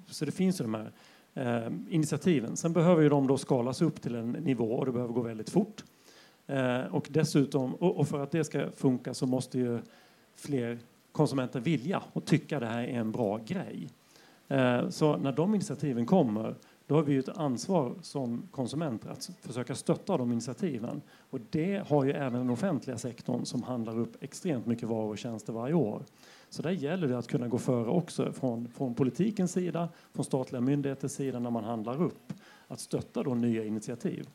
Så 0.08 0.26
det 0.26 0.32
finns 0.32 0.62
ju 0.62 0.63
de 0.63 0.74
här 0.74 0.91
eh, 1.34 1.74
initiativen. 1.89 2.58
Sen 2.58 2.74
behöver 2.74 3.02
ju 3.02 3.10
de 3.10 3.28
då 3.28 3.38
skalas 3.38 3.82
upp 3.82 4.02
till 4.02 4.15
en 4.15 4.32
nivå 4.32 4.71
och 4.71 4.86
det 4.86 4.91
behöver 4.91 5.13
gå 5.13 5.21
väldigt 5.21 5.50
fort. 5.50 5.84
Eh, 6.48 6.82
och 6.82 7.08
dessutom, 7.10 7.76
och, 7.76 7.98
och, 7.98 8.08
för 8.08 8.24
att 8.24 8.32
det 8.32 8.43
ska 8.43 8.71
funka 8.71 9.13
så 9.13 9.26
måste 9.26 9.60
ju 9.60 9.80
fler 10.36 10.80
konsumenter 11.12 11.60
vilja 11.60 12.04
och 12.13 12.26
tycka 12.26 12.60
det 12.60 12.65
här 12.67 12.84
är 12.84 13.00
en 13.00 13.12
bra 13.12 13.39
grej. 13.45 13.89
Eh, 14.48 14.89
så 14.89 15.17
när 15.17 15.32
de 15.32 15.56
initiativen 15.56 16.06
kommer 16.06 16.56
då 16.88 16.95
har 16.95 17.04
vi 17.04 17.17
ett 17.17 17.30
ansvar 17.30 17.95
som 18.02 18.48
konsumenter 18.52 19.10
att 19.10 19.30
försöka 19.41 19.76
stötta 19.76 20.17
de 20.17 20.32
initiativen. 20.32 21.02
Och 21.30 21.39
det 21.50 21.88
har 21.88 22.04
ju 22.04 22.12
även 22.12 22.39
den 22.39 22.50
offentliga 22.50 22.98
sektorn 22.98 23.45
som 23.45 23.63
handlar 23.63 24.00
upp 24.00 24.24
extremt 24.24 24.65
mycket 24.65 24.89
varor 24.89 25.10
och 25.10 25.17
tjänster 25.17 25.54
varje 25.54 25.74
år. 25.74 26.04
Så 26.50 26.62
där 26.62 26.71
gäller 26.71 27.08
det 27.08 27.17
att 27.17 27.28
kunna 27.28 27.48
gå 27.48 27.58
före 27.58 27.89
också 27.89 28.32
från, 28.32 28.67
från 28.67 28.95
politikens 28.95 29.52
sida, 29.52 29.89
från 30.13 30.26
statliga 30.26 30.62
myndigheters 30.62 31.12
sida 31.12 31.39
när 31.39 31.50
man 31.50 31.63
handlar 31.63 32.02
upp. 32.02 32.34
Att 32.67 32.80
stötta 32.80 33.24
då 33.24 33.36
nya 33.36 33.63
initiativ. 33.63 34.28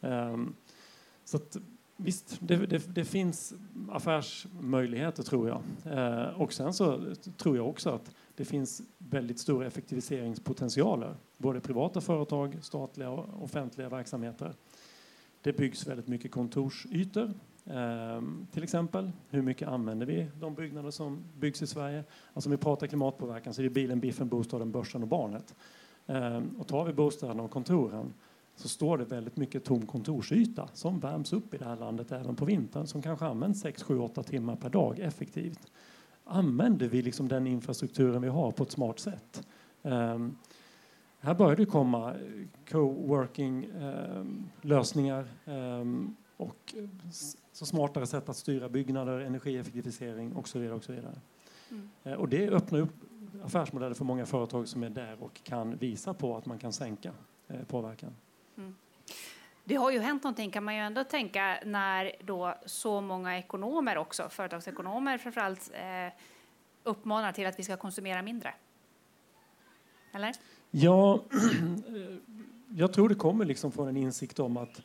Um, 0.00 0.54
så 1.24 1.36
att, 1.36 1.56
visst, 2.02 2.38
det, 2.40 2.56
det, 2.56 2.94
det, 2.94 3.04
finns 3.04 3.54
affärsmöjligheter 3.90 5.22
tror 5.22 5.48
jag. 5.48 5.62
Eh, 5.98 6.40
och 6.40 6.52
sen 6.52 6.74
så 6.74 7.14
tror 7.36 7.56
jag 7.56 7.68
också 7.68 7.90
att 7.90 8.14
det 8.34 8.44
finns 8.44 8.82
väldigt 8.98 9.38
stora 9.38 9.66
effektiviseringspotentialer, 9.66 11.14
både 11.38 11.60
privata 11.60 12.00
företag, 12.00 12.58
statliga 12.62 13.10
och 13.10 13.44
offentliga 13.44 13.88
verksamheter. 13.88 14.54
Det 15.42 15.52
byggs 15.52 15.86
väldigt 15.86 16.08
mycket 16.08 16.30
kontorsytor, 16.30 17.34
eh, 17.64 18.22
till 18.52 18.62
exempel. 18.62 19.10
Hur 19.28 19.42
mycket 19.42 19.68
använder 19.68 20.06
vi 20.06 20.26
de 20.40 20.54
byggnader 20.54 20.90
som 20.90 21.24
byggs 21.38 21.62
i 21.62 21.66
Sverige? 21.66 22.04
Alltså 22.32 22.48
om 22.48 22.50
vi 22.50 22.56
pratar 22.56 22.86
klimatpåverkan 22.86 23.54
så 23.54 23.60
är 23.60 23.64
det 23.64 23.70
bilen, 23.70 24.00
biffen, 24.00 24.28
bostaden, 24.28 24.70
börsen 24.70 25.02
och 25.02 25.08
barnet. 25.08 25.54
Eh, 26.06 26.42
och 26.58 26.66
tar 26.68 26.84
vi 26.84 26.92
bostäderna 26.92 27.42
och 27.42 27.50
kontoren 27.50 28.12
så 28.60 28.68
står 28.68 28.98
det 28.98 29.04
väldigt 29.04 29.36
mycket 29.36 29.64
tom 29.64 29.86
kontorsyta 29.86 30.68
som 30.72 31.00
värms 31.00 31.32
upp 31.32 31.54
i 31.54 31.58
det 31.58 31.64
här 31.64 31.76
landet 31.76 32.12
även 32.12 32.36
på 32.36 32.44
vintern 32.44 32.86
som 32.86 33.02
kanske 33.02 33.26
används 33.26 33.60
6, 33.60 33.82
7, 33.82 33.98
8 33.98 34.22
timmar 34.22 34.56
per 34.56 34.70
dag 34.70 34.98
effektivt 34.98 35.70
använder 36.30 36.88
vi 36.88 37.02
liksom 37.02 37.28
den 37.28 37.46
infrastrukturen 37.46 38.22
vi 38.22 38.28
har 38.28 38.50
på 38.50 38.62
ett 38.62 38.70
smart 38.70 38.98
sätt? 38.98 39.46
Um, 39.82 40.36
här 41.18 41.34
börjar 41.34 41.56
det 41.56 41.66
komma 41.66 42.14
co-working 42.68 43.68
um, 43.82 44.50
lösningar 44.60 45.28
um, 45.44 46.16
och 46.36 46.74
så 47.52 47.66
smartare 47.66 48.06
sätt 48.06 48.28
att 48.28 48.36
styra 48.36 48.68
byggnader, 48.68 49.20
energieffektivisering 49.20 50.32
och 50.32 50.48
så 50.48 50.58
vidare. 50.58 50.76
Och, 50.76 50.84
så 50.84 50.92
vidare. 50.92 51.20
Mm. 51.70 51.88
Uh, 52.06 52.12
och 52.12 52.28
det 52.28 52.48
öppnar 52.48 52.78
upp 52.78 52.94
affärsmodeller 53.44 53.94
för 53.94 54.04
många 54.04 54.26
företag 54.26 54.68
som 54.68 54.82
är 54.82 54.90
där 54.90 55.16
och 55.22 55.40
kan 55.44 55.76
visa 55.76 56.14
på 56.14 56.36
att 56.36 56.46
man 56.46 56.58
kan 56.58 56.72
sänka 56.72 57.12
påverkan. 57.66 58.10
Mm. 58.60 58.74
Det 59.64 59.74
har 59.74 59.90
ju 59.90 59.98
hänt 59.98 60.24
någonting 60.24 60.50
kan 60.50 60.64
man 60.64 60.74
ju 60.74 60.80
ändå 60.80 61.04
tänka 61.04 61.58
när 61.64 62.12
då 62.20 62.54
så 62.66 63.00
många 63.00 63.38
ekonomer 63.38 63.98
också, 63.98 64.28
företagsekonomer 64.28 65.18
framförallt, 65.18 65.70
eh, 65.74 66.12
uppmanar 66.84 67.32
till 67.32 67.46
att 67.46 67.58
vi 67.58 67.62
ska 67.62 67.76
konsumera 67.76 68.22
mindre. 68.22 68.54
Eller? 70.12 70.34
Ja, 70.70 71.20
jag 72.68 72.92
tror 72.92 73.08
det 73.08 73.14
kommer 73.14 73.44
liksom 73.44 73.72
från 73.72 73.88
en 73.88 73.96
insikt 73.96 74.38
om 74.38 74.56
att 74.56 74.82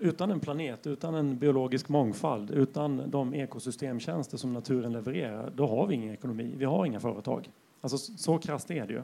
utan 0.00 0.30
en 0.30 0.40
planet, 0.40 0.86
utan 0.86 1.14
en 1.14 1.38
biologisk 1.38 1.88
mångfald, 1.88 2.50
utan 2.50 3.10
de 3.10 3.34
ekosystemtjänster 3.34 4.36
som 4.36 4.52
naturen 4.52 4.92
levererar, 4.92 5.52
då 5.54 5.66
har 5.66 5.86
vi 5.86 5.94
ingen 5.94 6.14
ekonomi, 6.14 6.54
vi 6.56 6.64
har 6.64 6.86
inga 6.86 7.00
företag. 7.00 7.50
Alltså, 7.80 7.98
så 7.98 8.38
krasst 8.38 8.70
är 8.70 8.86
det 8.86 8.92
ju. 8.92 9.02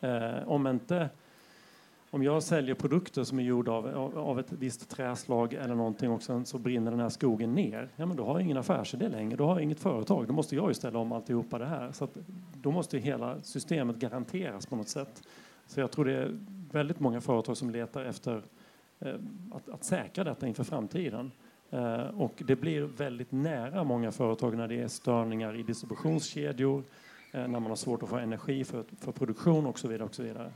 Mm. 0.00 0.32
Eh, 0.40 0.48
om 0.48 0.66
inte 0.66 1.10
om 2.14 2.22
jag 2.22 2.42
säljer 2.42 2.74
produkter 2.74 3.24
som 3.24 3.38
är 3.38 3.42
gjorda 3.42 3.72
av, 3.72 4.18
av 4.18 4.40
ett 4.40 4.52
visst 4.52 4.90
träslag 4.90 5.54
eller 5.54 5.74
någonting 5.74 6.10
och 6.10 6.22
sen 6.22 6.46
så 6.46 6.58
brinner 6.58 6.90
den 6.90 7.00
här 7.00 7.08
skogen 7.08 7.54
ner, 7.54 7.88
ja 7.96 8.06
men 8.06 8.16
då 8.16 8.24
har 8.24 8.32
jag 8.32 8.42
ingen 8.42 8.56
affärsidé 8.56 9.08
längre, 9.08 9.36
då 9.36 9.46
har 9.46 9.54
jag 9.54 9.62
inget 9.62 9.80
företag, 9.80 10.26
då 10.26 10.32
måste 10.32 10.56
jag 10.56 10.68
ju 10.68 10.74
ställa 10.74 10.98
om 10.98 11.12
alltihopa 11.12 11.58
det 11.58 11.66
här. 11.66 11.92
Så 11.92 12.04
att, 12.04 12.16
då 12.54 12.70
måste 12.70 12.98
hela 12.98 13.42
systemet 13.42 13.96
garanteras 13.96 14.66
på 14.66 14.76
något 14.76 14.88
sätt. 14.88 15.22
Så 15.66 15.80
jag 15.80 15.90
tror 15.90 16.04
det 16.04 16.12
är 16.12 16.38
väldigt 16.72 17.00
många 17.00 17.20
företag 17.20 17.56
som 17.56 17.70
letar 17.70 18.04
efter 18.04 18.42
eh, 19.00 19.14
att, 19.52 19.68
att 19.68 19.84
säkra 19.84 20.24
detta 20.24 20.46
inför 20.46 20.64
framtiden. 20.64 21.30
Eh, 21.70 22.20
och 22.20 22.42
det 22.46 22.56
blir 22.56 22.82
väldigt 22.82 23.32
nära 23.32 23.84
många 23.84 24.12
företag 24.12 24.56
när 24.56 24.68
det 24.68 24.82
är 24.82 24.88
störningar 24.88 25.56
i 25.56 25.62
distributionskedjor, 25.62 26.82
eh, 27.32 27.40
när 27.40 27.60
man 27.60 27.66
har 27.66 27.76
svårt 27.76 28.02
att 28.02 28.08
få 28.08 28.16
energi 28.16 28.64
för, 28.64 28.84
för 29.00 29.12
produktion 29.12 29.66
och 29.66 29.78
så 29.78 29.88
vidare. 29.88 30.04
Och 30.04 30.14
så 30.14 30.22
vidare. 30.22 30.52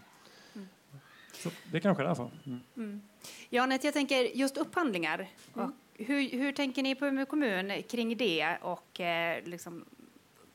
Så 1.38 1.50
det 1.72 1.80
kanske 1.80 2.02
är 2.02 2.06
därför. 2.06 2.30
Mm. 2.46 2.60
Mm. 2.76 3.02
Ja, 3.48 3.62
Anette, 3.62 3.86
jag 3.86 3.94
tänker 3.94 4.22
just 4.36 4.56
upphandlingar. 4.56 5.28
Mm. 5.56 5.72
Hur, 5.94 6.30
hur 6.30 6.52
tänker 6.52 6.82
ni 6.82 6.94
på 6.94 7.06
Umeå 7.06 7.26
kommun 7.26 7.82
kring 7.82 8.16
det 8.16 8.58
och 8.62 9.00
eh, 9.00 9.44
liksom, 9.44 9.84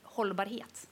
hållbarhet 0.02 0.88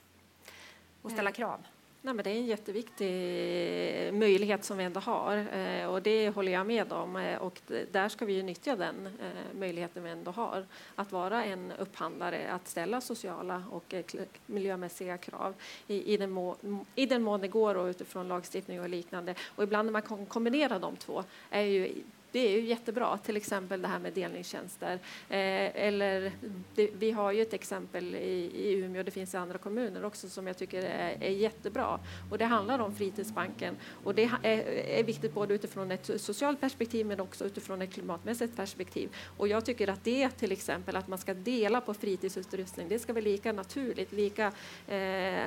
och 1.02 1.10
ställa 1.10 1.30
eh, 1.30 1.34
krav? 1.34 1.60
Nej, 2.04 2.14
men 2.14 2.24
det 2.24 2.30
är 2.30 2.34
en 2.34 2.46
jätteviktig 2.46 4.14
möjlighet 4.14 4.64
som 4.64 4.78
vi 4.78 4.84
ändå 4.84 5.00
har 5.00 5.46
eh, 5.52 5.86
och 5.86 6.02
det 6.02 6.30
håller 6.30 6.52
jag 6.52 6.66
med 6.66 6.92
om. 6.92 7.16
Eh, 7.16 7.38
och 7.38 7.60
där 7.92 8.08
ska 8.08 8.24
vi 8.24 8.32
ju 8.32 8.42
nyttja 8.42 8.76
den 8.76 9.06
eh, 9.06 9.58
möjligheten 9.58 10.04
vi 10.04 10.10
ändå 10.10 10.30
har. 10.30 10.66
Att 10.94 11.12
vara 11.12 11.44
en 11.44 11.72
upphandlare, 11.72 12.50
att 12.50 12.68
ställa 12.68 13.00
sociala 13.00 13.64
och 13.70 13.94
miljömässiga 14.46 15.18
krav 15.18 15.54
i, 15.86 16.14
i, 16.14 16.16
den, 16.16 16.30
må, 16.30 16.56
i 16.94 17.06
den 17.06 17.22
mån 17.22 17.40
det 17.40 17.48
går 17.48 17.74
och 17.74 17.86
utifrån 17.86 18.28
lagstiftning 18.28 18.80
och 18.80 18.88
liknande. 18.88 19.34
Och 19.56 19.62
ibland 19.62 19.86
när 19.86 19.92
man 19.92 20.02
kan 20.02 20.26
kombinera 20.26 20.78
de 20.78 20.96
två 20.96 21.24
är 21.50 21.62
ju 21.62 21.92
det 22.32 22.38
är 22.38 22.50
ju 22.50 22.66
jättebra, 22.66 23.18
till 23.18 23.36
exempel 23.36 23.82
det 23.82 23.88
här 23.88 23.98
med 23.98 24.12
delningstjänster. 24.12 24.92
Eh, 25.28 25.84
eller 25.86 26.32
det, 26.74 26.90
vi 26.98 27.10
har 27.10 27.32
ju 27.32 27.42
ett 27.42 27.52
exempel 27.52 28.14
i, 28.14 28.50
i 28.54 28.72
Umeå, 28.72 29.02
det 29.02 29.10
finns 29.10 29.34
i 29.34 29.36
andra 29.36 29.58
kommuner 29.58 30.04
också 30.04 30.28
som 30.28 30.46
jag 30.46 30.56
tycker 30.56 30.82
är, 30.82 31.22
är 31.22 31.30
jättebra. 31.30 32.00
Och 32.30 32.38
det 32.38 32.44
handlar 32.44 32.78
om 32.78 32.94
fritidsbanken 32.94 33.76
och 34.04 34.14
det 34.14 34.30
är, 34.42 34.58
är, 34.98 35.04
viktigt 35.04 35.34
både 35.34 35.54
utifrån 35.54 35.90
ett 35.90 36.10
socialt 36.20 36.60
perspektiv 36.60 37.06
men 37.06 37.20
också 37.20 37.44
utifrån 37.44 37.82
ett 37.82 37.92
klimatmässigt 37.92 38.56
perspektiv. 38.56 39.10
Och 39.36 39.48
jag 39.48 39.64
tycker 39.64 39.88
att 39.88 40.04
det 40.04 40.30
till 40.30 40.52
exempel 40.52 40.96
att 40.96 41.08
man 41.08 41.18
ska 41.18 41.34
dela 41.34 41.80
på 41.80 41.94
fritidsutrustning, 41.94 42.88
det 42.88 42.98
ska 42.98 43.12
vara 43.12 43.24
lika 43.24 43.52
naturligt, 43.52 44.12
lika 44.12 44.52
eh, 44.88 45.46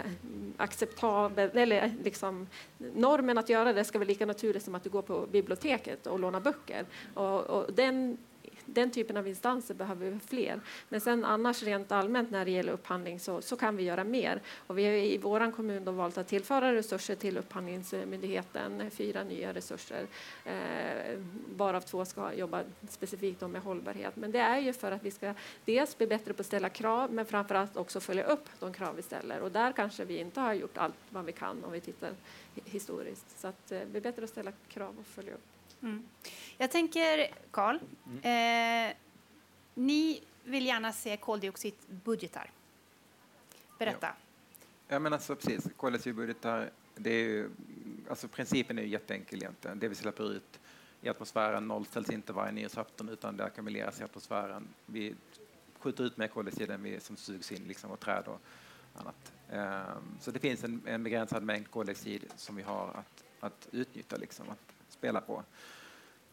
acceptabelt, 0.57 1.55
eller 1.55 1.93
liksom 2.03 2.47
normen 2.77 3.37
att 3.37 3.49
göra 3.49 3.73
det 3.73 3.83
ska 3.83 3.99
vara 3.99 4.07
lika 4.07 4.25
naturligt 4.25 4.63
som 4.63 4.75
att 4.75 4.83
du 4.83 4.89
går 4.89 5.01
på 5.01 5.27
biblioteket 5.31 6.07
och 6.07 6.19
lånar 6.19 6.39
böcker 6.39 6.74
saker. 6.75 6.85
Och, 7.13 7.41
och 7.41 7.73
den, 7.73 8.17
den 8.65 8.91
typen 8.91 9.17
av 9.17 9.27
instanser 9.27 9.73
behöver 9.73 10.09
vi 10.09 10.19
fler. 10.19 10.59
Men 10.89 11.01
sen 11.01 11.25
annars 11.25 11.63
rent 11.63 11.91
allmänt 11.91 12.31
när 12.31 12.45
det 12.45 12.51
gäller 12.51 12.73
upphandling 12.73 13.19
så, 13.19 13.41
så 13.41 13.55
kan 13.55 13.77
vi 13.77 13.83
göra 13.83 14.03
mer. 14.03 14.41
Och 14.67 14.77
vi 14.77 14.85
har 14.85 14.91
i 14.91 15.17
vår 15.17 15.51
kommun 15.51 15.85
då 15.85 15.91
valt 15.91 16.17
att 16.17 16.27
tillföra 16.27 16.73
resurser 16.73 17.15
till 17.15 17.37
Upphandlingsmyndigheten, 17.37 18.91
fyra 18.91 19.23
nya 19.23 19.53
resurser, 19.53 20.07
eh, 20.45 21.19
varav 21.57 21.81
två 21.81 22.05
ska 22.05 22.33
jobba 22.33 22.63
specifikt 22.89 23.41
med 23.41 23.61
hållbarhet. 23.61 24.15
Men 24.15 24.31
det 24.31 24.39
är 24.39 24.59
ju 24.59 24.73
för 24.73 24.91
att 24.91 25.03
vi 25.03 25.11
ska 25.11 25.33
dels 25.65 25.97
bli 25.97 26.07
bättre 26.07 26.33
på 26.33 26.41
att 26.41 26.45
ställa 26.45 26.69
krav 26.69 27.13
men 27.13 27.25
framförallt 27.25 27.77
också 27.77 27.99
följa 27.99 28.23
upp 28.23 28.49
de 28.59 28.73
krav 28.73 28.95
vi 28.95 29.01
ställer. 29.01 29.39
Och 29.41 29.51
där 29.51 29.71
kanske 29.71 30.05
vi 30.05 30.17
inte 30.17 30.39
har 30.39 30.53
gjort 30.53 30.77
allt 30.77 30.95
vad 31.09 31.25
vi 31.25 31.31
kan 31.31 31.63
om 31.63 31.71
vi 31.71 31.79
tittar 31.79 32.11
historiskt. 32.65 33.39
Så 33.39 33.47
att, 33.47 33.71
eh, 33.71 33.79
det 33.91 33.97
är 33.97 34.01
bättre 34.01 34.23
att 34.23 34.29
ställa 34.29 34.51
krav 34.67 34.95
och 34.99 35.05
följa 35.05 35.33
upp. 35.33 35.54
Mm. 35.81 36.03
Jag 36.57 36.71
tänker, 36.71 37.27
Karl, 37.51 37.79
mm. 38.05 38.89
eh, 38.89 38.95
ni 39.73 40.21
vill 40.43 40.65
gärna 40.65 40.93
se 40.93 41.17
koldioxidbudgetar. 41.17 42.51
Berätta. 43.79 44.07
Ja. 44.07 44.15
ja 44.87 44.99
men 44.99 45.13
alltså 45.13 45.35
precis, 45.35 45.67
koldioxidbudgetar, 45.77 46.69
det 46.95 47.09
är 47.09 47.23
ju, 47.23 47.49
alltså 48.09 48.27
principen 48.27 48.77
är 48.77 48.81
ju 48.83 48.89
jätteenkel 48.89 49.39
egentligen. 49.39 49.79
Det 49.79 49.87
vi 49.87 49.95
släpper 49.95 50.31
ut 50.31 50.59
i 51.01 51.09
atmosfären 51.09 51.67
nollställs 51.67 52.09
inte 52.09 52.33
varje 52.33 52.51
nyårsafton 52.51 53.09
utan 53.09 53.37
det 53.37 53.45
ackumuleras 53.45 54.01
i 54.01 54.03
atmosfären. 54.03 54.67
Vi 54.85 55.15
skjuter 55.79 56.03
ut 56.03 56.17
mer 56.17 56.27
koldioxid 56.27 56.71
än 56.71 56.83
vi 56.83 56.99
som 56.99 57.17
sugs 57.17 57.51
in 57.51 57.63
liksom, 57.67 57.91
av 57.91 57.95
träd 57.95 58.23
och 58.27 58.41
annat. 58.93 59.33
Um, 59.51 60.17
så 60.21 60.31
det 60.31 60.39
finns 60.39 60.63
en, 60.63 60.81
en 60.85 61.03
begränsad 61.03 61.43
mängd 61.43 61.71
koldioxid 61.71 62.25
som 62.35 62.55
vi 62.55 62.63
har 62.63 62.87
att, 62.87 63.23
att 63.39 63.67
utnyttja, 63.71 64.17
liksom, 64.17 64.49
att 64.49 64.74
spela 65.05 65.21
på. 65.21 65.43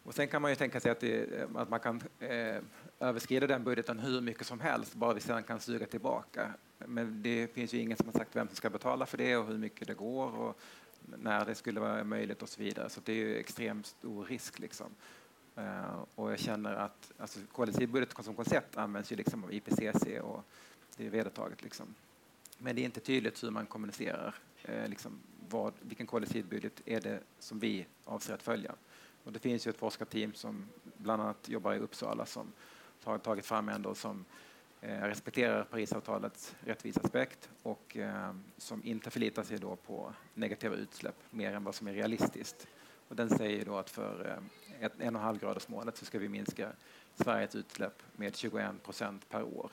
Och 0.03 0.13
sen 0.13 0.27
kan 0.27 0.41
man 0.41 0.51
ju 0.51 0.55
tänka 0.55 0.79
sig 0.79 0.91
att, 0.91 0.99
det, 0.99 1.49
att 1.55 1.69
man 1.69 1.79
kan 1.79 2.01
eh, 2.19 2.57
överskrida 2.99 3.47
den 3.47 3.63
budgeten 3.63 3.99
hur 3.99 4.21
mycket 4.21 4.47
som 4.47 4.59
helst, 4.59 4.95
bara 4.95 5.13
vi 5.13 5.19
sedan 5.19 5.43
kan 5.43 5.59
suga 5.59 5.85
tillbaka. 5.85 6.53
Men 6.77 7.21
det 7.21 7.53
finns 7.53 7.73
ju 7.73 7.77
ingen 7.77 7.97
som 7.97 8.05
har 8.05 8.13
sagt 8.13 8.35
vem 8.35 8.47
som 8.47 8.55
ska 8.55 8.69
betala 8.69 9.05
för 9.05 9.17
det 9.17 9.37
och 9.37 9.47
hur 9.47 9.57
mycket 9.57 9.87
det 9.87 9.93
går 9.93 10.35
och 10.35 10.59
när 11.05 11.45
det 11.45 11.55
skulle 11.55 11.79
vara 11.79 12.03
möjligt 12.03 12.41
och 12.41 12.49
så 12.49 12.61
vidare. 12.61 12.89
Så 12.89 13.01
det 13.05 13.11
är 13.11 13.15
ju 13.15 13.37
extremt 13.37 13.85
stor 13.85 14.25
risk. 14.25 14.59
Liksom. 14.59 14.87
Eh, 15.55 16.03
och 16.15 16.31
jag 16.31 16.39
känner 16.39 16.73
att 16.73 17.11
alltså, 17.17 17.39
kollektivbudget 17.51 18.25
som 18.25 18.35
koncept 18.35 18.77
används 18.77 19.11
ju 19.11 19.15
liksom 19.15 19.43
av 19.43 19.53
IPCC 19.53 20.03
och 20.21 20.43
det 20.97 21.05
är 21.05 21.09
vedertaget. 21.09 21.63
Liksom. 21.63 21.95
Men 22.57 22.75
det 22.75 22.81
är 22.81 22.85
inte 22.85 22.99
tydligt 22.99 23.43
hur 23.43 23.51
man 23.51 23.65
kommunicerar 23.65 24.35
eh, 24.63 24.87
liksom, 24.87 25.19
vad, 25.49 25.73
vilken 25.79 26.07
koldioxidbudget 26.07 26.81
är 26.85 27.01
det 27.01 27.19
som 27.39 27.59
vi 27.59 27.85
avser 28.05 28.33
att 28.33 28.43
följa. 28.43 28.75
Och 29.23 29.31
det 29.31 29.39
finns 29.39 29.67
ju 29.67 29.69
ett 29.69 29.77
forskarteam 29.77 30.33
som 30.33 30.67
bland 30.97 31.21
annat 31.21 31.49
jobbar 31.49 31.73
i 31.73 31.79
Uppsala 31.79 32.25
som 32.25 32.53
har 33.03 33.17
tagit 33.17 33.45
fram 33.45 33.69
en 33.69 33.95
som 33.95 34.25
eh, 34.81 35.01
respekterar 35.01 35.63
Parisavtalets 35.63 36.55
rättvisaspekt 36.65 37.49
och 37.63 37.97
eh, 37.97 38.35
som 38.57 38.83
inte 38.83 39.09
förlitar 39.09 39.43
sig 39.43 39.57
då 39.57 39.75
på 39.75 40.13
negativa 40.33 40.75
utsläpp 40.75 41.15
mer 41.29 41.53
än 41.53 41.63
vad 41.63 41.75
som 41.75 41.87
är 41.87 41.93
realistiskt. 41.93 42.67
Och 43.07 43.15
den 43.15 43.29
säger 43.29 43.65
då 43.65 43.77
att 43.77 43.89
för 43.89 44.27
eh, 44.29 44.85
ett, 44.85 44.93
en 44.99 45.15
och 45.15 45.21
halv 45.21 45.39
gradersmålet 45.39 45.97
så 45.97 46.05
ska 46.05 46.19
vi 46.19 46.29
minska 46.29 46.71
Sveriges 47.15 47.55
utsläpp 47.55 48.03
med 48.15 48.35
21 48.35 48.83
procent 48.83 49.29
per 49.29 49.43
år. 49.43 49.71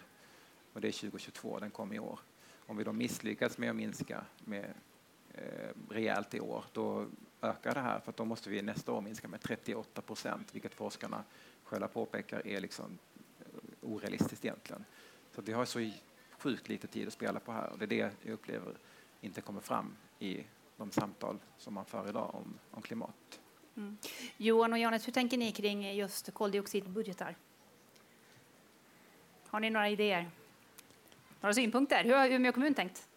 Och 0.73 0.81
det 0.81 0.89
är 0.89 0.93
2022, 0.93 1.59
den 1.59 1.71
kom 1.71 1.93
i 1.93 1.99
år. 1.99 2.19
Om 2.67 2.77
vi 2.77 2.85
då 2.85 2.93
misslyckas 2.93 3.59
med 3.59 3.71
att 3.71 3.77
minska 3.77 4.25
med 4.45 4.75
eh, 5.35 5.71
rejält 5.91 6.35
i 6.35 6.41
år, 6.41 6.65
då 6.73 7.07
ökar 7.43 7.75
det 7.75 7.81
här 7.81 8.01
för 8.01 8.13
då 8.17 8.25
måste 8.25 8.51
vi 8.51 8.63
nästa 8.63 8.93
år 8.93 9.01
minska 9.01 9.29
med 9.29 9.41
38 9.41 10.03
procent, 10.03 10.55
vilket 10.55 10.75
forskarna 10.75 11.25
själva 11.65 11.89
påpekar 11.89 12.47
är 12.47 12.61
liksom 12.61 12.99
eh, 13.41 13.47
orealistiskt 13.81 14.45
egentligen. 14.45 14.85
Så 15.35 15.43
vi 15.43 15.53
har 15.53 15.65
så 15.65 15.91
sjukt 16.39 16.69
lite 16.69 16.87
tid 16.87 17.07
att 17.07 17.13
spela 17.13 17.41
på 17.41 17.53
här 17.53 17.71
och 17.73 17.79
det 17.79 17.85
är 17.85 17.87
det 17.87 18.11
jag 18.23 18.33
upplever 18.33 18.75
inte 19.21 19.41
kommer 19.41 19.61
fram 19.61 19.97
i 20.19 20.45
de 20.77 20.91
samtal 20.91 21.39
som 21.59 21.75
man 21.75 21.85
för 21.85 22.09
idag 22.09 22.35
om, 22.35 22.59
om 22.71 22.83
klimat. 22.83 23.41
Mm. 23.77 23.99
Johan 24.37 24.73
och 24.73 24.79
Janet, 24.79 25.07
hur 25.07 25.13
tänker 25.13 25.39
ni 25.39 25.53
kring 25.53 25.95
just 25.95 26.35
koldioxidbudgetar? 26.35 27.37
Har 29.47 29.61
ni 29.61 29.71
några 29.71 29.89
idéer? 29.89 30.31
Några 31.41 31.55
synpunkter? 31.55 32.05
Hur 32.05 32.15
har 32.15 32.29
Umeå 32.29 32.53
kommun 32.53 32.75
tänkt? 32.75 33.10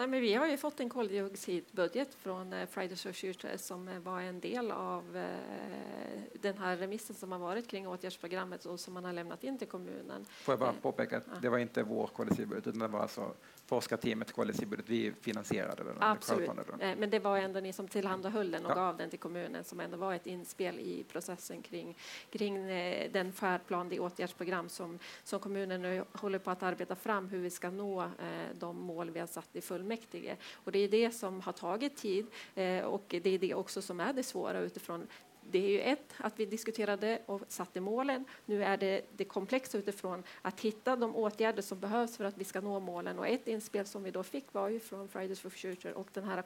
Nej, 0.00 0.08
men 0.08 0.20
vi 0.20 0.34
har 0.34 0.46
ju 0.46 0.56
fått 0.56 0.80
en 0.80 0.88
koldioxidbudget 0.88 2.14
från 2.14 2.52
eh, 2.52 2.66
Fridays 2.66 3.02
for 3.02 3.12
Future 3.12 3.58
som 3.58 3.88
eh, 3.88 3.98
var 3.98 4.20
en 4.20 4.40
del 4.40 4.70
av 4.70 5.16
eh, 5.16 6.20
den 6.40 6.58
här 6.58 6.76
remissen 6.76 7.16
som 7.16 7.32
har 7.32 7.38
varit 7.38 7.68
kring 7.68 7.88
åtgärdsprogrammet 7.88 8.64
och 8.64 8.80
som 8.80 8.94
man 8.94 9.04
har 9.04 9.12
lämnat 9.12 9.44
in 9.44 9.58
till 9.58 9.68
kommunen. 9.68 10.24
Får 10.24 10.52
jag 10.52 10.58
bara 10.58 10.72
påpeka 10.72 11.16
att 11.16 11.42
det 11.42 11.48
var 11.48 11.58
inte 11.58 11.82
vår 11.82 12.06
kollektivbudget 12.06 12.66
utan 12.66 12.78
det 12.80 12.88
var 12.88 13.00
alltså 13.00 13.34
forskarteamets 13.70 14.32
kollektivbudget. 14.32 14.88
Vi 14.88 15.12
finansierade 15.20 15.84
den. 15.84 15.96
Absolut, 16.00 16.50
men 16.78 17.10
det 17.10 17.18
var 17.18 17.38
ändå 17.38 17.60
ni 17.60 17.72
som 17.72 17.88
tillhandahöll 17.88 18.50
den 18.50 18.66
och 18.66 18.70
ja. 18.70 18.74
gav 18.74 18.96
den 18.96 19.10
till 19.10 19.18
kommunen 19.18 19.64
som 19.64 19.80
ändå 19.80 19.96
var 19.96 20.14
ett 20.14 20.26
inspel 20.26 20.78
i 20.78 21.04
processen 21.12 21.62
kring, 21.62 21.96
kring 22.30 22.66
den 23.12 23.32
färdplan, 23.32 23.88
det 23.88 24.00
åtgärdsprogram 24.00 24.68
som, 24.68 24.98
som 25.24 25.40
kommunen 25.40 25.82
nu 25.82 26.04
håller 26.12 26.38
på 26.38 26.50
att 26.50 26.62
arbeta 26.62 26.96
fram 26.96 27.28
hur 27.28 27.38
vi 27.38 27.50
ska 27.50 27.70
nå 27.70 28.10
de 28.58 28.76
mål 28.76 29.10
vi 29.10 29.20
har 29.20 29.26
satt 29.26 29.56
i 29.56 29.60
fullmäktige 29.60 29.90
fullmäktige. 29.90 30.36
Och 30.64 30.72
det 30.72 30.78
är 30.78 30.88
det 30.88 31.10
som 31.10 31.40
har 31.40 31.52
tagit 31.52 31.96
tid 31.96 32.26
eh, 32.54 32.84
och 32.84 33.04
det 33.08 33.26
är 33.30 33.38
det 33.38 33.54
också 33.54 33.82
som 33.82 34.00
är 34.00 34.12
det 34.12 34.22
svåra 34.22 34.60
utifrån 34.60 35.06
det 35.50 35.58
är 35.58 35.68
ju 35.68 35.80
ett, 35.80 36.14
att 36.16 36.40
vi 36.40 36.46
diskuterade 36.46 37.18
och 37.26 37.40
satte 37.48 37.80
målen. 37.80 38.24
Nu 38.46 38.64
är 38.64 38.76
det 38.76 39.02
det 39.16 39.24
komplexa 39.24 39.78
utifrån 39.78 40.22
att 40.42 40.60
hitta 40.60 40.96
de 40.96 41.16
åtgärder 41.16 41.62
som 41.62 41.80
behövs 41.80 42.16
för 42.16 42.24
att 42.24 42.38
vi 42.38 42.44
ska 42.44 42.60
nå 42.60 42.80
målen. 42.80 43.18
Och 43.18 43.26
ett 43.26 43.48
inspel 43.48 43.86
som 43.86 44.02
vi 44.02 44.10
då 44.10 44.22
fick 44.22 44.52
var 44.52 44.68
ju 44.68 44.80
från 44.80 45.08
Fridays 45.08 45.40
for 45.40 45.50
Future 45.50 45.92
och 45.92 46.08
den 46.12 46.24
här 46.24 46.44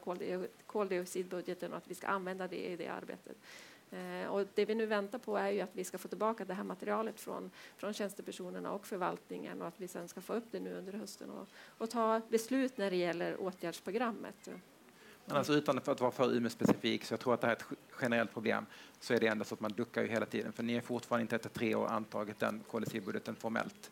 koldioxidbudgeten 0.66 1.72
och 1.72 1.78
att 1.78 1.88
vi 1.88 1.94
ska 1.94 2.06
använda 2.06 2.48
det 2.48 2.72
i 2.72 2.76
det 2.76 2.88
arbetet. 2.88 3.36
Eh, 3.90 4.28
och 4.28 4.46
det 4.54 4.64
vi 4.64 4.74
nu 4.74 4.86
väntar 4.86 5.18
på 5.18 5.36
är 5.36 5.50
ju 5.50 5.60
att 5.60 5.70
vi 5.72 5.84
ska 5.84 5.98
få 5.98 6.08
tillbaka 6.08 6.44
det 6.44 6.54
här 6.54 6.64
materialet 6.64 7.20
från, 7.20 7.50
från 7.76 7.92
tjänstepersonerna 7.92 8.72
och 8.72 8.86
förvaltningen 8.86 9.62
och 9.62 9.68
att 9.68 9.80
vi 9.80 9.88
sen 9.88 10.08
ska 10.08 10.20
få 10.20 10.32
upp 10.32 10.44
det 10.50 10.60
nu 10.60 10.74
under 10.74 10.92
hösten 10.92 11.30
och, 11.30 11.48
och 11.78 11.90
ta 11.90 12.20
beslut 12.28 12.78
när 12.78 12.90
det 12.90 12.96
gäller 12.96 13.40
åtgärdsprogrammet. 13.40 14.48
Men 15.26 15.36
alltså 15.36 15.52
utan 15.52 15.78
att 15.78 16.00
vara 16.00 16.10
för 16.10 16.32
Umeå-specifik, 16.32 17.04
så 17.04 17.12
jag 17.12 17.20
tror 17.20 17.34
att 17.34 17.40
det 17.40 17.46
här 17.46 17.54
är 17.54 17.58
ett 17.58 17.78
generellt 18.00 18.32
problem, 18.32 18.66
så 19.00 19.14
är 19.14 19.20
det 19.20 19.26
ändå 19.26 19.44
så 19.44 19.54
att 19.54 19.60
man 19.60 19.72
duckar 19.72 20.02
ju 20.02 20.08
hela 20.08 20.26
tiden. 20.26 20.52
För 20.52 20.62
ni 20.62 20.74
är 20.74 20.80
fortfarande 20.80 21.22
inte 21.22 21.36
efter 21.36 21.48
tre 21.48 21.74
år 21.74 21.86
antagit 21.86 22.38
den 22.38 22.62
kollektivbudgeten 22.70 23.36
formellt. 23.36 23.90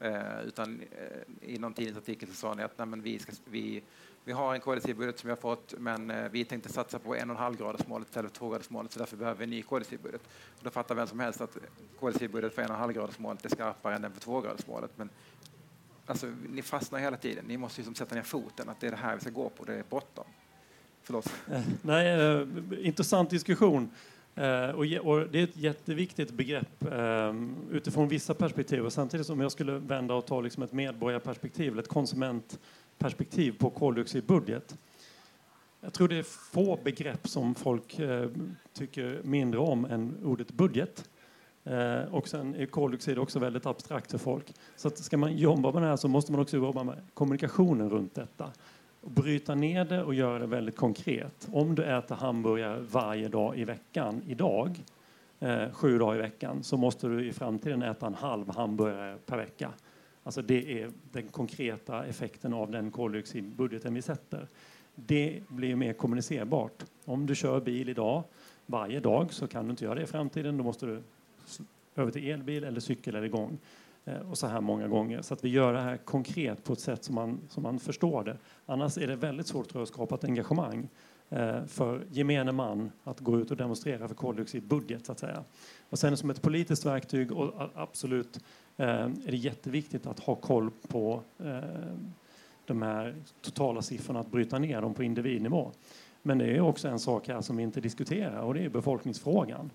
Eh, 0.00 0.40
utan 0.46 0.80
eh, 0.80 1.50
i 1.50 1.58
någon 1.58 1.74
tidningsartikel 1.74 2.28
så 2.28 2.34
sa 2.34 2.54
ni 2.54 2.62
att 2.62 2.78
nej, 2.78 2.86
men 2.86 3.02
vi, 3.02 3.18
ska, 3.18 3.32
vi 3.44 3.82
vi 4.28 4.32
har 4.32 4.54
en 4.54 4.60
koldioxidbudget 4.60 5.18
som 5.18 5.28
vi 5.28 5.30
har 5.30 5.36
fått, 5.36 5.74
men 5.78 6.10
eh, 6.10 6.30
vi 6.30 6.44
tänkte 6.44 6.72
satsa 6.72 6.98
på 6.98 7.14
en 7.16 7.30
och 7.30 7.36
en 7.36 7.42
halv 7.42 7.56
gradersmålet 7.56 8.08
istället 8.08 8.30
för 8.30 8.38
tvågradersmålet, 8.38 8.92
så 8.92 8.98
därför 8.98 9.16
behöver 9.16 9.38
vi 9.38 9.44
en 9.44 9.50
ny 9.50 9.62
koldioxidbudget. 9.62 10.22
Och 10.58 10.64
då 10.64 10.70
fattar 10.70 10.94
vem 10.94 11.06
som 11.06 11.20
helst 11.20 11.40
att 11.40 11.56
koldioxidbudget 12.00 12.54
för 12.54 12.62
en 12.62 12.68
och 12.68 12.74
en 12.74 12.80
halv 12.80 12.92
gradersmålet 12.92 13.44
är 13.44 13.48
skarpare 13.48 13.94
än 13.94 14.02
den 14.02 14.12
för 14.12 14.20
tvågradersmålet. 14.20 14.90
Men 14.96 15.10
alltså, 16.06 16.26
ni 16.48 16.62
fastnar 16.62 16.98
hela 16.98 17.16
tiden. 17.16 17.44
Ni 17.44 17.56
måste 17.56 17.80
liksom 17.80 17.94
sätta 17.94 18.14
ner 18.14 18.22
foten, 18.22 18.68
att 18.68 18.80
det 18.80 18.86
är 18.86 18.90
det 18.90 18.96
här 18.96 19.14
vi 19.14 19.20
ska 19.20 19.30
gå 19.30 19.48
på. 19.48 19.64
Det 19.64 19.74
är 19.74 19.84
bråttom. 19.90 20.24
Förlåt. 21.08 21.32
Eh, 21.50 21.60
nej, 21.82 22.08
eh, 22.08 22.46
intressant 22.86 23.30
diskussion. 23.30 23.90
Eh, 24.34 24.68
och, 24.68 25.06
och, 25.06 25.28
det 25.28 25.38
är 25.38 25.44
ett 25.44 25.56
jätteviktigt 25.56 26.30
begrepp 26.30 26.84
eh, 26.92 27.34
utifrån 27.70 28.08
vissa 28.08 28.34
perspektiv. 28.34 28.86
Och 28.86 28.92
samtidigt 28.92 29.26
som 29.26 29.40
jag 29.40 29.52
skulle 29.52 29.72
vända 29.72 30.14
och 30.14 30.26
ta 30.26 30.40
liksom 30.40 30.62
ett 30.62 30.72
medborgarperspektiv, 30.72 31.78
ett 31.78 31.88
konsumentperspektiv 31.88 33.58
på 33.58 33.70
koldioxidbudget. 33.70 34.76
Jag 35.80 35.92
tror 35.92 36.08
det 36.08 36.16
är 36.16 36.22
få 36.22 36.78
begrepp 36.84 37.28
som 37.28 37.54
folk 37.54 37.98
eh, 37.98 38.30
tycker 38.72 39.20
mindre 39.22 39.60
om 39.60 39.84
än 39.84 40.16
ordet 40.24 40.52
budget. 40.52 41.08
Eh, 41.64 42.14
och 42.14 42.28
sen 42.28 42.54
är 42.54 42.66
koldioxid 42.66 43.18
också 43.18 43.38
väldigt 43.38 43.66
abstrakt 43.66 44.10
för 44.10 44.18
folk. 44.18 44.54
Så 44.76 44.88
att 44.88 44.98
ska 44.98 45.16
man 45.16 45.36
jobba 45.36 45.72
med 45.72 45.82
det 45.82 45.88
här 45.88 45.96
så 45.96 46.08
måste 46.08 46.32
man 46.32 46.40
också 46.40 46.56
jobba 46.56 46.82
med 46.82 46.96
kommunikationen 47.14 47.90
runt 47.90 48.14
detta. 48.14 48.52
Och 49.08 49.14
bryta 49.14 49.54
ner 49.54 49.84
det 49.84 50.02
och 50.02 50.14
göra 50.14 50.38
det 50.38 50.46
väldigt 50.46 50.76
konkret. 50.76 51.48
Om 51.52 51.74
du 51.74 51.84
äter 51.84 52.14
hamburgare 52.14 52.80
varje 52.80 53.28
dag 53.28 53.58
i 53.58 53.64
veckan 53.64 54.22
idag, 54.26 54.84
eh, 55.40 55.72
sju 55.72 55.98
dagar 55.98 56.14
i 56.14 56.18
veckan, 56.18 56.62
så 56.62 56.76
måste 56.76 57.08
du 57.08 57.28
i 57.28 57.32
framtiden 57.32 57.82
äta 57.82 58.06
en 58.06 58.14
halv 58.14 58.54
hamburgare 58.54 59.18
per 59.26 59.36
vecka. 59.36 59.72
Alltså 60.22 60.42
det 60.42 60.82
är 60.82 60.90
den 61.12 61.28
konkreta 61.28 62.04
effekten 62.04 62.54
av 62.54 62.70
den 62.70 62.90
koldioxidbudgeten 62.90 63.94
vi 63.94 64.02
sätter. 64.02 64.46
Det 64.94 65.42
blir 65.48 65.76
mer 65.76 65.92
kommunicerbart. 65.92 66.84
Om 67.04 67.26
du 67.26 67.34
kör 67.34 67.60
bil 67.60 67.88
idag, 67.88 68.24
varje 68.66 69.00
dag, 69.00 69.32
så 69.32 69.46
kan 69.46 69.64
du 69.64 69.70
inte 69.70 69.84
göra 69.84 69.94
det 69.94 70.02
i 70.02 70.06
framtiden. 70.06 70.56
Då 70.56 70.64
måste 70.64 70.86
du 70.86 71.02
över 71.96 72.12
till 72.12 72.30
elbil 72.30 72.64
eller 72.64 72.80
cykel 72.80 73.14
eller 73.14 73.28
gång. 73.28 73.58
Eh, 74.08 74.30
och 74.30 74.38
så 74.38 74.46
här 74.46 74.60
många 74.60 74.88
gånger. 74.88 75.22
Så 75.22 75.34
att 75.34 75.44
vi 75.44 75.48
gör 75.48 75.72
det 75.72 75.80
här 75.80 75.96
konkret 75.96 76.64
på 76.64 76.72
ett 76.72 76.80
sätt 76.80 77.04
som 77.04 77.14
man, 77.14 77.40
som 77.48 77.62
man 77.62 77.78
förstår 77.78 78.24
det. 78.24 78.36
Annars 78.66 78.98
är 78.98 79.06
det 79.06 79.16
väldigt 79.16 79.46
svårt 79.46 79.76
att 79.76 79.88
skapa 79.88 80.14
ett 80.14 80.24
engagemang 80.24 80.88
eh, 81.28 81.64
för 81.64 82.06
gemene 82.10 82.52
man 82.52 82.90
att 83.04 83.20
gå 83.20 83.38
ut 83.38 83.50
och 83.50 83.56
demonstrera 83.56 84.08
för 84.08 84.14
koldioxidbudget. 84.14 85.06
Så 85.06 85.12
att 85.12 85.18
säga. 85.18 85.44
Och 85.90 85.98
sen 85.98 86.16
som 86.16 86.30
ett 86.30 86.42
politiskt 86.42 86.86
verktyg, 86.86 87.32
och 87.32 87.70
absolut 87.74 88.40
eh, 88.76 88.86
är 88.86 89.30
det 89.30 89.36
jätteviktigt 89.36 90.06
att 90.06 90.20
ha 90.20 90.34
koll 90.34 90.70
på 90.88 91.22
de 92.64 92.82
här 92.82 93.14
totala 93.40 93.82
siffrorna, 93.82 94.20
att 94.20 94.30
bryta 94.30 94.58
ner 94.58 94.80
dem 94.80 94.94
på 94.94 95.02
individnivå. 95.02 95.72
Men 96.22 96.38
det 96.38 96.56
är 96.56 96.60
också 96.60 96.88
en 96.88 96.98
sak 96.98 97.28
här 97.28 97.40
som 97.40 97.56
vi 97.56 97.62
inte 97.62 97.80
diskuterar 97.80 98.40
och 98.40 98.54
det 98.54 98.64
är 98.64 98.68
befolkningsfrågan. 98.68 99.70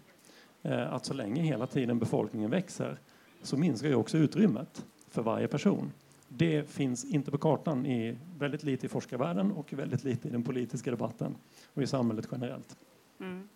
Att 0.63 1.05
så 1.05 1.13
länge 1.13 1.41
hela 1.41 1.67
tiden 1.67 1.99
befolkningen 1.99 2.49
växer 2.49 2.97
så 3.43 3.57
minskar 3.57 3.87
ju 3.87 3.95
också 3.95 4.17
utrymmet 4.17 4.85
för 5.09 5.21
varje 5.21 5.47
person. 5.47 5.91
Det 6.27 6.69
finns 6.69 7.05
inte 7.05 7.31
på 7.31 7.37
kartan 7.37 7.85
i 7.85 8.17
väldigt 8.37 8.63
lite 8.63 8.85
i 8.85 8.89
forskarvärlden 8.89 9.51
och 9.51 9.73
väldigt 9.73 10.03
lite 10.03 10.27
i 10.27 10.31
den 10.31 10.43
politiska 10.43 10.91
debatten 10.91 11.35
och 11.73 11.83
i 11.83 11.87
samhället 11.87 12.27
generellt. 12.31 12.77
Mm. 13.19 13.49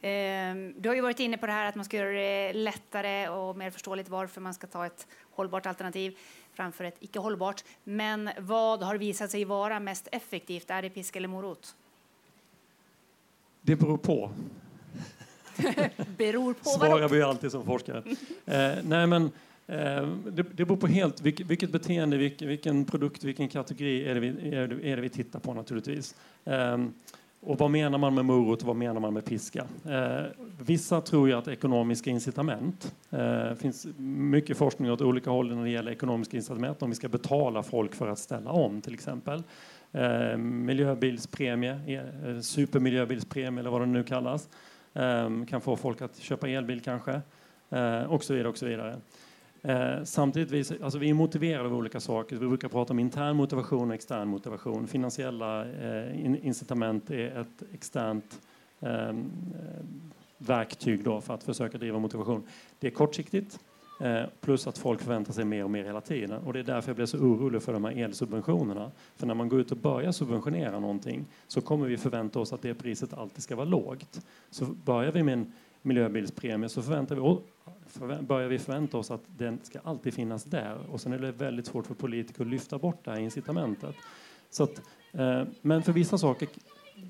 Ehm, 0.00 0.74
du 0.78 0.88
har 0.88 0.96
ju 0.96 1.02
varit 1.02 1.20
inne 1.20 1.38
på 1.38 1.46
det 1.46 1.52
här 1.52 1.68
att 1.68 1.74
man 1.74 1.84
ska 1.84 1.96
göra 1.96 2.10
det 2.10 2.52
lättare 2.52 3.28
och 3.28 3.56
mer 3.56 3.70
förståeligt 3.70 4.08
varför 4.08 4.40
man 4.40 4.54
ska 4.54 4.66
ta 4.66 4.86
ett 4.86 5.06
hållbart 5.30 5.66
alternativ 5.66 6.16
framför 6.52 6.84
ett 6.84 6.96
icke 7.00 7.18
hållbart. 7.18 7.64
Men 7.84 8.30
vad 8.38 8.82
har 8.82 8.96
visat 8.96 9.30
sig 9.30 9.44
vara 9.44 9.80
mest 9.80 10.08
effektivt? 10.12 10.70
Är 10.70 10.82
det 10.82 10.90
pisk 10.90 11.16
eller 11.16 11.28
morot? 11.28 11.76
Det 13.60 13.76
beror 13.76 13.98
på. 13.98 14.30
beror 16.16 16.52
på 16.54 16.64
Svarar 16.64 17.08
vi 17.08 17.22
alltid 17.22 17.50
som 17.52 17.64
forskare. 17.64 18.02
eh, 18.46 18.84
nej, 18.84 19.06
men, 19.06 19.30
eh, 19.66 20.08
det, 20.26 20.42
det 20.42 20.64
beror 20.64 20.76
på 20.76 20.86
helt 20.86 21.20
vilket, 21.20 21.46
vilket 21.46 21.70
beteende, 21.70 22.16
vilken, 22.16 22.48
vilken, 22.48 22.84
produkt, 22.84 23.24
vilken 23.24 23.48
kategori 23.48 24.08
är 24.08 24.14
det 24.14 24.20
vi, 24.20 24.54
är 24.54 24.68
det, 24.68 24.90
är 24.90 24.96
det 24.96 25.02
vi 25.02 25.08
tittar 25.08 25.38
på 25.38 25.54
naturligtvis. 25.54 26.14
Eh, 26.44 26.78
och 27.40 27.58
vad 27.58 27.70
menar 27.70 27.98
man 27.98 28.14
med 28.14 28.24
morot 28.24 28.60
och 28.60 28.66
vad 28.66 28.76
menar 28.76 29.00
man 29.00 29.14
med 29.14 29.24
piska? 29.24 29.66
Eh, 29.84 30.26
vissa 30.60 31.00
tror 31.00 31.28
ju 31.28 31.34
att 31.34 31.48
ekonomiska 31.48 32.10
incitament, 32.10 32.94
det 33.10 33.48
eh, 33.50 33.54
finns 33.54 33.86
mycket 33.96 34.56
forskning 34.56 34.90
åt 34.90 35.00
olika 35.00 35.30
håll 35.30 35.56
när 35.56 35.64
det 35.64 35.70
gäller 35.70 35.92
ekonomiska 35.92 36.36
incitament, 36.36 36.82
om 36.82 36.90
vi 36.90 36.96
ska 36.96 37.08
betala 37.08 37.62
folk 37.62 37.94
för 37.94 38.08
att 38.08 38.18
ställa 38.18 38.50
om 38.50 38.80
till 38.80 38.94
exempel. 38.94 39.42
Eh, 39.92 40.36
miljöbilspremie, 40.36 42.02
eh, 42.26 42.40
supermiljöbilspremie 42.40 43.60
eller 43.60 43.70
vad 43.70 43.80
det 43.80 43.86
nu 43.86 44.04
kallas, 44.04 44.48
Ehm, 44.98 45.46
kan 45.46 45.60
få 45.60 45.76
folk 45.76 46.02
att 46.02 46.16
köpa 46.18 46.48
elbil 46.48 46.80
kanske, 46.80 47.20
eh, 47.70 48.02
och 48.02 48.24
så 48.24 48.32
vidare. 48.32 48.48
Och 48.48 48.58
så 48.58 48.66
vidare. 48.66 49.00
Eh, 49.62 50.04
samtidigt, 50.04 50.82
alltså 50.82 50.98
vi 50.98 51.10
är 51.10 51.14
motiverade 51.14 51.68
av 51.68 51.74
olika 51.74 52.00
saker. 52.00 52.36
Vi 52.36 52.48
brukar 52.48 52.68
prata 52.68 52.92
om 52.92 52.98
intern 52.98 53.36
motivation 53.36 53.88
och 53.88 53.94
extern 53.94 54.28
motivation. 54.28 54.86
Finansiella 54.86 55.68
eh, 55.68 56.46
incitament 56.46 57.10
är 57.10 57.40
ett 57.40 57.62
externt 57.74 58.40
eh, 58.80 59.12
verktyg 60.38 61.04
då 61.04 61.20
för 61.20 61.34
att 61.34 61.44
försöka 61.44 61.78
driva 61.78 61.98
motivation. 61.98 62.42
Det 62.78 62.86
är 62.86 62.90
kortsiktigt, 62.90 63.60
Eh, 64.00 64.22
plus 64.40 64.66
att 64.66 64.78
folk 64.78 65.00
förväntar 65.00 65.32
sig 65.32 65.44
mer 65.44 65.64
och 65.64 65.70
mer 65.70 65.84
hela 65.84 66.00
tiden. 66.00 66.42
Och 66.42 66.52
det 66.52 66.58
är 66.58 66.64
därför 66.64 66.88
jag 66.88 66.96
blir 66.96 67.06
så 67.06 67.18
orolig 67.18 67.62
för 67.62 67.72
de 67.72 67.84
här 67.84 67.92
elsubventionerna. 67.92 68.90
För 69.16 69.26
när 69.26 69.34
man 69.34 69.48
går 69.48 69.60
ut 69.60 69.72
och 69.72 69.76
börjar 69.76 70.12
subventionera 70.12 70.80
någonting 70.80 71.24
så 71.46 71.60
kommer 71.60 71.86
vi 71.86 71.96
förvänta 71.96 72.40
oss 72.40 72.52
att 72.52 72.62
det 72.62 72.74
priset 72.74 73.12
alltid 73.12 73.42
ska 73.42 73.56
vara 73.56 73.66
lågt. 73.66 74.20
Så 74.50 74.64
börjar 74.64 75.12
vi 75.12 75.22
med 75.22 75.32
en 75.32 75.52
miljöbilspremie 75.82 76.68
så 76.68 76.82
förväntar 76.82 77.16
vi 77.16 77.38
börjar 78.20 78.48
vi 78.48 78.58
förvänta 78.58 78.98
oss 78.98 79.10
att 79.10 79.22
den 79.26 79.58
ska 79.62 79.78
alltid 79.78 80.14
finnas 80.14 80.44
där. 80.44 80.78
Och 80.90 81.00
sen 81.00 81.12
är 81.12 81.18
det 81.18 81.32
väldigt 81.32 81.66
svårt 81.66 81.86
för 81.86 81.94
politiker 81.94 82.42
att 82.42 82.48
lyfta 82.50 82.78
bort 82.78 83.04
det 83.04 83.10
här 83.10 83.18
incitamentet. 83.18 83.94
Så 84.50 84.62
att, 84.62 84.82
eh, 85.12 85.44
men 85.62 85.82
för 85.82 85.92
vissa 85.92 86.18
saker 86.18 86.48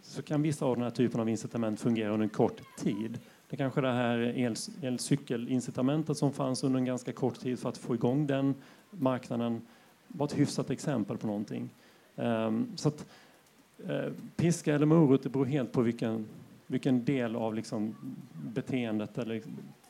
så 0.02 0.22
kan 0.22 0.42
vissa 0.42 0.66
av 0.66 0.74
den 0.74 0.82
här 0.82 0.90
typen 0.90 1.20
av 1.20 1.28
incitament 1.28 1.80
fungera 1.80 2.12
under 2.12 2.24
en 2.24 2.30
kort 2.30 2.60
tid. 2.78 3.18
Det 3.50 3.56
kanske 3.56 3.80
det 3.80 3.92
här 3.92 4.18
el, 4.18 4.54
elcykelincitamentet 4.82 6.16
som 6.16 6.32
fanns 6.32 6.64
under 6.64 6.78
en 6.78 6.84
ganska 6.84 7.12
kort 7.12 7.40
tid 7.40 7.58
för 7.58 7.68
att 7.68 7.78
få 7.78 7.94
igång 7.94 8.26
den 8.26 8.54
marknaden 8.90 9.62
var 10.08 10.26
ett 10.26 10.38
hyfsat 10.38 10.70
exempel 10.70 11.18
på 11.18 11.26
någonting. 11.26 11.70
Um, 12.14 12.72
så 12.76 12.88
att, 12.88 13.06
uh, 13.90 14.12
piska 14.36 14.74
eller 14.74 14.86
morot 14.86 15.22
det 15.22 15.28
beror 15.28 15.46
helt 15.46 15.72
på 15.72 15.82
vilken, 15.82 16.26
vilken 16.66 17.04
del 17.04 17.36
av 17.36 17.54
liksom 17.54 17.94
beteendet 18.32 19.18
eller 19.18 19.42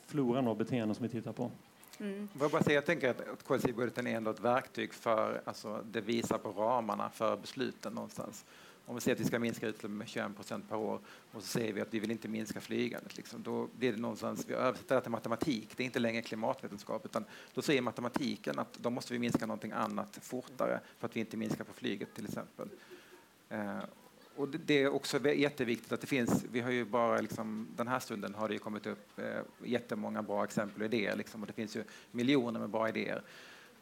floran 0.05 0.47
av 0.47 0.57
beteenden 0.57 0.95
som 0.95 1.03
vi 1.03 1.09
tittar 1.09 1.33
på. 1.33 1.51
Mm. 1.99 2.29
Jag, 2.39 2.51
bara 2.51 2.63
säga, 2.63 2.75
jag 2.75 2.85
tänker 2.85 3.09
att 3.09 3.43
KSI-budgeten 3.47 4.07
är 4.07 4.17
ändå 4.17 4.31
ett 4.31 4.39
verktyg 4.39 4.93
för, 4.93 5.41
alltså 5.45 5.83
det 5.91 6.01
visar 6.01 6.37
på 6.37 6.49
ramarna 6.49 7.09
för 7.09 7.37
besluten 7.37 7.93
någonstans. 7.93 8.45
Om 8.89 8.95
vi 8.95 9.01
säger 9.01 9.15
att 9.15 9.21
vi 9.21 9.25
ska 9.25 9.39
minska 9.39 9.67
utsläppen 9.67 9.97
med 9.97 10.07
21 10.07 10.35
procent 10.35 10.69
per 10.69 10.75
år 10.75 10.99
och 11.31 11.41
så 11.41 11.47
säger 11.47 11.73
vi 11.73 11.81
att 11.81 11.93
vi 11.93 11.99
vill 11.99 12.11
inte 12.11 12.27
minska 12.27 12.61
flygandet, 12.61 13.17
liksom, 13.17 13.43
då 13.43 13.67
blir 13.77 13.91
det 13.91 13.99
någonstans, 13.99 14.45
vi 14.47 14.53
översätter 14.53 14.95
det 14.95 15.01
till 15.01 15.11
matematik, 15.11 15.69
det 15.77 15.83
är 15.83 15.85
inte 15.85 15.99
längre 15.99 16.21
klimatvetenskap, 16.21 17.05
utan 17.05 17.25
då 17.53 17.61
säger 17.61 17.81
matematiken 17.81 18.59
att 18.59 18.73
då 18.73 18.89
måste 18.89 19.13
vi 19.13 19.19
minska 19.19 19.45
någonting 19.45 19.71
annat 19.71 20.19
fortare 20.21 20.79
för 20.97 21.07
att 21.07 21.15
vi 21.15 21.19
inte 21.19 21.37
minskar 21.37 21.63
på 21.63 21.73
flyget 21.73 22.13
till 22.13 22.25
exempel. 22.25 22.69
Eh, 23.49 23.79
och 24.35 24.49
det 24.49 24.83
är 24.83 24.89
också 24.93 25.29
jätteviktigt 25.29 25.91
att 25.91 26.01
det 26.01 26.07
finns, 26.07 26.45
vi 26.51 26.59
har 26.59 26.71
ju 26.71 26.85
bara 26.85 27.21
liksom, 27.21 27.67
den 27.75 27.87
här 27.87 27.99
stunden 27.99 28.35
har 28.35 28.47
det 28.47 28.53
ju 28.53 28.59
kommit 28.59 28.87
upp 28.87 29.19
eh, 29.19 29.41
jättemånga 29.63 30.21
bra 30.21 30.43
exempel 30.43 30.81
och 30.81 30.85
idéer 30.85 31.15
liksom, 31.15 31.41
och 31.41 31.47
det 31.47 31.53
finns 31.53 31.75
ju 31.75 31.83
miljoner 32.11 32.59
med 32.59 32.69
bra 32.69 32.89
idéer. 32.89 33.21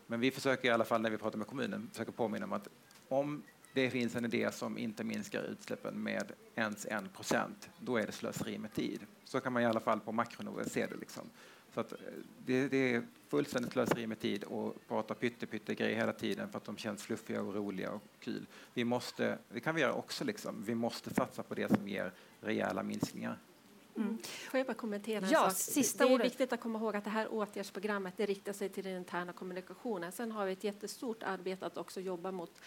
Men 0.07 0.19
vi 0.19 0.31
försöker 0.31 0.67
i 0.67 0.71
alla 0.71 0.85
fall 0.85 1.01
när 1.01 1.09
vi 1.09 1.17
pratar 1.17 1.37
med 1.37 1.47
kommunen 1.47 1.89
försöka 1.91 2.11
påminna 2.11 2.45
om 2.45 2.53
att 2.53 2.67
om 3.09 3.43
det 3.77 3.89
finns 3.89 4.15
en 4.15 4.25
idé 4.25 4.51
som 4.51 4.77
inte 4.77 5.03
minskar 5.03 5.43
utsläppen 5.43 6.03
med 6.03 6.31
ens 6.55 6.85
en 6.85 7.09
procent, 7.09 7.69
då 7.79 7.97
är 7.97 8.05
det 8.05 8.11
slöseri 8.11 8.57
med 8.57 8.73
tid. 8.73 8.99
Så 9.23 9.39
kan 9.39 9.53
man 9.53 9.61
i 9.61 9.65
alla 9.65 9.79
fall 9.79 9.99
på 9.99 10.11
makronivå 10.11 10.63
se 10.63 10.85
det. 10.85 10.95
Liksom. 10.95 11.29
Så 11.73 11.79
att 11.79 11.91
eh, 11.91 11.97
det, 12.45 12.67
det, 12.67 12.77
är 12.77 13.03
fullständigt 13.27 13.71
slöseri 13.71 14.07
med 14.07 14.19
tid 14.19 14.43
att 14.43 14.87
prata 14.87 15.13
pytte 15.13 15.75
grejer 15.75 15.95
hela 15.95 16.13
tiden 16.13 16.49
för 16.49 16.57
att 16.57 16.65
de 16.65 16.77
känns 16.77 17.03
fluffiga 17.03 17.41
och 17.41 17.55
roliga 17.55 17.91
och 17.91 18.03
kul. 18.19 18.45
Vi 18.73 18.83
måste, 18.83 19.37
det 19.49 19.59
kan 19.59 19.75
vi 19.75 19.81
göra 19.81 19.93
också, 19.93 20.23
liksom. 20.23 20.63
vi 20.65 20.75
måste 20.75 21.13
satsa 21.13 21.43
på 21.43 21.55
det 21.55 21.75
som 21.75 21.87
ger 21.87 22.11
rejäla 22.41 22.83
minskningar. 22.83 23.37
Mm. 23.97 24.17
Får 24.23 24.57
jag 24.57 24.67
bara 24.67 24.73
kommentera 24.73 25.25
en 25.25 25.31
ja, 25.31 25.49
sak? 25.49 25.57
Sista 25.57 26.03
det 26.03 26.11
är 26.11 26.13
ordet. 26.13 26.25
viktigt 26.25 26.53
att 26.53 26.59
komma 26.59 26.79
ihåg 26.79 26.95
att 26.95 27.03
det 27.03 27.09
här 27.09 27.33
åtgärdsprogrammet 27.33 28.13
det 28.17 28.25
riktar 28.25 28.53
sig 28.53 28.69
till 28.69 28.83
den 28.83 28.97
interna 28.97 29.33
kommunikationen. 29.33 30.11
Sen 30.11 30.31
har 30.31 30.45
vi 30.45 30.51
ett 30.51 30.63
jättestort 30.63 31.23
arbete 31.23 31.65
att 31.65 31.77
också 31.77 32.01
jobba 32.01 32.31
mot 32.31 32.61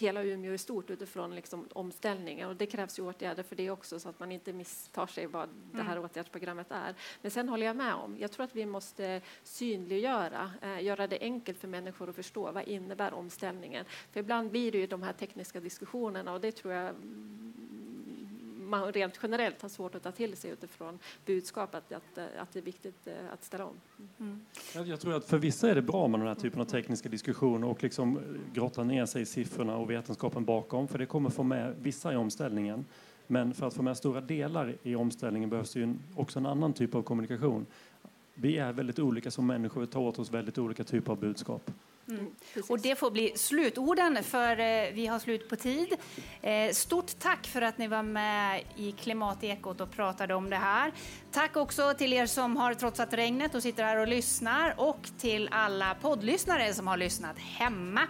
hela 0.00 0.22
Umeå 0.22 0.52
i 0.52 0.58
stort 0.58 0.90
utifrån 0.90 1.34
liksom 1.34 1.68
omställningen. 1.72 2.48
Och 2.48 2.56
det 2.56 2.66
krävs 2.66 2.98
ju 2.98 3.02
åtgärder 3.02 3.42
för 3.42 3.56
det 3.56 3.70
också 3.70 4.00
så 4.00 4.08
att 4.08 4.20
man 4.20 4.32
inte 4.32 4.52
misstar 4.52 5.06
sig 5.06 5.26
vad 5.26 5.48
det 5.72 5.82
här 5.82 5.92
mm. 5.92 6.04
åtgärdsprogrammet 6.04 6.66
är. 6.70 6.94
Men 7.22 7.30
sen 7.30 7.48
håller 7.48 7.66
jag 7.66 7.76
med 7.76 7.94
om, 7.94 8.16
jag 8.18 8.32
tror 8.32 8.44
att 8.44 8.56
vi 8.56 8.66
måste 8.66 9.20
synliggöra, 9.42 10.50
eh, 10.62 10.84
göra 10.84 11.06
det 11.06 11.18
enkelt 11.20 11.58
för 11.58 11.68
människor 11.68 12.08
att 12.08 12.16
förstå 12.16 12.52
vad 12.52 12.68
innebär 12.68 13.14
omställningen. 13.14 13.84
För 14.12 14.20
ibland 14.20 14.50
blir 14.50 14.72
det 14.72 14.78
ju 14.78 14.86
de 14.86 15.02
här 15.02 15.12
tekniska 15.12 15.60
diskussionerna 15.60 16.32
och 16.32 16.40
det 16.40 16.52
tror 16.52 16.74
jag 16.74 16.94
man 18.68 18.92
rent 18.92 19.18
generellt 19.22 19.62
har 19.62 19.68
svårt 19.68 19.94
att 19.94 20.02
ta 20.02 20.12
till 20.12 20.36
sig 20.36 20.50
utifrån 20.50 20.98
budskapet 21.26 21.92
att, 21.92 22.18
att 22.38 22.52
det 22.52 22.58
är 22.58 22.62
viktigt 22.62 23.06
eh, 23.06 23.12
att 23.32 23.44
ställa 23.44 23.64
om. 23.64 23.80
Mm. 24.18 24.40
Jag 24.72 25.00
tror 25.00 25.16
att 25.16 25.24
för 25.24 25.38
vissa 25.38 25.70
är 25.70 25.74
det 25.74 25.82
bra 25.82 26.08
med 26.08 26.20
den 26.20 26.28
här 26.28 26.34
typen 26.34 26.60
av 26.60 26.64
tekniska 26.64 27.08
diskussioner 27.08 27.68
och 27.68 27.82
liksom 27.82 28.20
grotta 28.52 28.84
ner 28.84 29.06
sig 29.06 29.22
i 29.22 29.26
siffrorna 29.26 29.76
och 29.76 29.90
vetenskapen 29.90 30.44
bakom, 30.44 30.88
för 30.88 30.98
det 30.98 31.06
kommer 31.06 31.30
få 31.30 31.42
med 31.42 31.74
vissa 31.80 32.12
i 32.12 32.16
omställningen. 32.16 32.84
Men 33.26 33.54
för 33.54 33.66
att 33.66 33.74
få 33.74 33.82
med 33.82 33.96
stora 33.96 34.20
delar 34.20 34.76
i 34.82 34.94
omställningen 34.94 35.50
behövs 35.50 35.72
det 35.72 35.80
ju 35.80 35.94
också 36.14 36.38
en 36.38 36.46
annan 36.46 36.72
typ 36.72 36.94
av 36.94 37.02
kommunikation. 37.02 37.66
Vi 38.34 38.58
är 38.58 38.72
väldigt 38.72 38.98
olika 38.98 39.30
som 39.30 39.46
människor, 39.46 39.80
vi 39.80 39.86
tar 39.86 40.00
åt 40.00 40.18
oss 40.18 40.30
väldigt 40.30 40.58
olika 40.58 40.84
typer 40.84 41.12
av 41.12 41.18
budskap. 41.20 41.70
Mm. 42.08 42.26
Och 42.68 42.80
det 42.80 42.98
får 42.98 43.10
bli 43.10 43.32
slutorden, 43.36 44.24
för 44.24 44.60
eh, 44.60 44.92
vi 44.92 45.06
har 45.06 45.18
slut 45.18 45.48
på 45.48 45.56
tid. 45.56 45.96
Eh, 46.42 46.72
stort 46.72 47.18
tack 47.18 47.46
för 47.46 47.62
att 47.62 47.78
ni 47.78 47.88
var 47.88 48.02
med 48.02 48.62
i 48.76 48.92
Klimatekot 48.92 49.80
och 49.80 49.90
pratade 49.90 50.34
om 50.34 50.50
det 50.50 50.56
här. 50.56 50.92
Tack 51.32 51.56
också 51.56 51.94
till 51.98 52.12
er 52.12 52.26
som 52.26 52.56
har 52.56 52.74
trotsat 52.74 53.14
regnet 53.14 53.54
och 53.54 53.62
sitter 53.62 53.84
här 53.84 53.96
och 53.96 54.08
lyssnar 54.08 54.74
och 54.76 55.08
till 55.18 55.48
alla 55.52 55.94
poddlyssnare 55.94 56.74
som 56.74 56.86
har 56.86 56.96
lyssnat 56.96 57.38
hemma. 57.38 58.00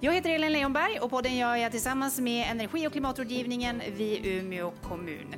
Jag 0.00 0.12
heter 0.12 0.30
Elin 0.30 0.52
Leonberg 0.52 0.98
och 1.00 1.10
podden 1.10 1.36
gör 1.36 1.56
jag 1.56 1.72
tillsammans 1.72 2.20
med 2.20 2.50
Energi 2.50 2.86
och 2.86 2.92
klimatrådgivningen 2.92 3.82
vid 3.96 4.26
Umeå 4.26 4.72
kommun. 4.82 5.34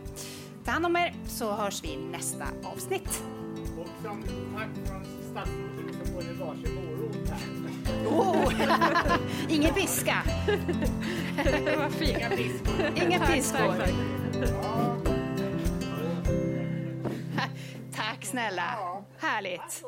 Ta 0.65 0.71
hand 0.71 0.87
om 0.87 0.97
er 0.97 1.15
så 1.27 1.53
hörs 1.53 1.85
vi 1.85 1.97
nästa 1.97 2.45
avsnitt. 2.65 3.23
Och 3.79 3.89
som 4.03 4.23
tack 4.55 4.89
från 4.89 5.05
statsrådet 5.31 6.07
så 6.07 6.13
får 6.13 6.23
ni 6.23 6.33
varsin. 6.33 6.98
Oh. 8.07 8.53
Ingen 9.49 9.75
piska. 9.75 10.23
Det 11.45 11.77
var 11.77 11.91
fint. 11.91 12.19
Inga 12.19 12.31
piskor. 12.31 12.93
Inga 13.05 13.27
piskor. 13.27 13.75
Tack 17.97 18.25
snälla. 18.25 18.63
Härligt. 19.19 19.85